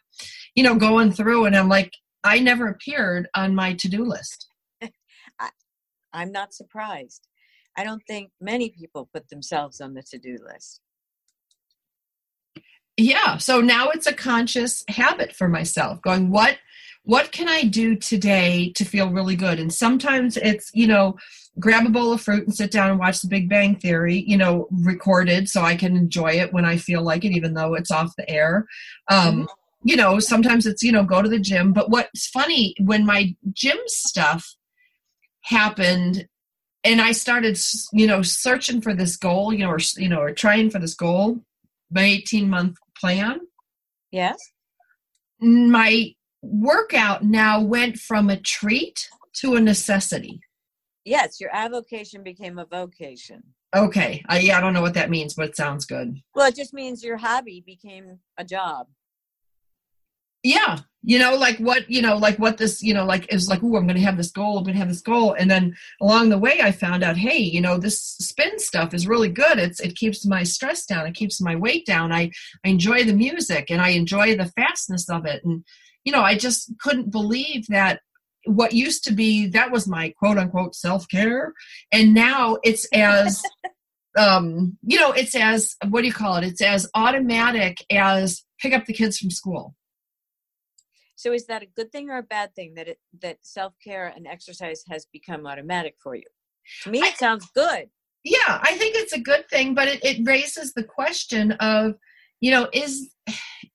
you 0.55 0.63
know, 0.63 0.76
going 0.76 1.11
through 1.11 1.45
and 1.45 1.55
I'm 1.55 1.70
like, 1.70 1.91
I 2.24 2.39
never 2.39 2.67
appeared 2.67 3.28
on 3.36 3.55
my 3.55 3.74
to 3.76 3.88
do 3.88 4.03
list. 4.03 4.47
I, 4.82 5.49
I'm 6.13 6.32
not 6.32 6.53
surprised. 6.53 7.28
I 7.78 7.84
don't 7.84 8.03
think 8.07 8.32
many 8.41 8.70
people 8.70 9.09
put 9.13 9.30
themselves 9.30 9.80
on 9.80 9.93
the 9.93 10.03
to 10.03 10.17
do 10.17 10.38
list. 10.45 10.82
Yeah. 13.00 13.38
So 13.38 13.62
now 13.62 13.89
it's 13.89 14.08
a 14.08 14.14
conscious 14.14 14.84
habit 14.89 15.34
for 15.34 15.47
myself 15.47 16.02
going, 16.02 16.32
what 16.32 16.58
what 17.04 17.32
can 17.32 17.47
I 17.47 17.64
do 17.64 17.95
today 17.95 18.74
to 18.76 18.84
feel 18.84 19.10
really 19.10 19.38
good? 19.38 19.58
And 19.58 19.74
sometimes 19.74 20.36
it's, 20.36 20.70
you 20.74 20.86
know, 20.86 21.18
grab 21.58 21.86
a 21.86 21.89
bowl 21.89 22.12
of 22.12 22.22
fruit 22.22 22.45
and 22.45 22.54
sit 22.54 22.72
down 22.72 22.91
and 22.91 23.00
watch 23.00 23.22
the 23.22 23.30
Big 23.30 23.50
Bang 23.50 23.78
Theory, 23.78 24.26
you 24.28 24.38
know, 24.38 24.68
recorded 24.70 25.50
so 25.50 25.62
I 25.62 25.78
can 25.78 25.95
enjoy 25.95 26.34
it 26.34 26.52
when 26.52 26.66
I 26.66 26.76
feel 26.76 27.02
like 27.02 27.24
it, 27.24 27.32
even 27.32 27.54
though 27.54 27.74
it's 27.74 27.89
off 27.89 28.16
the 28.18 28.30
air. 28.30 28.68
Um, 29.10 29.43
mm-hmm. 29.43 29.45
you 29.84 29.95
know, 29.95 30.20
sometimes 30.20 30.68
it's, 30.68 30.84
you 30.84 30.91
know, 30.91 31.04
go 31.04 31.22
to 31.22 31.30
the 31.30 31.39
gym. 31.39 31.72
But 31.72 31.89
what's 31.89 32.28
funny, 32.28 32.76
when 32.82 33.06
my 33.06 33.34
gym 33.54 33.78
stuff 33.88 34.56
happened 35.43 36.28
and 36.84 37.02
I 37.02 37.14
started, 37.14 37.58
you 37.93 38.08
know, 38.08 38.22
searching 38.22 38.82
for 38.82 38.93
this 38.93 39.16
goal, 39.16 39.54
you 39.54 39.60
know, 39.60 39.72
or, 39.72 39.80
you 39.95 40.10
know, 40.10 40.20
or 40.20 40.34
trying 40.34 40.70
for 40.70 40.80
this 40.80 40.95
goal, 40.95 41.39
my 41.91 42.04
18 42.04 42.50
month 42.50 42.78
plan. 43.00 43.39
Yes. 44.12 44.38
My 45.39 46.14
workout 46.41 47.24
now 47.24 47.62
went 47.62 47.97
from 47.97 48.30
a 48.30 48.39
treat 48.39 49.08
to 49.36 49.56
a 49.56 49.62
necessity. 49.62 50.41
Yes, 51.06 51.39
your 51.39 51.54
avocation 51.56 52.24
became 52.24 52.60
a 52.60 52.66
vocation. 52.66 53.41
Okay. 53.76 54.24
I, 54.28 54.39
yeah, 54.39 54.58
I 54.58 54.62
don't 54.62 54.74
know 54.74 54.82
what 54.82 54.95
that 54.95 55.10
means, 55.10 55.34
but 55.34 55.50
it 55.50 55.56
sounds 55.56 55.86
good. 55.86 56.18
Well, 56.36 56.47
it 56.47 56.56
just 56.56 56.74
means 56.74 57.04
your 57.04 57.18
hobby 57.18 57.64
became 57.66 58.20
a 58.38 58.43
job. 58.43 58.88
Yeah. 60.43 60.79
You 61.01 61.17
know, 61.17 61.35
like 61.35 61.57
what, 61.59 61.89
you 61.89 62.01
know, 62.01 62.17
like 62.17 62.37
what 62.39 62.57
this, 62.57 62.83
you 62.83 62.93
know, 62.93 63.05
like 63.05 63.31
is 63.33 63.47
like, 63.47 63.63
oh, 63.63 63.77
I'm 63.77 63.87
going 63.87 63.95
to 63.95 64.03
have 64.03 64.17
this 64.17 64.31
goal. 64.31 64.57
I'm 64.57 64.63
going 64.65 64.73
to 64.73 64.79
have 64.79 64.89
this 64.89 65.01
goal. 65.01 65.33
And 65.33 65.49
then 65.49 65.75
along 66.01 66.29
the 66.29 66.37
way, 66.37 66.59
I 66.61 66.71
found 66.71 67.03
out, 67.03 67.15
hey, 67.15 67.37
you 67.37 67.61
know, 67.61 67.77
this 67.77 68.01
spin 68.01 68.59
stuff 68.59 68.93
is 68.93 69.07
really 69.07 69.29
good. 69.29 69.59
It's, 69.59 69.79
it 69.79 69.95
keeps 69.95 70.25
my 70.25 70.43
stress 70.43 70.85
down. 70.85 71.07
It 71.07 71.15
keeps 71.15 71.39
my 71.41 71.55
weight 71.55 71.85
down. 71.85 72.11
I, 72.11 72.31
I 72.65 72.69
enjoy 72.69 73.05
the 73.05 73.13
music 73.13 73.71
and 73.71 73.81
I 73.81 73.89
enjoy 73.89 74.35
the 74.35 74.51
fastness 74.57 75.09
of 75.09 75.25
it. 75.25 75.41
And, 75.45 75.63
you 76.03 76.11
know, 76.11 76.21
I 76.21 76.35
just 76.35 76.73
couldn't 76.79 77.11
believe 77.11 77.67
that 77.67 78.01
what 78.45 78.73
used 78.73 79.03
to 79.05 79.13
be 79.13 79.47
that 79.47 79.71
was 79.71 79.87
my 79.87 80.13
quote 80.17 80.37
unquote 80.37 80.73
self-care 80.73 81.53
and 81.91 82.13
now 82.13 82.57
it's 82.63 82.87
as 82.93 83.43
um 84.17 84.77
you 84.81 84.99
know 84.99 85.11
it's 85.11 85.35
as 85.35 85.75
what 85.89 86.01
do 86.01 86.07
you 86.07 86.13
call 86.13 86.37
it 86.37 86.45
it's 86.45 86.61
as 86.61 86.89
automatic 86.95 87.83
as 87.91 88.43
pick 88.59 88.73
up 88.73 88.85
the 88.85 88.93
kids 88.93 89.17
from 89.17 89.29
school 89.29 89.75
so 91.20 91.34
is 91.34 91.45
that 91.47 91.61
a 91.61 91.65
good 91.65 91.91
thing 91.91 92.09
or 92.09 92.17
a 92.17 92.24
bad 92.24 92.55
thing 92.55 92.76
that 92.76 92.88
it 92.88 92.99
that 93.22 93.39
self-care 93.41 94.13
and 94.15 94.26
exercise 94.26 94.84
has 94.89 95.05
become 95.11 95.45
automatic 95.45 95.95
for 95.99 96.15
you? 96.15 96.24
To 96.84 96.91
me 96.91 96.99
it 96.99 97.13
I, 97.13 97.13
sounds 97.26 97.45
good. 97.53 97.89
Yeah 98.24 98.59
i 98.70 98.78
think 98.78 98.95
it's 98.95 99.13
a 99.13 99.20
good 99.20 99.47
thing 99.49 99.74
but 99.74 99.88
it, 99.88 100.03
it 100.03 100.26
raises 100.26 100.74
the 100.74 100.84
question 100.84 101.51
of 101.53 101.95
you 102.39 102.51
know 102.51 102.67
is 102.73 103.09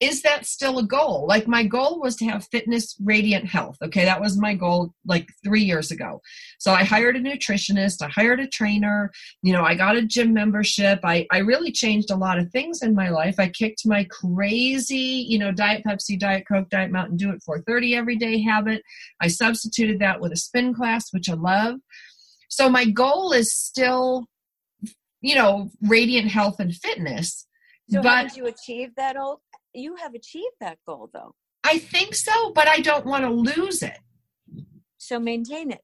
is 0.00 0.22
that 0.22 0.44
still 0.44 0.78
a 0.78 0.82
goal? 0.82 1.24
Like 1.28 1.46
my 1.46 1.64
goal 1.64 2.00
was 2.00 2.16
to 2.16 2.24
have 2.26 2.46
fitness 2.48 2.96
radiant 3.02 3.46
health 3.46 3.76
okay? 3.82 4.04
That 4.04 4.20
was 4.20 4.36
my 4.38 4.54
goal 4.54 4.92
like 5.06 5.28
three 5.44 5.62
years 5.62 5.90
ago. 5.90 6.20
So 6.58 6.72
i 6.72 6.82
hired 6.82 7.16
a 7.16 7.20
nutritionist 7.20 8.02
i 8.02 8.08
hired 8.08 8.40
a 8.40 8.46
trainer 8.46 9.10
you 9.42 9.52
know 9.52 9.62
i 9.62 9.74
got 9.74 9.96
a 9.96 10.02
gym 10.02 10.32
membership. 10.32 11.00
I, 11.04 11.26
I 11.30 11.38
really 11.38 11.72
changed 11.72 12.10
a 12.10 12.16
lot 12.16 12.38
of 12.38 12.50
things 12.50 12.82
in 12.82 12.94
my 12.94 13.10
life. 13.10 13.36
I 13.38 13.48
kicked 13.48 13.86
my 13.86 14.04
crazy 14.10 15.26
you 15.28 15.38
know 15.38 15.52
diet 15.52 15.84
pepsi 15.86 16.18
diet 16.18 16.44
coke 16.50 16.70
diet 16.70 16.90
mountain 16.90 17.16
dew 17.16 17.30
at 17.30 17.42
430 17.42 17.96
every 17.96 18.16
day 18.16 18.40
habit. 18.42 18.82
I 19.20 19.28
substituted 19.28 20.00
that 20.00 20.20
with 20.20 20.32
a 20.32 20.36
spin 20.36 20.74
class 20.74 21.12
which 21.12 21.28
i 21.28 21.34
love. 21.34 21.76
So 22.48 22.68
my 22.68 22.84
goal 22.84 23.32
is 23.32 23.54
still 23.54 24.26
you 25.20 25.34
know 25.34 25.70
radiant 25.82 26.30
health 26.30 26.60
and 26.60 26.74
fitness 26.74 27.46
so 27.90 28.02
but 28.02 28.28
did 28.28 28.36
you 28.36 28.46
achieve 28.46 28.90
that 28.96 29.16
goal? 29.16 29.40
You 29.72 29.96
have 29.96 30.14
achieved 30.14 30.54
that 30.60 30.78
goal 30.86 31.10
though. 31.12 31.34
I 31.64 31.78
think 31.78 32.14
so, 32.14 32.52
but 32.52 32.68
I 32.68 32.80
don't 32.80 33.06
want 33.06 33.24
to 33.24 33.30
lose 33.30 33.82
it. 33.82 33.98
So 34.98 35.18
maintain 35.18 35.70
it. 35.70 35.80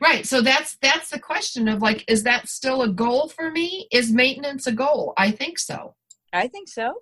Right. 0.00 0.26
So 0.26 0.40
that's 0.40 0.76
that's 0.80 1.10
the 1.10 1.18
question 1.18 1.68
of 1.68 1.82
like, 1.82 2.04
is 2.08 2.22
that 2.24 2.48
still 2.48 2.82
a 2.82 2.88
goal 2.88 3.28
for 3.28 3.50
me? 3.50 3.88
Is 3.92 4.12
maintenance 4.12 4.66
a 4.66 4.72
goal? 4.72 5.12
I 5.16 5.30
think 5.30 5.58
so. 5.58 5.94
I 6.32 6.48
think 6.48 6.68
so. 6.68 6.94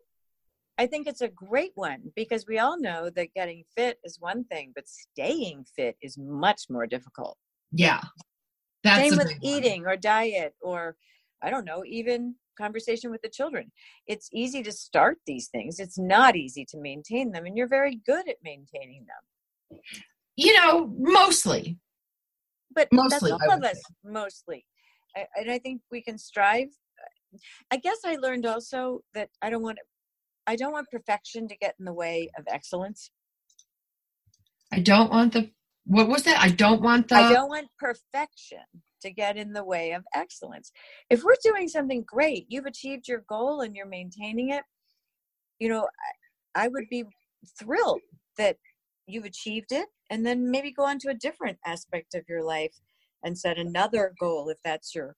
I 0.76 0.86
think 0.86 1.06
it's 1.06 1.20
a 1.20 1.28
great 1.28 1.70
one 1.76 2.12
because 2.16 2.46
we 2.48 2.58
all 2.58 2.78
know 2.80 3.08
that 3.10 3.34
getting 3.34 3.64
fit 3.76 3.98
is 4.04 4.16
one 4.18 4.44
thing, 4.44 4.72
but 4.74 4.88
staying 4.88 5.64
fit 5.76 5.96
is 6.02 6.18
much 6.18 6.62
more 6.68 6.86
difficult. 6.86 7.38
Yeah. 7.70 8.02
That's 8.82 9.08
Same 9.08 9.16
with 9.16 9.32
eating 9.40 9.86
or 9.86 9.96
diet 9.96 10.54
or 10.60 10.96
I 11.42 11.50
don't 11.50 11.64
know, 11.64 11.84
even 11.86 12.34
conversation 12.54 13.10
with 13.10 13.22
the 13.22 13.28
children. 13.28 13.70
It's 14.06 14.28
easy 14.32 14.62
to 14.62 14.72
start 14.72 15.18
these 15.26 15.48
things, 15.48 15.78
it's 15.78 15.98
not 15.98 16.36
easy 16.36 16.64
to 16.70 16.78
maintain 16.78 17.32
them, 17.32 17.46
and 17.46 17.56
you're 17.56 17.68
very 17.68 18.00
good 18.06 18.28
at 18.28 18.36
maintaining 18.42 19.06
them. 19.06 19.80
You 20.36 20.54
know, 20.54 20.92
mostly. 20.98 21.78
But 22.74 22.88
mostly, 22.92 23.30
that's 23.30 23.42
all 23.44 23.58
of 23.58 23.64
us, 23.64 23.76
say. 23.76 23.94
mostly. 24.04 24.64
I, 25.16 25.26
and 25.36 25.50
I 25.50 25.58
think 25.58 25.80
we 25.90 26.02
can 26.02 26.18
strive. 26.18 26.68
I 27.70 27.76
guess 27.76 27.98
I 28.04 28.16
learned 28.16 28.46
also 28.46 29.00
that 29.14 29.28
I 29.42 29.50
don't 29.50 29.62
want 29.62 29.78
I 30.46 30.56
don't 30.56 30.72
want 30.72 30.90
perfection 30.90 31.48
to 31.48 31.56
get 31.56 31.74
in 31.78 31.84
the 31.84 31.92
way 31.92 32.30
of 32.38 32.44
excellence. 32.48 33.10
I 34.72 34.80
don't 34.80 35.10
want 35.10 35.32
the 35.32 35.50
what 35.86 36.08
was 36.08 36.24
that? 36.24 36.40
I 36.40 36.48
don't 36.48 36.82
want 36.82 37.08
the 37.08 37.16
I 37.16 37.32
don't 37.32 37.48
want 37.48 37.68
perfection 37.78 38.58
to 39.04 39.12
get 39.12 39.36
in 39.36 39.52
the 39.52 39.64
way 39.64 39.92
of 39.92 40.02
excellence. 40.14 40.72
If 41.10 41.22
we're 41.22 41.36
doing 41.42 41.68
something 41.68 42.04
great, 42.06 42.46
you've 42.48 42.66
achieved 42.66 43.06
your 43.06 43.24
goal 43.28 43.60
and 43.60 43.76
you're 43.76 43.86
maintaining 43.86 44.50
it, 44.50 44.64
you 45.58 45.68
know, 45.68 45.86
I, 46.54 46.68
would 46.68 46.88
be 46.90 47.04
thrilled 47.58 48.00
that 48.38 48.56
you've 49.06 49.24
achieved 49.24 49.72
it 49.72 49.86
and 50.10 50.24
then 50.24 50.50
maybe 50.50 50.72
go 50.72 50.84
on 50.84 50.98
to 51.00 51.10
a 51.10 51.14
different 51.14 51.58
aspect 51.66 52.14
of 52.14 52.24
your 52.28 52.42
life 52.42 52.74
and 53.22 53.38
set 53.38 53.58
another 53.58 54.14
goal 54.18 54.48
if 54.48 54.58
that's 54.64 54.94
your 54.94 55.16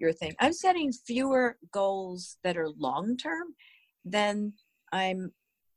your 0.00 0.12
thing. 0.12 0.34
I'm 0.40 0.52
setting 0.52 0.92
fewer 0.92 1.56
goals 1.72 2.38
that 2.42 2.56
are 2.56 2.68
long 2.68 3.16
term 3.16 3.54
than 4.04 4.52
I'm 4.92 5.32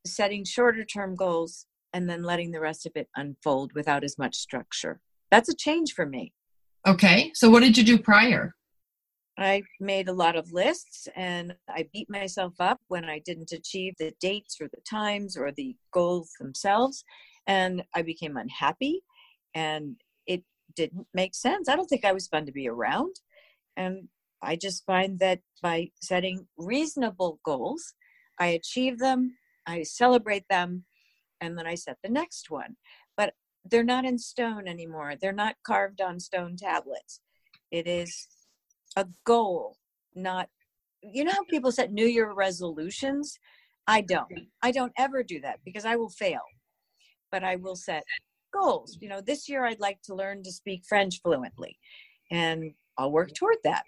setting 0.05 0.43
shorter 0.43 0.83
term 0.83 1.15
goals 1.15 1.67
and 1.93 2.09
then 2.09 2.23
letting 2.23 2.51
the 2.51 2.59
rest 2.59 2.85
of 2.85 2.93
it 2.95 3.07
unfold 3.15 3.73
without 3.73 4.03
as 4.03 4.17
much 4.17 4.35
structure. 4.35 4.99
That's 5.29 5.49
a 5.49 5.55
change 5.55 5.93
for 5.93 6.05
me. 6.05 6.33
Okay. 6.87 7.31
So 7.33 7.49
what 7.49 7.59
did 7.63 7.77
you 7.77 7.83
do 7.83 7.97
prior? 7.97 8.55
I 9.37 9.63
made 9.81 10.07
a 10.07 10.13
lot 10.13 10.37
of 10.37 10.53
lists 10.53 11.09
and 11.17 11.53
I 11.69 11.87
beat 11.91 12.09
myself 12.09 12.53
up 12.61 12.79
when 12.87 13.03
I 13.03 13.19
didn't 13.19 13.51
achieve 13.51 13.93
the 13.99 14.13
dates 14.21 14.55
or 14.61 14.69
the 14.69 14.81
times 14.89 15.35
or 15.35 15.51
the 15.51 15.75
goals 15.93 16.31
themselves. 16.39 17.03
And 17.45 17.83
I 17.93 18.03
became 18.03 18.37
unhappy 18.37 19.01
and 19.53 19.97
it 20.27 20.43
didn't 20.75 21.07
make 21.13 21.35
sense. 21.35 21.67
I 21.67 21.75
don't 21.75 21.87
think 21.87 22.05
I 22.05 22.13
was 22.13 22.27
fun 22.27 22.45
to 22.45 22.53
be 22.53 22.69
around. 22.69 23.15
And 23.75 24.07
I 24.41 24.55
just 24.55 24.85
find 24.85 25.19
that 25.19 25.41
by 25.61 25.91
setting 26.01 26.47
reasonable 26.57 27.39
goals, 27.43 27.93
I 28.39 28.47
achieve 28.47 28.97
them, 28.97 29.35
I 29.67 29.83
celebrate 29.83 30.45
them, 30.49 30.85
and 31.41 31.57
then 31.57 31.67
I 31.67 31.75
set 31.75 31.97
the 32.01 32.09
next 32.09 32.49
one 32.49 32.77
they're 33.69 33.83
not 33.83 34.05
in 34.05 34.17
stone 34.17 34.67
anymore. 34.67 35.13
They're 35.19 35.31
not 35.31 35.55
carved 35.65 36.01
on 36.01 36.19
stone 36.19 36.55
tablets. 36.57 37.21
It 37.71 37.87
is 37.87 38.27
a 38.95 39.07
goal, 39.25 39.77
not 40.15 40.49
you 41.01 41.23
know 41.23 41.31
how 41.31 41.43
people 41.49 41.71
set 41.71 41.91
new 41.91 42.05
year 42.05 42.31
resolutions? 42.33 43.39
I 43.87 44.01
don't. 44.01 44.31
I 44.61 44.71
don't 44.71 44.91
ever 44.97 45.23
do 45.23 45.39
that 45.41 45.59
because 45.63 45.85
I 45.85 45.95
will 45.95 46.09
fail. 46.09 46.41
But 47.31 47.43
I 47.43 47.55
will 47.57 47.75
set 47.75 48.03
goals. 48.53 48.97
You 49.01 49.09
know, 49.09 49.21
this 49.21 49.47
year 49.47 49.65
I'd 49.65 49.79
like 49.79 50.01
to 50.03 50.15
learn 50.15 50.43
to 50.43 50.51
speak 50.51 50.83
French 50.87 51.21
fluently 51.21 51.77
and 52.31 52.73
I'll 52.97 53.11
work 53.11 53.33
toward 53.33 53.57
that. 53.63 53.83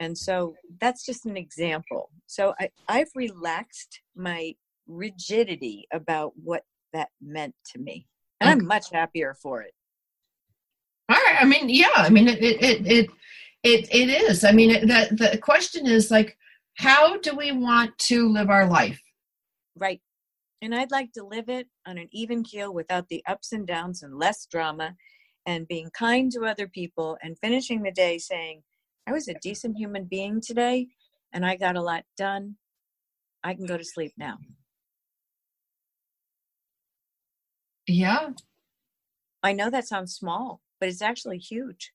And 0.00 0.16
so 0.16 0.54
that's 0.80 1.06
just 1.06 1.24
an 1.24 1.36
example. 1.36 2.10
So 2.26 2.54
I, 2.60 2.68
I've 2.88 3.10
relaxed 3.14 4.00
my 4.16 4.54
rigidity 4.86 5.86
about 5.92 6.32
what 6.36 6.62
that 6.92 7.08
meant 7.20 7.54
to 7.72 7.78
me 7.78 8.06
and 8.44 8.60
I'm 8.60 8.66
much 8.66 8.90
happier 8.90 9.34
for 9.34 9.62
it. 9.62 9.72
All 11.08 11.16
right. 11.16 11.36
I 11.40 11.44
mean, 11.44 11.68
yeah. 11.68 11.88
I 11.94 12.08
mean, 12.08 12.28
it 12.28 12.42
it 12.42 12.62
it 12.62 12.86
it 12.86 13.10
it, 13.62 13.88
it 13.94 14.08
is. 14.10 14.44
I 14.44 14.52
mean, 14.52 14.70
it, 14.70 14.88
that 14.88 15.16
the 15.16 15.38
question 15.38 15.86
is 15.86 16.10
like, 16.10 16.36
how 16.76 17.18
do 17.18 17.36
we 17.36 17.52
want 17.52 17.96
to 17.98 18.28
live 18.28 18.50
our 18.50 18.66
life? 18.66 19.00
Right. 19.76 20.00
And 20.62 20.74
I'd 20.74 20.90
like 20.90 21.12
to 21.12 21.24
live 21.24 21.48
it 21.48 21.68
on 21.86 21.98
an 21.98 22.08
even 22.12 22.42
keel 22.42 22.72
without 22.72 23.08
the 23.08 23.22
ups 23.26 23.52
and 23.52 23.66
downs 23.66 24.02
and 24.02 24.18
less 24.18 24.46
drama 24.46 24.94
and 25.46 25.68
being 25.68 25.90
kind 25.90 26.32
to 26.32 26.44
other 26.44 26.68
people 26.68 27.18
and 27.22 27.38
finishing 27.38 27.82
the 27.82 27.90
day 27.90 28.18
saying, 28.18 28.62
I 29.06 29.12
was 29.12 29.28
a 29.28 29.34
decent 29.42 29.76
human 29.76 30.04
being 30.04 30.40
today 30.40 30.88
and 31.32 31.44
I 31.44 31.56
got 31.56 31.76
a 31.76 31.82
lot 31.82 32.04
done. 32.16 32.56
I 33.42 33.54
can 33.54 33.66
go 33.66 33.76
to 33.76 33.84
sleep 33.84 34.14
now. 34.16 34.38
Yeah. 37.86 38.30
I 39.42 39.52
know 39.52 39.70
that 39.70 39.86
sounds 39.86 40.14
small, 40.14 40.62
but 40.80 40.88
it's 40.88 41.02
actually 41.02 41.38
huge. 41.38 41.92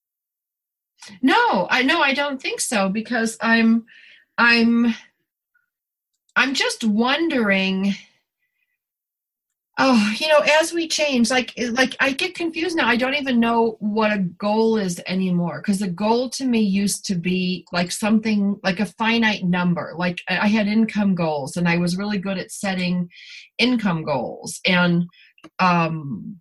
No, 1.21 1.67
I 1.69 1.81
know 1.83 2.01
I 2.01 2.13
don't 2.13 2.41
think 2.41 2.59
so 2.59 2.89
because 2.89 3.37
I'm 3.41 3.85
I'm 4.37 4.93
I'm 6.35 6.53
just 6.53 6.83
wondering 6.83 7.95
oh 9.79 10.13
you 10.17 10.27
know 10.27 10.41
as 10.59 10.73
we 10.73 10.87
change 10.87 11.31
like 11.31 11.57
eh, 11.57 11.69
like 11.71 11.95
i 11.99 12.11
get 12.11 12.35
confused 12.35 12.75
now 12.75 12.87
i 12.87 12.97
don't 12.97 13.15
even 13.15 13.39
know 13.39 13.77
what 13.79 14.11
a 14.11 14.19
goal 14.19 14.77
is 14.77 15.01
anymore 15.07 15.61
because 15.61 15.79
the 15.79 15.87
goal 15.87 16.29
to 16.29 16.45
me 16.45 16.59
used 16.59 17.05
to 17.05 17.15
be 17.15 17.65
like 17.71 17.91
something 17.91 18.59
like 18.61 18.79
a 18.79 18.85
finite 18.85 19.43
number 19.43 19.93
like 19.97 20.19
i 20.27 20.47
had 20.47 20.67
income 20.67 21.15
goals 21.15 21.55
and 21.55 21.67
i 21.67 21.77
was 21.77 21.97
really 21.97 22.17
good 22.17 22.37
at 22.37 22.51
setting 22.51 23.09
income 23.57 24.03
goals 24.03 24.59
and 24.65 25.05
um 25.59 26.37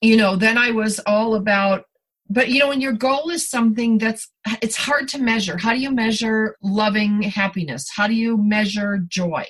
you 0.00 0.16
know 0.16 0.36
then 0.36 0.56
i 0.58 0.70
was 0.70 1.00
all 1.06 1.34
about 1.34 1.84
but 2.28 2.48
you 2.48 2.58
know 2.58 2.68
when 2.68 2.80
your 2.80 2.92
goal 2.92 3.30
is 3.30 3.48
something 3.48 3.98
that's 3.98 4.30
it's 4.62 4.76
hard 4.76 5.08
to 5.08 5.18
measure. 5.18 5.56
How 5.58 5.72
do 5.72 5.78
you 5.80 5.90
measure 5.90 6.56
loving 6.62 7.22
happiness? 7.22 7.86
How 7.94 8.06
do 8.06 8.14
you 8.14 8.36
measure 8.36 8.98
joy? 9.08 9.46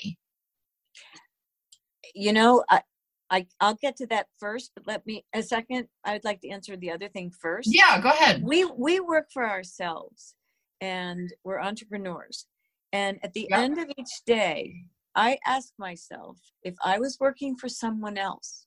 You 2.15 2.33
know 2.33 2.65
I, 2.69 2.83
I 3.31 3.47
i'll 3.61 3.79
get 3.81 3.97
to 3.97 4.07
that 4.09 4.27
first 4.39 4.73
but 4.75 4.87
let 4.87 5.07
me 5.07 5.25
a 5.35 5.43
second 5.43 5.89
i'd 6.05 6.25
like 6.25 6.41
to 6.43 6.49
answer 6.51 6.77
the 6.77 6.91
other 6.91 7.09
thing 7.09 7.31
first. 7.31 7.69
Yeah 7.73 8.01
go 8.01 8.11
ahead. 8.11 8.43
We 8.43 8.65
we 8.65 9.01
work 9.01 9.29
for 9.33 9.49
ourselves 9.49 10.35
and 10.81 11.33
we're 11.45 11.61
entrepreneurs. 11.61 12.47
And 12.93 13.19
at 13.23 13.33
the 13.33 13.49
Yeah. 13.51 13.63
end 13.63 13.79
of 13.79 13.89
each 13.97 14.25
day 14.27 14.85
i 15.15 15.39
ask 15.47 15.73
myself 15.79 16.39
if 16.63 16.75
i 16.85 16.99
was 16.99 17.19
working 17.21 17.57
for 17.57 17.69
someone 17.69 18.19
else 18.19 18.67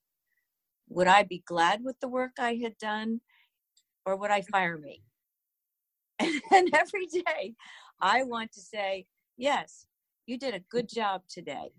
would 0.90 1.08
i 1.08 1.24
be 1.24 1.44
glad 1.46 1.84
with 1.84 2.00
the 2.00 2.08
work 2.08 2.32
i 2.40 2.56
had 2.62 2.78
done 2.78 3.22
or 4.06 4.16
would 4.16 4.32
i 4.32 4.42
fire 4.42 4.78
me? 4.78 5.04
And 6.52 6.70
every 6.74 7.06
day 7.08 7.54
i 8.02 8.24
want 8.24 8.52
to 8.54 8.62
say 8.62 9.06
yes 9.38 9.86
you 10.28 10.38
did 10.38 10.54
a 10.54 10.60
good 10.70 10.90
job 10.90 11.22
today. 11.30 11.72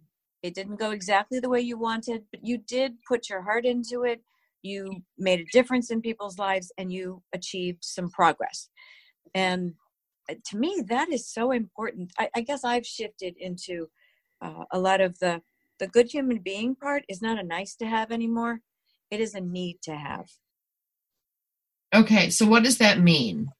It 0.43 0.55
didn't 0.55 0.77
go 0.77 0.91
exactly 0.91 1.39
the 1.39 1.51
way 1.51 1.61
you 1.61 1.79
wanted 1.79 2.23
but 2.31 2.45
you 2.45 2.59
did 2.59 2.95
put 3.07 3.29
your 3.29 3.43
heart 3.43 3.65
into 3.65 4.05
it. 4.05 4.23
You 4.63 5.03
made 5.19 5.41
a 5.41 5.45
difference 5.53 5.91
in 5.91 6.01
people's 6.01 6.39
lives 6.39 6.73
and 6.79 6.93
you 6.93 7.23
achieved 7.35 7.85
some 7.85 8.11
progress. 8.11 8.71
And 9.35 9.75
uh, 10.31 10.35
to 10.47 10.57
me 10.57 10.83
that 10.89 11.13
is 11.13 11.29
so 11.29 11.53
important. 11.53 12.13
I, 12.19 12.31
I 12.35 12.41
guess 12.41 12.65
i've 12.65 12.87
shifted 12.87 13.35
into 13.39 13.89
uh, 14.41 14.65
a 14.73 14.79
lot 14.79 15.01
of 15.01 15.19
the 15.19 15.43
the 15.79 15.87
good 15.87 16.11
human 16.11 16.39
being 16.39 16.75
part 16.75 17.05
is 17.09 17.23
not 17.23 17.39
a 17.39 17.45
nice 17.45 17.77
to 17.77 17.87
have 17.87 18.11
anymore. 18.11 18.61
It 19.11 19.21
is 19.21 19.35
a 19.35 19.41
need 19.41 19.79
to 19.83 19.95
have. 19.95 20.27
Okay 21.95 22.31
so 22.31 22.47
what 22.47 22.65
does 22.65 22.79
that 22.79 23.01
mean? 23.01 23.51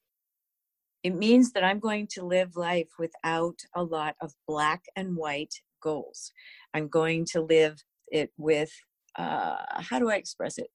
It 1.05 1.15
means 1.15 1.53
that 1.53 1.65
i'm 1.65 1.79
going 1.79 2.09
to 2.15 2.25
live 2.25 2.57
life 2.57 2.89
without 2.99 3.59
a 3.75 3.83
lot 3.83 4.17
of 4.21 4.33
black 4.47 4.83
and 4.97 5.17
white 5.17 5.55
goals. 5.83 6.33
I'm 6.75 6.89
going 6.89 7.25
to 7.33 7.41
live 7.41 7.77
it 8.09 8.31
with 8.37 8.71
uh, 9.17 9.57
how 9.81 9.99
do 9.99 10.11
i 10.11 10.17
express 10.17 10.59
it? 10.59 10.69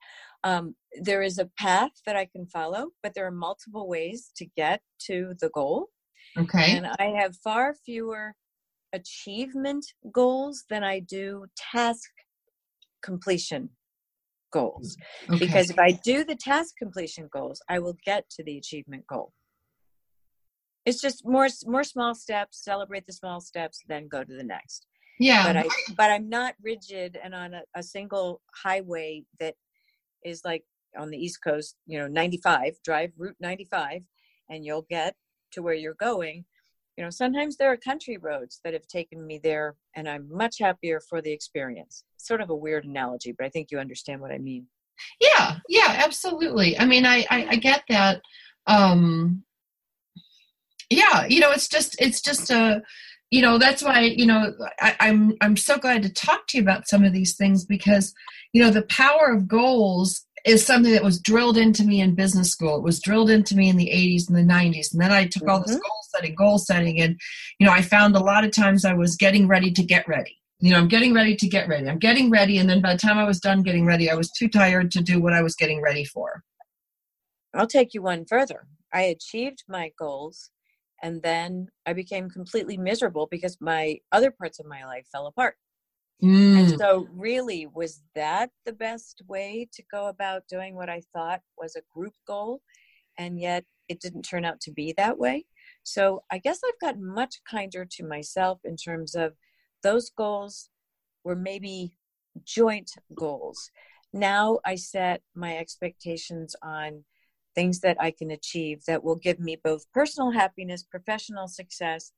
Um, 0.43 0.75
there 1.01 1.21
is 1.21 1.37
a 1.37 1.49
path 1.57 1.91
that 2.05 2.15
i 2.15 2.25
can 2.25 2.47
follow 2.47 2.89
but 3.01 3.13
there 3.13 3.27
are 3.27 3.31
multiple 3.31 3.87
ways 3.87 4.31
to 4.37 4.45
get 4.57 4.81
to 5.07 5.35
the 5.39 5.49
goal. 5.49 5.89
Okay. 6.37 6.77
And 6.77 6.87
I 6.99 7.07
have 7.19 7.35
far 7.37 7.75
fewer 7.85 8.35
achievement 8.93 9.85
goals 10.11 10.63
than 10.69 10.83
I 10.83 10.99
do 10.99 11.45
task 11.57 12.09
completion 13.01 13.69
goals. 14.51 14.95
Mm, 15.27 15.35
okay. 15.35 15.45
Because 15.45 15.69
if 15.69 15.79
I 15.79 15.91
do 16.03 16.23
the 16.23 16.35
task 16.35 16.75
completion 16.77 17.27
goals, 17.31 17.61
I 17.67 17.79
will 17.79 17.97
get 18.05 18.29
to 18.31 18.43
the 18.43 18.57
achievement 18.57 19.05
goal. 19.07 19.33
It's 20.85 21.01
just 21.01 21.25
more 21.25 21.47
more 21.65 21.83
small 21.83 22.13
steps, 22.13 22.63
celebrate 22.63 23.05
the 23.05 23.13
small 23.13 23.41
steps, 23.41 23.81
then 23.87 24.07
go 24.07 24.23
to 24.23 24.33
the 24.33 24.43
next. 24.43 24.85
yeah 25.19 25.43
But 25.45 25.57
I 25.57 25.65
but 25.97 26.11
I'm 26.11 26.29
not 26.29 26.55
rigid 26.61 27.17
and 27.23 27.33
on 27.33 27.53
a, 27.53 27.61
a 27.75 27.83
single 27.83 28.41
highway 28.63 29.23
that 29.39 29.55
is 30.23 30.41
like 30.45 30.63
on 30.97 31.09
the 31.09 31.17
East 31.17 31.39
Coast, 31.43 31.75
you 31.87 31.97
know, 31.97 32.07
95, 32.07 32.75
drive 32.83 33.11
Route 33.17 33.35
95, 33.39 34.01
and 34.49 34.63
you'll 34.65 34.85
get 34.89 35.15
to 35.53 35.61
where 35.61 35.73
you're 35.73 35.95
going. 35.95 36.45
You 36.97 37.03
know, 37.03 37.09
sometimes 37.09 37.57
there 37.57 37.71
are 37.71 37.77
country 37.77 38.17
roads 38.17 38.59
that 38.63 38.73
have 38.73 38.87
taken 38.87 39.25
me 39.25 39.39
there, 39.43 39.75
and 39.95 40.07
I'm 40.07 40.27
much 40.31 40.59
happier 40.59 41.01
for 41.09 41.21
the 41.21 41.31
experience. 41.31 42.03
Sort 42.17 42.41
of 42.41 42.49
a 42.49 42.55
weird 42.55 42.85
analogy, 42.85 43.33
but 43.35 43.45
I 43.45 43.49
think 43.49 43.69
you 43.71 43.79
understand 43.79 44.21
what 44.21 44.31
I 44.31 44.37
mean. 44.37 44.67
yeah 45.19 45.57
yeah 45.69 46.01
absolutely 46.05 46.77
i 46.79 46.85
mean 46.85 47.05
i 47.05 47.25
i, 47.29 47.47
I 47.51 47.55
get 47.55 47.83
that 47.89 48.21
um 48.67 49.43
yeah 50.89 51.25
you 51.25 51.39
know 51.39 51.51
it's 51.51 51.67
just 51.67 51.99
it's 51.99 52.21
just 52.21 52.49
a 52.49 52.81
you 53.31 53.41
know 53.41 53.57
that's 53.57 53.83
why 53.83 54.01
you 54.01 54.25
know 54.25 54.53
I, 54.79 54.95
i'm 54.99 55.33
i'm 55.41 55.57
so 55.57 55.77
glad 55.77 56.03
to 56.03 56.13
talk 56.13 56.47
to 56.47 56.57
you 56.57 56.63
about 56.63 56.87
some 56.87 57.03
of 57.03 57.13
these 57.13 57.35
things 57.35 57.65
because 57.65 58.13
you 58.53 58.61
know 58.61 58.69
the 58.69 58.83
power 58.83 59.33
of 59.33 59.47
goals 59.47 60.25
is 60.45 60.65
something 60.65 60.91
that 60.91 61.03
was 61.03 61.19
drilled 61.19 61.57
into 61.57 61.83
me 61.83 62.01
in 62.01 62.15
business 62.15 62.51
school. 62.51 62.77
It 62.77 62.83
was 62.83 63.01
drilled 63.01 63.29
into 63.29 63.55
me 63.55 63.69
in 63.69 63.77
the 63.77 63.89
80s 63.89 64.27
and 64.27 64.37
the 64.37 64.53
90s 64.53 64.91
and 64.91 65.01
then 65.01 65.11
i 65.11 65.25
took 65.25 65.47
all 65.47 65.59
this 65.59 65.71
mm-hmm. 65.71 65.79
goal 65.79 65.99
setting 66.13 66.35
goal 66.35 66.57
setting 66.57 67.01
and 67.01 67.19
you 67.59 67.65
know 67.65 67.73
i 67.73 67.81
found 67.81 68.15
a 68.15 68.19
lot 68.19 68.43
of 68.43 68.51
times 68.51 68.85
i 68.85 68.93
was 68.93 69.15
getting 69.15 69.47
ready 69.47 69.71
to 69.71 69.83
get 69.83 70.07
ready. 70.07 70.37
You 70.59 70.71
know 70.71 70.77
i'm 70.77 70.87
getting 70.87 71.13
ready 71.13 71.35
to 71.35 71.47
get 71.47 71.67
ready. 71.67 71.87
I'm 71.89 71.99
getting 71.99 72.29
ready 72.29 72.57
and 72.57 72.69
then 72.69 72.81
by 72.81 72.93
the 72.93 72.99
time 72.99 73.17
i 73.17 73.23
was 73.23 73.39
done 73.39 73.63
getting 73.63 73.85
ready 73.85 74.09
i 74.09 74.15
was 74.15 74.31
too 74.31 74.47
tired 74.49 74.91
to 74.91 75.01
do 75.01 75.21
what 75.21 75.33
i 75.33 75.41
was 75.41 75.55
getting 75.55 75.81
ready 75.81 76.05
for. 76.05 76.43
I'll 77.53 77.67
take 77.67 77.93
you 77.93 78.01
one 78.01 78.25
further. 78.25 78.67
I 78.93 79.01
achieved 79.03 79.63
my 79.67 79.91
goals, 79.97 80.51
and 81.01 81.21
then 81.21 81.67
I 81.85 81.93
became 81.93 82.29
completely 82.29 82.77
miserable 82.77 83.27
because 83.29 83.57
my 83.59 83.99
other 84.11 84.31
parts 84.31 84.59
of 84.59 84.65
my 84.65 84.85
life 84.85 85.07
fell 85.11 85.27
apart. 85.27 85.55
Mm, 86.24 86.55
And 86.55 86.71
so, 86.80 87.07
really, 87.11 87.67
was 87.67 88.03
that 88.15 88.51
the 88.65 88.74
best 88.74 89.21
way 89.28 89.67
to 89.74 89.84
go 89.91 90.07
about 90.07 90.47
doing 90.47 90.76
what 90.76 90.89
I 90.89 91.01
thought 91.13 91.41
was 91.57 91.76
a 91.76 91.82
group 91.93 92.13
goal? 92.28 92.61
And 93.17 93.39
yet, 93.39 93.65
it 93.89 94.01
didn't 94.01 94.24
turn 94.24 94.45
out 94.45 94.61
to 94.61 94.71
be 94.71 94.93
that 94.97 95.17
way. 95.19 95.45
So, 95.84 96.24
I 96.32 96.39
guess 96.39 96.61
I've 96.65 96.80
gotten 96.80 97.05
much 97.05 97.41
kinder 97.49 97.86
to 97.86 98.05
myself 98.05 98.61
in 98.65 98.78
terms 98.78 99.15
of 99.15 99.36
those 99.84 100.09
goals 100.09 100.69
were 101.24 101.36
maybe 101.36 101.93
joint 102.43 102.91
goals. 103.15 103.71
Now 104.13 104.59
I 104.65 104.76
set 104.76 105.21
my 105.36 105.57
expectations 105.57 106.55
on 106.61 107.05
things 107.55 107.82
that 107.82 107.97
I 107.99 108.11
can 108.11 108.32
achieve 108.32 108.86
that 108.86 109.03
will 109.03 109.15
give 109.15 109.39
me 109.39 109.55
both 109.63 109.91
personal 109.91 110.32
happiness, 110.32 110.84
professional 110.84 111.47
success, 111.47 112.11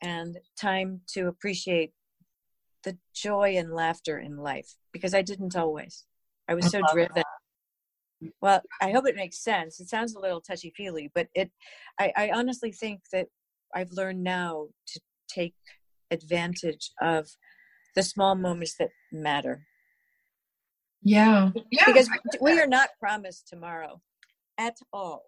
and 0.00 0.38
time 0.60 1.02
to 1.08 1.28
appreciate 1.28 1.92
the 2.84 2.98
joy 3.14 3.56
and 3.56 3.72
laughter 3.72 4.18
in 4.18 4.36
life 4.36 4.74
because 4.92 5.14
I 5.14 5.22
didn't 5.22 5.56
always. 5.56 6.04
I 6.48 6.54
was 6.54 6.70
so 6.70 6.80
driven. 6.92 7.22
Well, 8.40 8.62
I 8.80 8.90
hope 8.90 9.06
it 9.06 9.16
makes 9.16 9.42
sense. 9.42 9.78
It 9.80 9.88
sounds 9.88 10.14
a 10.14 10.20
little 10.20 10.40
touchy 10.40 10.72
feely, 10.76 11.10
but 11.14 11.28
it 11.34 11.50
I, 11.98 12.12
I 12.16 12.30
honestly 12.30 12.72
think 12.72 13.00
that 13.12 13.28
I've 13.74 13.92
learned 13.92 14.24
now 14.24 14.68
to 14.88 15.00
take 15.28 15.54
advantage 16.10 16.90
of 17.00 17.28
the 17.94 18.02
small 18.02 18.34
moments 18.34 18.76
that 18.78 18.90
matter. 19.12 19.66
yeah 21.02 21.50
yeah 21.70 21.84
Because 21.86 22.08
we 22.40 22.58
are 22.58 22.66
not 22.66 22.90
promised 22.98 23.48
tomorrow 23.48 24.00
at 24.58 24.76
all. 24.92 25.24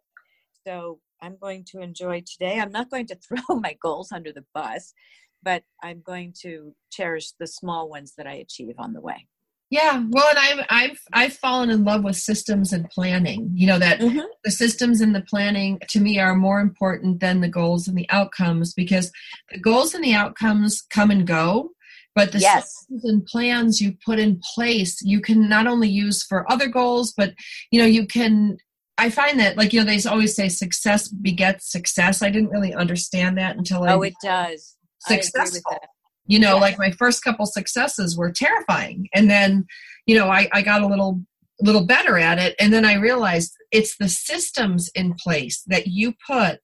So 0.67 1.01
I'm 1.23 1.37
going 1.41 1.65
to 1.71 1.81
enjoy 1.81 2.23
today. 2.27 2.59
I'm 2.59 2.73
not 2.73 2.91
going 2.91 3.07
to 3.07 3.15
throw 3.49 3.57
my 3.57 3.77
goals 3.81 4.13
under 4.13 4.33
the 4.33 4.45
bus, 4.55 4.95
but 5.43 5.63
I'm 5.83 6.01
going 6.01 6.35
to 6.43 6.75
cherish 6.91 7.33
the 7.39 7.47
small 7.47 7.89
ones 7.89 8.15
that 8.17 8.27
I 8.27 8.35
achieve 8.35 8.75
on 8.79 8.93
the 8.93 9.01
way. 9.01 9.27
Yeah, 9.71 10.05
well, 10.11 10.27
and 10.29 10.39
I've 10.39 10.67
I've 10.69 11.01
I've 11.13 11.33
fallen 11.35 11.71
in 11.71 11.85
love 11.85 12.03
with 12.03 12.17
systems 12.17 12.73
and 12.73 12.91
planning. 12.91 13.53
You 13.55 13.69
know 13.69 13.79
that 13.79 14.01
Mhm. 14.01 14.25
the 14.43 14.51
systems 14.51 15.01
and 15.01 15.15
the 15.15 15.21
planning 15.23 15.79
to 15.91 16.01
me 16.01 16.19
are 16.19 16.35
more 16.35 16.59
important 16.61 17.21
than 17.21 17.41
the 17.41 17.49
goals 17.49 17.87
and 17.87 17.97
the 17.97 18.11
outcomes 18.11 18.75
because 18.75 19.13
the 19.53 19.61
goals 19.61 19.95
and 19.95 20.03
the 20.03 20.13
outcomes 20.15 20.83
come 20.83 21.13
and 21.13 21.25
go, 21.25 21.71
but 22.17 22.33
the 22.33 22.41
Yes. 22.41 22.75
systems 22.75 23.05
and 23.05 23.25
plans 23.27 23.81
you 23.81 23.97
put 24.05 24.19
in 24.19 24.41
place 24.55 25.01
you 25.03 25.21
can 25.21 25.49
not 25.49 25.69
only 25.69 25.89
use 25.89 26.25
for 26.25 26.51
other 26.51 26.67
goals, 26.67 27.13
but 27.17 27.35
you 27.71 27.81
know 27.81 27.87
you 27.87 28.07
can. 28.07 28.57
I 28.99 29.09
find 29.09 29.39
that 29.39 29.57
like 29.57 29.73
you 29.73 29.79
know 29.79 29.87
they 29.87 30.03
always 30.11 30.35
say 30.35 30.49
success 30.49 31.07
begets 31.07 31.71
success. 31.71 32.23
I 32.23 32.31
didn't 32.31 32.51
really 32.51 32.75
understand 32.75 33.39
that 33.39 33.57
until 33.57 33.85
I 33.85 33.93
Oh, 33.95 34.03
it 34.03 34.15
does. 34.21 34.77
I 35.09 35.15
agree 35.15 35.21
with 35.21 35.33
successful 35.33 35.79
you 36.27 36.39
know 36.39 36.55
Yes. 36.55 36.61
like 36.61 36.79
my 36.79 36.91
first 36.93 37.23
couple 37.25 37.45
successes 37.47 38.17
were 38.17 38.31
terrifying 38.31 39.09
and 39.15 39.29
then 39.29 39.67
you 40.07 40.15
know 40.17 40.29
I, 40.29 40.49
I 40.53 40.63
got 40.63 40.83
a 40.83 40.87
little 40.87 41.23
little 41.61 41.85
better 41.85 42.17
at 42.17 42.39
it 42.39 42.55
and 42.59 42.73
then 42.73 42.87
i 42.87 42.95
realized 42.95 43.53
it's 43.71 43.97
the 43.99 44.09
systems 44.09 44.91
in 44.95 45.15
place 45.15 45.63
that 45.67 45.89
you 45.89 46.15
put 46.27 46.61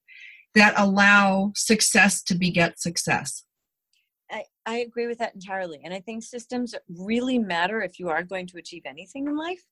that 0.55 0.73
allow 0.77 1.51
success 1.55 2.23
to 2.23 2.35
beget 2.35 2.79
success 2.79 3.43
I, 4.29 4.43
I 4.65 4.77
agree 4.79 5.07
with 5.07 5.19
that 5.19 5.35
entirely. 5.35 5.79
And 5.85 5.93
I 5.93 6.01
think 6.01 6.21
systems 6.21 6.75
really 6.89 7.39
matter 7.39 7.81
if 7.81 7.97
you 7.97 8.09
are 8.09 8.23
going 8.23 8.45
to 8.47 8.57
achieve 8.57 8.81
anything 8.85 9.25
in 9.25 9.37
life. 9.37 9.63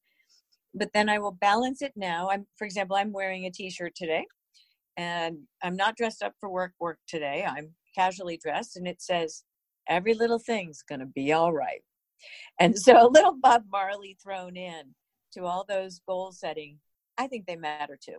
But 0.73 0.91
then 0.93 1.09
I 1.09 1.19
will 1.19 1.33
balance 1.33 1.81
it 1.81 1.91
now. 1.97 2.29
I'm, 2.29 2.47
for 2.55 2.63
example, 2.63 2.95
I'm 2.95 3.11
wearing 3.11 3.45
a 3.45 3.51
t-shirt 3.51 3.95
today 3.95 4.25
and 4.95 5.39
I'm 5.61 5.75
not 5.75 5.97
dressed 5.97 6.23
up 6.23 6.35
for 6.39 6.49
work 6.49 6.71
work 6.79 6.99
today. 7.05 7.45
I'm 7.45 7.73
casually 7.95 8.37
dressed 8.37 8.77
and 8.77 8.87
it 8.87 9.01
says, 9.01 9.43
every 9.87 10.13
little 10.13 10.39
thing's 10.39 10.81
going 10.81 10.99
to 10.99 11.05
be 11.05 11.31
all 11.33 11.53
right. 11.53 11.81
And 12.59 12.77
so 12.79 13.05
a 13.05 13.09
little 13.09 13.35
Bob 13.39 13.63
Marley 13.71 14.17
thrown 14.21 14.55
in 14.55 14.95
to 15.33 15.45
all 15.45 15.65
those 15.67 16.01
goal 16.07 16.31
setting, 16.31 16.79
I 17.17 17.27
think 17.27 17.45
they 17.45 17.55
matter 17.55 17.97
too. 18.01 18.17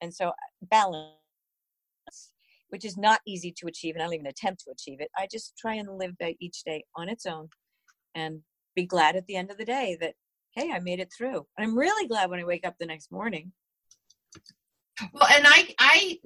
And 0.00 0.14
so 0.14 0.32
balance, 0.62 1.12
which 2.68 2.84
is 2.84 2.96
not 2.96 3.20
easy 3.26 3.52
to 3.58 3.66
achieve, 3.66 3.94
and 3.94 4.02
I 4.02 4.06
don't 4.06 4.14
even 4.14 4.26
attempt 4.26 4.62
to 4.64 4.70
achieve 4.70 5.00
it. 5.00 5.10
I 5.16 5.26
just 5.30 5.56
try 5.58 5.74
and 5.74 5.98
live 5.98 6.14
each 6.40 6.62
day 6.64 6.84
on 6.96 7.08
its 7.08 7.26
own 7.26 7.48
and 8.14 8.40
be 8.74 8.86
glad 8.86 9.16
at 9.16 9.26
the 9.26 9.36
end 9.36 9.50
of 9.50 9.58
the 9.58 9.64
day 9.64 9.96
that, 10.00 10.14
hey, 10.54 10.70
I 10.72 10.78
made 10.78 11.00
it 11.00 11.12
through. 11.16 11.46
And 11.56 11.66
I'm 11.66 11.76
really 11.76 12.06
glad 12.06 12.30
when 12.30 12.40
I 12.40 12.44
wake 12.44 12.66
up 12.66 12.74
the 12.78 12.86
next 12.86 13.12
morning. 13.12 13.52
Well, 15.12 15.28
and 15.30 15.44
I, 15.46 15.74
I, 15.78 16.18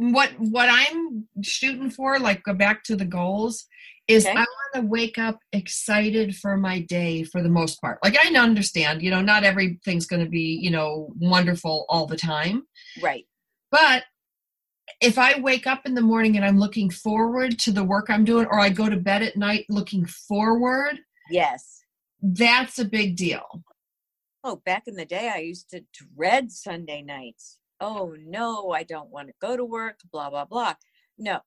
what 0.00 0.30
what 0.38 0.68
I'm 0.70 1.28
shooting 1.42 1.90
for, 1.90 2.18
like 2.18 2.42
go 2.42 2.54
back 2.54 2.84
to 2.84 2.96
the 2.96 3.04
goals, 3.04 3.66
is 4.08 4.24
okay. 4.24 4.32
I 4.32 4.40
want 4.40 4.74
to 4.74 4.80
wake 4.80 5.18
up 5.18 5.38
excited 5.52 6.34
for 6.36 6.56
my 6.56 6.80
day 6.80 7.22
for 7.22 7.42
the 7.42 7.50
most 7.50 7.80
part. 7.82 7.98
Like 8.02 8.16
I 8.18 8.34
understand, 8.38 9.02
you 9.02 9.10
know, 9.10 9.20
not 9.20 9.44
everything's 9.44 10.06
going 10.06 10.24
to 10.24 10.30
be, 10.30 10.58
you 10.62 10.70
know, 10.70 11.12
wonderful 11.18 11.84
all 11.90 12.06
the 12.06 12.16
time. 12.16 12.62
Right. 13.02 13.26
But 13.70 14.04
if 15.02 15.18
I 15.18 15.38
wake 15.38 15.66
up 15.66 15.82
in 15.84 15.94
the 15.94 16.00
morning 16.00 16.36
and 16.36 16.46
I'm 16.46 16.58
looking 16.58 16.88
forward 16.88 17.58
to 17.60 17.70
the 17.70 17.84
work 17.84 18.06
I'm 18.08 18.24
doing, 18.24 18.46
or 18.46 18.58
I 18.58 18.70
go 18.70 18.88
to 18.88 18.96
bed 18.96 19.22
at 19.22 19.36
night 19.36 19.66
looking 19.68 20.06
forward, 20.06 20.98
yes, 21.30 21.82
that's 22.22 22.78
a 22.78 22.86
big 22.86 23.16
deal. 23.16 23.64
Oh, 24.42 24.56
back 24.56 24.84
in 24.86 24.94
the 24.94 25.04
day, 25.04 25.30
I 25.32 25.40
used 25.40 25.68
to 25.70 25.84
dread 25.92 26.50
Sunday 26.50 27.02
nights. 27.02 27.58
Oh, 27.80 28.14
no, 28.20 28.70
I 28.72 28.82
don't 28.82 29.10
want 29.10 29.28
to 29.28 29.34
go 29.40 29.56
to 29.56 29.64
work, 29.64 30.00
blah, 30.12 30.28
blah, 30.30 30.44
blah. 30.44 30.74
No, 31.18 31.40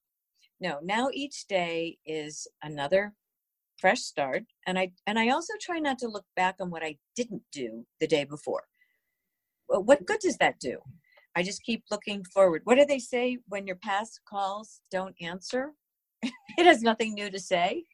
no. 0.60 0.80
Now 0.82 1.10
each 1.14 1.46
day 1.48 1.98
is 2.06 2.48
another 2.64 3.14
fresh 3.78 4.02
start. 4.02 4.44
And 4.66 4.80
I, 4.80 4.92
and 5.06 5.20
I 5.20 5.30
also 5.30 5.54
try 5.62 5.80
not 5.80 6.00
to 6.00 6.08
look 6.08 6.26
back 6.36 6.56
on 6.60 6.72
what 6.72 6.84
I 6.84 6.98
didn't 7.16 7.44
do 7.52 7.86
the 8.00 8.08
day 8.08 8.24
before. 8.24 8.64
What 9.68 10.06
good 10.06 10.20
does 10.20 10.38
that 10.38 10.60
do? 10.60 10.80
I 11.36 11.44
just 11.44 11.64
keep 11.64 11.84
looking 11.90 12.24
forward. 12.24 12.62
What 12.64 12.78
do 12.78 12.86
they 12.86 13.00
say 13.00 13.40
when 13.48 13.66
your 13.66 13.76
past 13.78 14.22
calls 14.28 14.82
don't 14.92 15.16
answer? 15.22 15.74
it 16.24 16.66
has 16.66 16.82
nothing 16.82 17.14
new 17.14 17.30
to 17.30 17.40
say. 17.40 17.86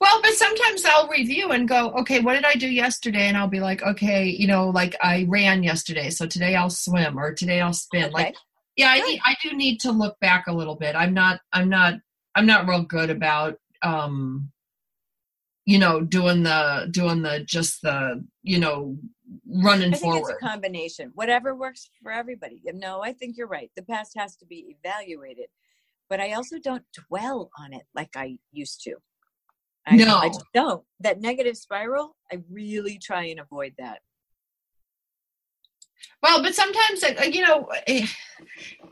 Well, 0.00 0.20
but 0.22 0.32
sometimes 0.32 0.84
I'll 0.84 1.08
review 1.08 1.50
and 1.50 1.68
go, 1.68 1.90
okay, 1.90 2.20
what 2.20 2.34
did 2.34 2.44
I 2.44 2.54
do 2.54 2.68
yesterday? 2.68 3.28
And 3.28 3.36
I'll 3.36 3.48
be 3.48 3.60
like, 3.60 3.82
okay, 3.82 4.26
you 4.26 4.46
know, 4.46 4.70
like 4.70 4.96
I 5.02 5.26
ran 5.28 5.62
yesterday, 5.62 6.10
so 6.10 6.26
today 6.26 6.54
I'll 6.54 6.70
swim 6.70 7.18
or 7.18 7.34
today 7.34 7.60
I'll 7.60 7.72
spin. 7.72 8.04
Okay. 8.04 8.12
Like, 8.12 8.34
yeah, 8.76 8.90
I 8.90 9.00
need, 9.00 9.20
I 9.24 9.36
do 9.42 9.56
need 9.56 9.80
to 9.80 9.90
look 9.90 10.18
back 10.20 10.46
a 10.46 10.52
little 10.52 10.76
bit. 10.76 10.94
I'm 10.94 11.12
not, 11.12 11.40
I'm 11.52 11.68
not, 11.68 11.94
I'm 12.34 12.46
not 12.46 12.68
real 12.68 12.82
good 12.82 13.10
about, 13.10 13.58
um, 13.82 14.52
you 15.64 15.78
know, 15.78 16.00
doing 16.00 16.44
the, 16.44 16.88
doing 16.90 17.22
the, 17.22 17.40
just 17.40 17.82
the, 17.82 18.24
you 18.42 18.58
know, 18.58 18.96
running 19.46 19.92
I 19.92 19.96
think 19.96 20.14
forward. 20.14 20.30
It's 20.30 20.42
a 20.42 20.46
combination. 20.46 21.10
Whatever 21.14 21.54
works 21.54 21.90
for 22.02 22.12
everybody. 22.12 22.62
No, 22.72 23.02
I 23.02 23.12
think 23.12 23.36
you're 23.36 23.48
right. 23.48 23.70
The 23.76 23.82
past 23.82 24.12
has 24.16 24.36
to 24.36 24.46
be 24.46 24.76
evaluated, 24.82 25.46
but 26.08 26.20
I 26.20 26.32
also 26.32 26.58
don't 26.58 26.84
dwell 27.08 27.50
on 27.58 27.72
it 27.72 27.82
like 27.94 28.16
I 28.16 28.38
used 28.52 28.82
to. 28.84 28.94
I, 29.86 29.96
no, 29.96 30.16
I 30.16 30.28
just 30.28 30.44
don't. 30.52 30.84
That 31.00 31.20
negative 31.20 31.56
spiral, 31.56 32.16
I 32.30 32.40
really 32.50 32.98
try 32.98 33.24
and 33.24 33.40
avoid 33.40 33.74
that. 33.78 34.00
Well, 36.22 36.42
but 36.42 36.54
sometimes, 36.54 37.04
you 37.32 37.42
know, 37.42 37.68
eh, 37.86 38.06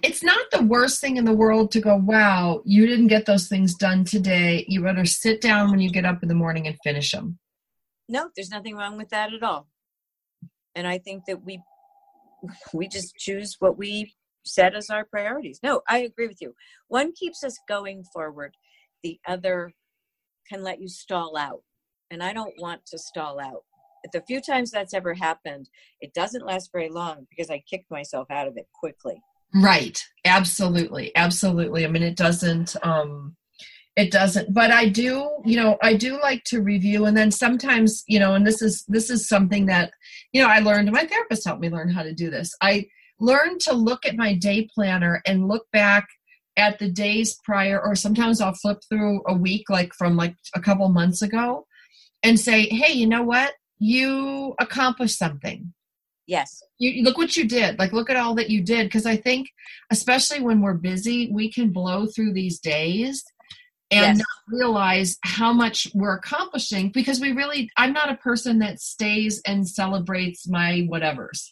it's 0.02 0.22
not 0.22 0.46
the 0.52 0.62
worst 0.62 1.00
thing 1.00 1.16
in 1.16 1.24
the 1.24 1.32
world 1.32 1.72
to 1.72 1.80
go, 1.80 1.96
wow, 1.96 2.62
you 2.64 2.86
didn't 2.86 3.08
get 3.08 3.26
those 3.26 3.48
things 3.48 3.74
done 3.74 4.04
today. 4.04 4.64
You 4.68 4.82
better 4.82 5.04
sit 5.04 5.40
down 5.40 5.70
when 5.70 5.80
you 5.80 5.90
get 5.90 6.04
up 6.04 6.22
in 6.22 6.28
the 6.28 6.34
morning 6.34 6.66
and 6.66 6.76
finish 6.84 7.12
them. 7.12 7.38
No, 8.08 8.30
there's 8.36 8.50
nothing 8.50 8.76
wrong 8.76 8.96
with 8.96 9.08
that 9.10 9.32
at 9.32 9.42
all. 9.42 9.68
And 10.74 10.86
I 10.86 10.98
think 10.98 11.24
that 11.26 11.44
we 11.44 11.60
we 12.72 12.86
just 12.86 13.16
choose 13.16 13.56
what 13.58 13.76
we 13.76 14.14
set 14.44 14.74
as 14.74 14.90
our 14.90 15.04
priorities. 15.04 15.58
No, 15.62 15.82
I 15.88 15.98
agree 15.98 16.28
with 16.28 16.40
you. 16.40 16.54
One 16.88 17.12
keeps 17.12 17.42
us 17.42 17.58
going 17.68 18.04
forward. 18.12 18.54
The 19.02 19.18
other 19.26 19.72
can 20.48 20.62
let 20.62 20.80
you 20.80 20.88
stall 20.88 21.36
out. 21.36 21.62
And 22.10 22.22
I 22.22 22.32
don't 22.32 22.54
want 22.58 22.86
to 22.86 22.98
stall 22.98 23.40
out. 23.40 23.64
The 24.12 24.22
few 24.22 24.40
times 24.40 24.70
that's 24.70 24.94
ever 24.94 25.14
happened, 25.14 25.68
it 26.00 26.14
doesn't 26.14 26.46
last 26.46 26.70
very 26.72 26.88
long 26.88 27.26
because 27.28 27.50
I 27.50 27.62
kicked 27.68 27.90
myself 27.90 28.30
out 28.30 28.46
of 28.46 28.56
it 28.56 28.68
quickly. 28.72 29.20
Right. 29.54 29.98
Absolutely. 30.24 31.14
Absolutely. 31.16 31.84
I 31.84 31.88
mean, 31.88 32.02
it 32.02 32.16
doesn't, 32.16 32.76
um, 32.82 33.36
it 33.96 34.10
doesn't, 34.12 34.52
but 34.52 34.70
I 34.70 34.88
do, 34.88 35.28
you 35.44 35.56
know, 35.56 35.78
I 35.82 35.94
do 35.94 36.20
like 36.20 36.44
to 36.44 36.60
review 36.60 37.06
and 37.06 37.16
then 37.16 37.30
sometimes, 37.30 38.04
you 38.06 38.18
know, 38.18 38.34
and 38.34 38.46
this 38.46 38.60
is, 38.60 38.84
this 38.86 39.08
is 39.08 39.28
something 39.28 39.66
that, 39.66 39.90
you 40.32 40.42
know, 40.42 40.48
I 40.48 40.58
learned, 40.58 40.92
my 40.92 41.06
therapist 41.06 41.46
helped 41.46 41.62
me 41.62 41.70
learn 41.70 41.88
how 41.88 42.02
to 42.02 42.12
do 42.12 42.30
this. 42.30 42.54
I 42.60 42.86
learned 43.18 43.60
to 43.62 43.72
look 43.72 44.04
at 44.04 44.16
my 44.16 44.34
day 44.34 44.68
planner 44.74 45.22
and 45.26 45.48
look 45.48 45.66
back 45.72 46.06
at 46.56 46.78
the 46.78 46.90
days 46.90 47.38
prior 47.44 47.80
or 47.80 47.94
sometimes 47.94 48.40
i'll 48.40 48.54
flip 48.54 48.78
through 48.88 49.22
a 49.26 49.34
week 49.34 49.68
like 49.68 49.92
from 49.94 50.16
like 50.16 50.34
a 50.54 50.60
couple 50.60 50.88
months 50.88 51.22
ago 51.22 51.66
and 52.22 52.40
say 52.40 52.66
hey 52.68 52.92
you 52.92 53.06
know 53.06 53.22
what? 53.22 53.54
You 53.78 54.54
accomplished 54.58 55.18
something. 55.18 55.72
Yes. 56.26 56.60
You 56.78 57.04
look 57.04 57.16
what 57.16 57.36
you 57.36 57.46
did. 57.46 57.78
Like 57.78 57.92
look 57.92 58.10
at 58.10 58.16
all 58.16 58.34
that 58.34 58.50
you 58.50 58.62
did. 58.62 58.86
Because 58.86 59.06
i 59.06 59.16
think 59.16 59.48
especially 59.90 60.40
when 60.40 60.60
we're 60.60 60.74
busy 60.74 61.30
we 61.32 61.50
can 61.50 61.70
blow 61.70 62.06
through 62.06 62.32
these 62.32 62.58
days 62.58 63.24
and 63.92 64.18
yes. 64.18 64.18
not 64.18 64.58
realize 64.58 65.16
how 65.22 65.52
much 65.52 65.86
we're 65.94 66.16
accomplishing 66.16 66.90
because 66.90 67.20
we 67.20 67.30
really 67.30 67.70
i'm 67.76 67.92
not 67.92 68.10
a 68.10 68.16
person 68.16 68.58
that 68.58 68.80
stays 68.80 69.40
and 69.46 69.68
celebrates 69.68 70.48
my 70.48 70.86
whatevers. 70.90 71.50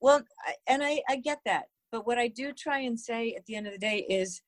Well 0.00 0.22
and 0.68 0.84
i 0.84 1.00
i 1.08 1.16
get 1.16 1.38
that 1.46 1.64
but 1.92 2.06
what 2.06 2.18
I 2.18 2.28
do 2.28 2.52
try 2.52 2.80
and 2.80 2.98
say 2.98 3.34
at 3.34 3.46
the 3.46 3.56
end 3.56 3.66
of 3.66 3.72
the 3.72 3.78
day 3.78 4.04
is, 4.08 4.42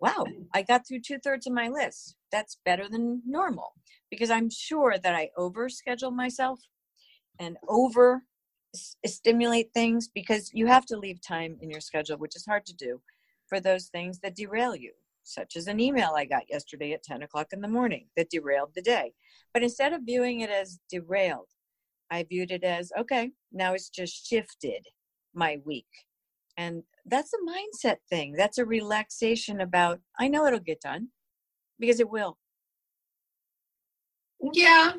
wow, 0.00 0.24
I 0.54 0.62
got 0.62 0.86
through 0.86 1.00
two 1.00 1.18
thirds 1.18 1.46
of 1.46 1.52
my 1.52 1.68
list. 1.68 2.16
That's 2.32 2.58
better 2.64 2.88
than 2.88 3.22
normal 3.26 3.72
because 4.10 4.30
I'm 4.30 4.50
sure 4.50 4.96
that 5.02 5.14
I 5.14 5.30
overschedule 5.38 6.14
myself 6.14 6.60
and 7.38 7.56
over 7.68 8.22
stimulate 9.06 9.72
things 9.72 10.08
because 10.08 10.50
you 10.52 10.66
have 10.66 10.86
to 10.86 10.98
leave 10.98 11.20
time 11.26 11.56
in 11.60 11.70
your 11.70 11.80
schedule, 11.80 12.18
which 12.18 12.36
is 12.36 12.46
hard 12.46 12.66
to 12.66 12.74
do 12.74 13.00
for 13.48 13.60
those 13.60 13.86
things 13.86 14.18
that 14.20 14.36
derail 14.36 14.74
you, 14.74 14.92
such 15.22 15.56
as 15.56 15.66
an 15.66 15.80
email 15.80 16.12
I 16.16 16.24
got 16.24 16.50
yesterday 16.50 16.92
at 16.92 17.02
10 17.02 17.22
o'clock 17.22 17.48
in 17.52 17.60
the 17.60 17.68
morning 17.68 18.08
that 18.16 18.30
derailed 18.30 18.72
the 18.74 18.82
day. 18.82 19.12
But 19.54 19.62
instead 19.62 19.92
of 19.92 20.02
viewing 20.04 20.40
it 20.40 20.50
as 20.50 20.78
derailed, 20.90 21.48
I 22.10 22.24
viewed 22.24 22.50
it 22.50 22.64
as 22.64 22.92
okay, 22.98 23.30
now 23.52 23.74
it's 23.74 23.88
just 23.88 24.26
shifted 24.26 24.86
my 25.34 25.58
week 25.64 25.86
and 26.56 26.82
that's 27.04 27.32
a 27.32 27.38
mindset 27.38 27.96
thing. 28.08 28.32
That's 28.32 28.58
a 28.58 28.64
relaxation 28.64 29.60
about, 29.60 30.00
I 30.18 30.28
know 30.28 30.46
it'll 30.46 30.58
get 30.58 30.80
done 30.80 31.08
because 31.78 32.00
it 32.00 32.10
will. 32.10 32.38
Yeah. 34.52 34.92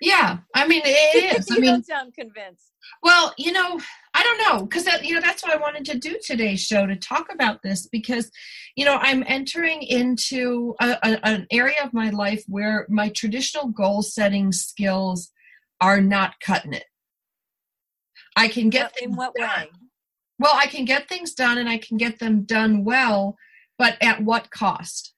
Yeah. 0.00 0.38
I 0.54 0.66
mean, 0.66 0.82
it 0.84 1.38
is. 1.38 1.48
you 1.48 1.56
I 1.56 1.60
mean, 1.60 1.70
don't 1.70 1.86
sound 1.86 2.14
convinced. 2.14 2.72
Well, 3.02 3.32
you 3.38 3.52
know, 3.52 3.80
I 4.14 4.22
don't 4.22 4.38
know 4.38 4.66
because 4.66 4.84
that, 4.84 5.04
you 5.04 5.14
know, 5.14 5.20
that's 5.20 5.42
what 5.42 5.52
I 5.52 5.56
wanted 5.56 5.84
to 5.86 5.98
do 5.98 6.18
today's 6.24 6.60
show 6.60 6.86
to 6.86 6.96
talk 6.96 7.32
about 7.32 7.62
this 7.62 7.86
because, 7.86 8.30
you 8.76 8.84
know, 8.84 8.96
I'm 9.00 9.24
entering 9.26 9.82
into 9.82 10.74
a, 10.80 10.98
a, 11.02 11.26
an 11.26 11.46
area 11.50 11.82
of 11.82 11.94
my 11.94 12.10
life 12.10 12.44
where 12.48 12.86
my 12.90 13.08
traditional 13.10 13.68
goal 13.68 14.02
setting 14.02 14.52
skills 14.52 15.30
are 15.80 16.00
not 16.00 16.34
cutting 16.40 16.72
it. 16.72 16.84
I 18.36 18.48
can 18.48 18.70
get 18.70 18.92
in 19.00 19.14
what 19.14 19.34
done. 19.34 19.48
way? 19.48 19.70
Well 20.42 20.54
i 20.56 20.66
can 20.66 20.84
get 20.84 21.08
things 21.08 21.32
done 21.32 21.58
and 21.58 21.68
i 21.68 21.78
can 21.78 21.96
get 21.96 22.18
them 22.18 22.42
done 22.42 22.84
well 22.84 23.36
but 23.82 23.96
at 24.00 24.22
what 24.22 24.48
cost? 24.50 25.12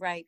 Right. 0.00 0.26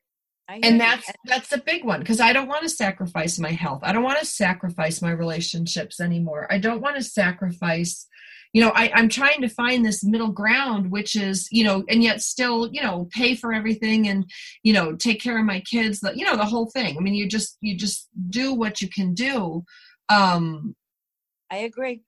And 0.49 0.81
that's 0.81 1.11
that's 1.25 1.53
a 1.53 1.59
big 1.59 1.85
one 1.85 1.99
because 1.99 2.21
i 2.21 2.33
don't 2.33 2.49
want 2.49 2.63
to 2.63 2.71
sacrifice 2.71 3.39
my 3.39 3.51
health. 3.51 3.81
I 3.83 3.93
don't 3.93 4.05
want 4.05 4.19
to 4.21 4.25
sacrifice 4.25 5.03
my 5.03 5.11
relationships 5.11 6.01
anymore. 6.01 6.47
I 6.51 6.59
don't 6.59 6.81
want 6.81 6.97
to 6.97 7.03
sacrifice 7.03 8.07
you 8.55 8.63
know 8.63 8.73
I, 8.75 8.91
i'm 8.95 9.11
trying 9.11 9.43
to 9.43 9.49
find 9.51 9.85
this 9.85 10.03
middle 10.03 10.33
ground 10.33 10.91
which 10.91 11.17
is 11.17 11.49
you 11.51 11.65
know 11.65 11.85
and 11.91 12.03
yet 12.03 12.23
still 12.23 12.73
you 12.73 12.81
know 12.81 13.07
pay 13.13 13.35
for 13.35 13.53
everything 13.53 14.09
and 14.09 14.25
you 14.63 14.73
know 14.73 14.97
take 14.97 15.21
care 15.21 15.39
of 15.39 15.45
my 15.45 15.61
kids 15.61 16.01
you 16.15 16.25
know 16.25 16.35
the 16.35 16.47
whole 16.47 16.71
thing. 16.71 16.97
I 16.97 17.01
mean 17.01 17.13
you 17.13 17.29
just 17.29 17.59
you 17.61 17.77
just 17.77 18.09
do 18.31 18.55
what 18.55 18.81
you 18.81 18.89
can 18.89 19.13
do 19.13 19.65
um 20.09 20.75
i 21.51 21.59
agree 21.59 22.05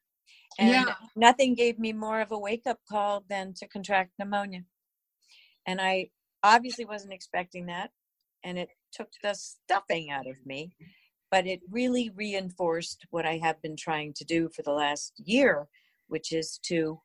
and 0.60 0.70
yeah. 0.70 0.94
nothing 1.16 1.54
gave 1.54 1.78
me 1.78 1.92
more 1.92 2.20
of 2.20 2.32
a 2.32 2.38
wake 2.38 2.66
up 2.66 2.78
call 2.86 3.24
than 3.30 3.54
to 3.54 3.66
contract 3.66 4.12
pneumonia. 4.18 4.64
And 5.66 5.80
I 5.80 6.10
obviously 6.42 6.84
wasn't 6.84 7.14
expecting 7.14 7.66
that. 7.66 7.90
And 8.44 8.58
it 8.58 8.68
took 8.92 9.08
the 9.22 9.34
stuffing 9.34 10.10
out 10.10 10.26
of 10.26 10.36
me. 10.44 10.72
But 11.30 11.46
it 11.46 11.60
really 11.70 12.10
reinforced 12.14 13.06
what 13.10 13.24
I 13.24 13.38
have 13.38 13.62
been 13.62 13.76
trying 13.76 14.12
to 14.14 14.24
do 14.24 14.50
for 14.54 14.62
the 14.62 14.72
last 14.72 15.14
year, 15.16 15.68
which 16.08 16.32
is 16.32 16.58
to 16.64 17.00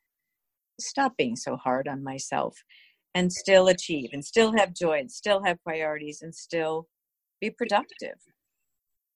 stop 0.78 1.16
being 1.16 1.36
so 1.36 1.56
hard 1.56 1.88
on 1.88 2.04
myself 2.04 2.58
and 3.14 3.32
still 3.32 3.68
achieve 3.68 4.10
and 4.12 4.22
still 4.24 4.52
have 4.52 4.74
joy 4.74 4.98
and 4.98 5.10
still 5.10 5.42
have 5.44 5.62
priorities 5.62 6.20
and 6.20 6.34
still 6.34 6.88
be 7.40 7.50
productive. 7.50 8.18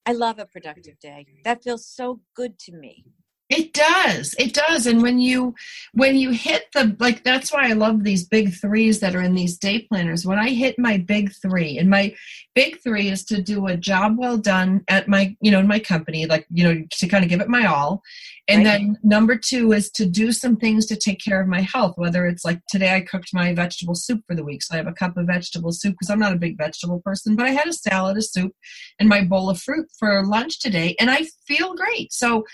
I 0.06 0.12
love 0.12 0.38
a 0.38 0.46
productive 0.46 0.98
day. 0.98 1.26
That 1.44 1.62
feels 1.62 1.86
so 1.86 2.20
good 2.34 2.58
to 2.60 2.72
me. 2.72 3.04
It 3.50 3.72
does. 3.72 4.32
It 4.38 4.54
does. 4.54 4.86
And 4.86 5.02
when 5.02 5.18
you 5.18 5.56
when 5.92 6.16
you 6.16 6.30
hit 6.30 6.66
the 6.72 6.96
like 7.00 7.24
that's 7.24 7.52
why 7.52 7.68
I 7.68 7.72
love 7.72 8.04
these 8.04 8.24
big 8.24 8.54
threes 8.54 9.00
that 9.00 9.16
are 9.16 9.20
in 9.20 9.34
these 9.34 9.58
day 9.58 9.80
planners. 9.80 10.24
When 10.24 10.38
I 10.38 10.50
hit 10.50 10.78
my 10.78 10.98
big 10.98 11.32
three, 11.42 11.76
and 11.76 11.90
my 11.90 12.14
big 12.54 12.80
three 12.80 13.08
is 13.08 13.24
to 13.24 13.42
do 13.42 13.66
a 13.66 13.76
job 13.76 14.18
well 14.18 14.36
done 14.36 14.84
at 14.88 15.08
my, 15.08 15.36
you 15.40 15.50
know, 15.50 15.58
in 15.58 15.66
my 15.66 15.80
company, 15.80 16.26
like, 16.26 16.46
you 16.50 16.62
know, 16.62 16.84
to 16.90 17.08
kind 17.08 17.24
of 17.24 17.30
give 17.30 17.40
it 17.40 17.48
my 17.48 17.66
all. 17.66 18.02
And 18.46 18.64
right. 18.64 18.78
then 18.78 18.98
number 19.02 19.36
two 19.36 19.72
is 19.72 19.90
to 19.92 20.06
do 20.06 20.30
some 20.30 20.56
things 20.56 20.86
to 20.86 20.96
take 20.96 21.20
care 21.24 21.40
of 21.40 21.48
my 21.48 21.60
health, 21.60 21.94
whether 21.96 22.26
it's 22.26 22.44
like 22.44 22.60
today 22.68 22.94
I 22.94 23.00
cooked 23.00 23.30
my 23.32 23.54
vegetable 23.54 23.94
soup 23.94 24.22
for 24.26 24.34
the 24.34 24.44
week. 24.44 24.62
So 24.62 24.74
I 24.74 24.78
have 24.78 24.86
a 24.86 24.92
cup 24.92 25.16
of 25.16 25.26
vegetable 25.26 25.72
soup 25.72 25.94
because 25.94 26.10
I'm 26.10 26.18
not 26.18 26.32
a 26.32 26.38
big 26.38 26.56
vegetable 26.56 27.00
person, 27.04 27.34
but 27.34 27.46
I 27.46 27.50
had 27.50 27.66
a 27.66 27.72
salad, 27.72 28.16
a 28.16 28.22
soup, 28.22 28.52
and 28.98 29.08
my 29.08 29.22
bowl 29.22 29.50
of 29.50 29.60
fruit 29.60 29.88
for 29.98 30.24
lunch 30.24 30.60
today. 30.60 30.96
And 31.00 31.10
I 31.10 31.26
feel 31.46 31.74
great. 31.74 32.12
So 32.12 32.44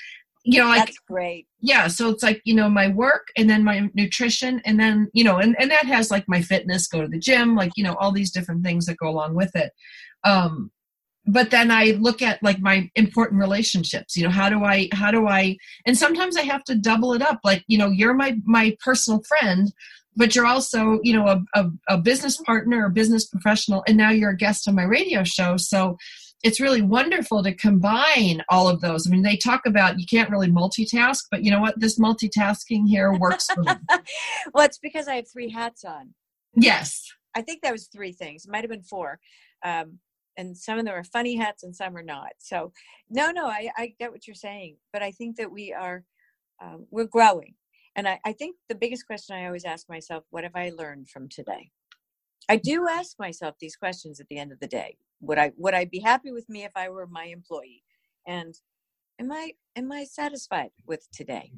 you 0.46 0.60
know, 0.60 0.68
like 0.68 0.86
that's 0.86 0.98
great. 1.08 1.46
Yeah, 1.60 1.88
so 1.88 2.08
it's 2.08 2.22
like 2.22 2.40
you 2.44 2.54
know 2.54 2.68
my 2.68 2.88
work 2.88 3.28
and 3.36 3.50
then 3.50 3.64
my 3.64 3.90
nutrition 3.94 4.62
and 4.64 4.78
then 4.78 5.08
you 5.12 5.24
know 5.24 5.38
and 5.38 5.56
and 5.58 5.70
that 5.70 5.86
has 5.86 6.10
like 6.10 6.24
my 6.28 6.40
fitness, 6.40 6.86
go 6.86 7.02
to 7.02 7.08
the 7.08 7.18
gym, 7.18 7.56
like 7.56 7.72
you 7.76 7.82
know 7.82 7.94
all 7.94 8.12
these 8.12 8.30
different 8.30 8.64
things 8.64 8.86
that 8.86 8.96
go 8.96 9.08
along 9.08 9.34
with 9.34 9.54
it. 9.56 9.72
Um, 10.24 10.70
but 11.26 11.50
then 11.50 11.72
I 11.72 11.96
look 11.98 12.22
at 12.22 12.42
like 12.42 12.60
my 12.60 12.88
important 12.94 13.40
relationships. 13.40 14.16
You 14.16 14.24
know, 14.24 14.30
how 14.30 14.48
do 14.48 14.64
I 14.64 14.88
how 14.92 15.10
do 15.10 15.26
I? 15.26 15.56
And 15.84 15.98
sometimes 15.98 16.36
I 16.36 16.42
have 16.42 16.62
to 16.64 16.76
double 16.76 17.12
it 17.12 17.22
up. 17.22 17.40
Like 17.42 17.64
you 17.66 17.78
know, 17.78 17.88
you're 17.88 18.14
my 18.14 18.36
my 18.44 18.76
personal 18.84 19.22
friend, 19.22 19.72
but 20.14 20.36
you're 20.36 20.46
also 20.46 21.00
you 21.02 21.12
know 21.12 21.26
a, 21.26 21.42
a, 21.54 21.70
a 21.88 21.98
business 21.98 22.36
partner 22.36 22.86
or 22.86 22.90
business 22.90 23.26
professional, 23.26 23.82
and 23.88 23.96
now 23.96 24.10
you're 24.10 24.30
a 24.30 24.36
guest 24.36 24.68
on 24.68 24.76
my 24.76 24.84
radio 24.84 25.24
show. 25.24 25.56
So 25.56 25.96
it's 26.42 26.60
really 26.60 26.82
wonderful 26.82 27.42
to 27.42 27.54
combine 27.54 28.42
all 28.48 28.68
of 28.68 28.80
those. 28.80 29.06
I 29.06 29.10
mean, 29.10 29.22
they 29.22 29.36
talk 29.36 29.62
about 29.66 29.98
you 29.98 30.06
can't 30.06 30.30
really 30.30 30.50
multitask, 30.50 31.24
but 31.30 31.42
you 31.42 31.50
know 31.50 31.60
what? 31.60 31.78
This 31.80 31.98
multitasking 31.98 32.86
here 32.86 33.12
works 33.12 33.46
for 33.46 33.62
me. 33.62 33.72
well, 34.54 34.66
it's 34.66 34.78
because 34.78 35.08
I 35.08 35.16
have 35.16 35.28
three 35.30 35.50
hats 35.50 35.84
on. 35.84 36.14
Yes. 36.54 37.06
I 37.34 37.42
think 37.42 37.62
that 37.62 37.72
was 37.72 37.88
three 37.88 38.12
things. 38.12 38.44
It 38.44 38.50
might 38.50 38.62
have 38.62 38.70
been 38.70 38.82
four. 38.82 39.18
Um, 39.64 39.98
and 40.36 40.56
some 40.56 40.78
of 40.78 40.84
them 40.84 40.94
are 40.94 41.04
funny 41.04 41.36
hats 41.36 41.62
and 41.62 41.74
some 41.74 41.96
are 41.96 42.02
not. 42.02 42.32
So, 42.38 42.72
no, 43.08 43.30
no, 43.30 43.46
I, 43.46 43.70
I 43.76 43.94
get 43.98 44.12
what 44.12 44.26
you're 44.26 44.34
saying. 44.34 44.76
But 44.92 45.02
I 45.02 45.12
think 45.12 45.36
that 45.36 45.50
we 45.50 45.72
are, 45.72 46.04
um, 46.62 46.86
we're 46.90 47.04
growing. 47.04 47.54
And 47.96 48.06
I, 48.06 48.20
I 48.24 48.32
think 48.32 48.56
the 48.68 48.74
biggest 48.74 49.06
question 49.06 49.36
I 49.36 49.46
always 49.46 49.64
ask 49.64 49.88
myself, 49.88 50.24
what 50.30 50.44
have 50.44 50.54
I 50.54 50.70
learned 50.76 51.08
from 51.08 51.28
today? 51.28 51.70
I 52.48 52.56
do 52.56 52.86
ask 52.88 53.18
myself 53.18 53.56
these 53.58 53.76
questions 53.76 54.20
at 54.20 54.26
the 54.28 54.38
end 54.38 54.52
of 54.52 54.60
the 54.60 54.68
day. 54.68 54.98
Would 55.20 55.38
I 55.38 55.52
would 55.56 55.74
I 55.74 55.84
be 55.84 56.00
happy 56.00 56.32
with 56.32 56.48
me 56.48 56.64
if 56.64 56.72
I 56.76 56.88
were 56.88 57.06
my 57.06 57.24
employee? 57.24 57.82
And 58.26 58.54
am 59.18 59.32
I 59.32 59.52
am 59.76 59.90
I 59.92 60.04
satisfied 60.04 60.70
with 60.86 61.06
today? 61.12 61.52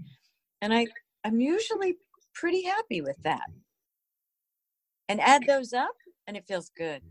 And 0.60 0.72
I 0.72 0.86
I'm 1.24 1.40
usually 1.40 1.96
pretty 2.34 2.62
happy 2.62 3.00
with 3.00 3.16
that. 3.24 3.48
And 5.08 5.20
add 5.20 5.46
those 5.46 5.72
up 5.72 5.96
and 6.26 6.36
it 6.36 6.46
feels 6.46 6.70
good. 6.76 7.02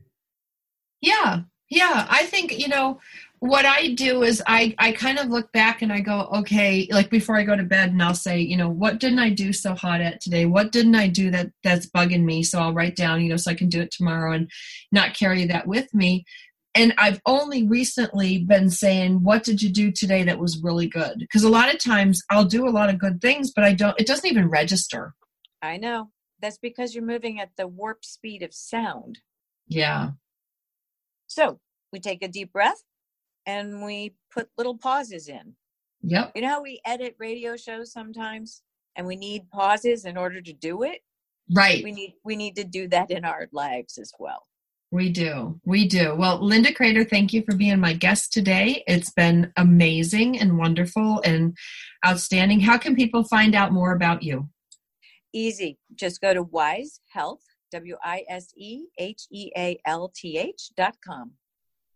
Yeah. 1.02 1.42
Yeah, 1.70 2.08
I 2.10 2.26
think, 2.26 2.58
you 2.58 2.70
know, 2.70 3.00
what 3.40 3.66
I 3.66 3.94
do 3.94 4.24
is 4.24 4.42
I, 4.48 4.74
I 4.80 4.94
kind 4.94 5.20
of 5.20 5.28
look 5.28 5.52
back 5.52 5.82
and 5.82 5.92
I 5.92 6.00
go, 6.00 6.28
okay, 6.38 6.88
like 6.92 7.10
before 7.10 7.36
I 7.36 7.44
go 7.44 7.56
to 7.56 7.64
bed 7.64 7.92
and 7.92 8.02
I'll 8.02 8.16
say, 8.16 8.40
you 8.40 8.58
know, 8.58 8.70
what 8.70 9.00
didn't 9.00 9.20
I 9.20 9.30
do 9.30 9.54
so 9.54 9.76
hot 9.76 10.02
at 10.02 10.22
today? 10.22 10.46
What 10.46 10.72
didn't 10.72 10.96
I 10.96 11.08
do 11.08 11.30
that 11.32 11.52
that's 11.64 11.88
bugging 11.88 12.24
me? 12.24 12.42
So 12.42 12.60
I'll 12.60 12.74
write 12.74 12.96
down, 12.96 13.22
you 13.22 13.30
know, 13.30 13.38
so 13.38 13.52
I 13.52 13.56
can 13.56 13.70
do 13.70 13.82
it 13.82 13.92
tomorrow 13.92 14.32
and 14.34 14.50
not 14.92 15.14
carry 15.14 15.46
that 15.48 15.68
with 15.68 15.94
me. 15.94 16.26
And 16.74 16.94
I've 16.98 17.22
only 17.26 17.68
recently 17.68 18.40
been 18.40 18.70
saying, 18.70 19.24
what 19.24 19.44
did 19.44 19.62
you 19.62 19.70
do 19.70 19.92
today 19.92 20.24
that 20.24 20.40
was 20.40 20.62
really 20.64 20.88
good? 20.88 21.18
Because 21.20 21.44
a 21.44 21.50
lot 21.50 21.74
of 21.74 21.80
times 21.80 22.22
I'll 22.30 22.46
do 22.46 22.68
a 22.68 22.70
lot 22.70 22.90
of 22.90 23.00
good 23.00 23.22
things, 23.22 23.52
but 23.52 23.64
I 23.64 23.74
don't, 23.74 24.00
it 24.00 24.08
doesn't 24.08 24.30
even 24.30 24.50
register. 24.50 25.14
I 25.62 25.78
know. 25.78 26.12
That's 26.40 26.60
because 26.60 26.94
you're 26.94 27.04
moving 27.04 27.40
at 27.40 27.50
the 27.58 27.68
warp 27.68 28.06
speed 28.06 28.44
of 28.44 28.54
sound. 28.54 29.20
Yeah. 29.68 30.12
So 31.38 31.60
we 31.94 32.00
take 32.00 32.24
a 32.24 32.28
deep 32.28 32.52
breath 32.52 32.82
and 33.46 33.86
we 33.86 34.16
put 34.34 34.50
little 34.58 34.76
pauses 34.76 35.28
in. 35.28 35.54
Yep. 36.02 36.32
You 36.34 36.42
know 36.42 36.48
how 36.48 36.64
we 36.64 36.82
edit 36.84 37.16
radio 37.20 37.56
shows 37.56 37.92
sometimes 37.92 38.64
and 38.96 39.06
we 39.06 39.16
need 39.16 39.48
pauses 39.52 40.06
in 40.06 40.18
order 40.18 40.42
to 40.42 40.52
do 40.52 40.82
it? 40.82 41.02
Right. 41.54 41.84
We 41.84 41.92
need 41.92 42.16
we 42.26 42.36
need 42.36 42.56
to 42.56 42.64
do 42.64 42.88
that 42.88 43.12
in 43.12 43.24
our 43.24 43.48
lives 43.52 44.00
as 44.00 44.12
well. 44.18 44.48
We 44.90 45.10
do. 45.12 45.62
We 45.64 45.88
do. 45.88 46.16
Well, 46.16 46.44
Linda 46.44 46.74
Crater, 46.74 47.04
thank 47.04 47.34
you 47.34 47.44
for 47.44 47.56
being 47.56 47.80
my 47.80 47.94
guest 47.94 48.34
today. 48.34 48.84
It's 48.88 49.12
been 49.12 49.54
amazing 49.58 50.40
and 50.40 50.58
wonderful 50.58 51.22
and 51.24 51.56
outstanding. 52.04 52.62
How 52.62 52.80
can 52.80 52.96
people 52.96 53.24
find 53.24 53.54
out 53.54 53.72
more 53.72 53.92
about 53.92 54.24
you? 54.24 54.50
Easy. 55.34 55.78
Just 55.94 56.20
go 56.20 56.34
to 56.34 56.42
Wise 56.42 57.00
Health, 57.14 57.44
W 57.72 57.96
I 58.04 58.24
S 58.30 58.54
E 58.56 58.86
H 58.98 59.28
E 59.32 59.52
A 59.58 59.80
L 59.86 60.12
T 60.16 60.38
H 60.38 60.72
dot 60.76 60.96
com 61.06 61.32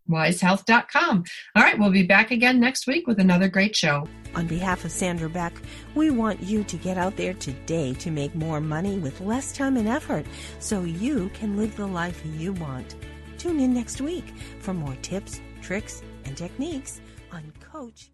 wisehealth.com. 0.10 1.24
All 1.56 1.64
right, 1.64 1.80
we'll 1.80 1.92
be 1.92 2.04
back 2.04 2.32
again 2.32 2.60
next 2.60 2.88
week 2.88 3.08
with 3.08 3.20
another 3.20 3.48
great 3.48 3.76
show. 3.76 4.08
On 4.36 4.48
behalf 4.48 4.86
of 4.86 4.92
Sandra 4.92 5.30
Beck, 5.30 5.54
we 5.96 6.10
want 6.10 6.42
you 6.42 6.64
to 6.64 6.78
get 6.78 6.98
out 6.98 7.16
there 7.18 7.34
today 7.34 7.94
to 7.96 8.12
make 8.12 8.34
more 8.36 8.62
money 8.62 8.98
with 8.98 9.22
less 9.22 9.52
time 9.52 9.78
and 9.78 9.88
effort 9.88 10.26
so 10.60 10.84
you 10.84 11.30
can 11.34 11.58
live 11.58 11.76
the 11.76 11.86
life 11.86 12.22
you 12.38 12.54
want. 12.54 12.96
Tune 13.38 13.60
in 13.60 13.74
next 13.74 14.02
week 14.02 14.26
for 14.60 14.74
more 14.74 14.96
tips, 15.02 15.42
tricks, 15.62 16.02
and 16.26 16.38
techniques 16.38 17.02
on 17.32 17.52
Coach 17.60 18.12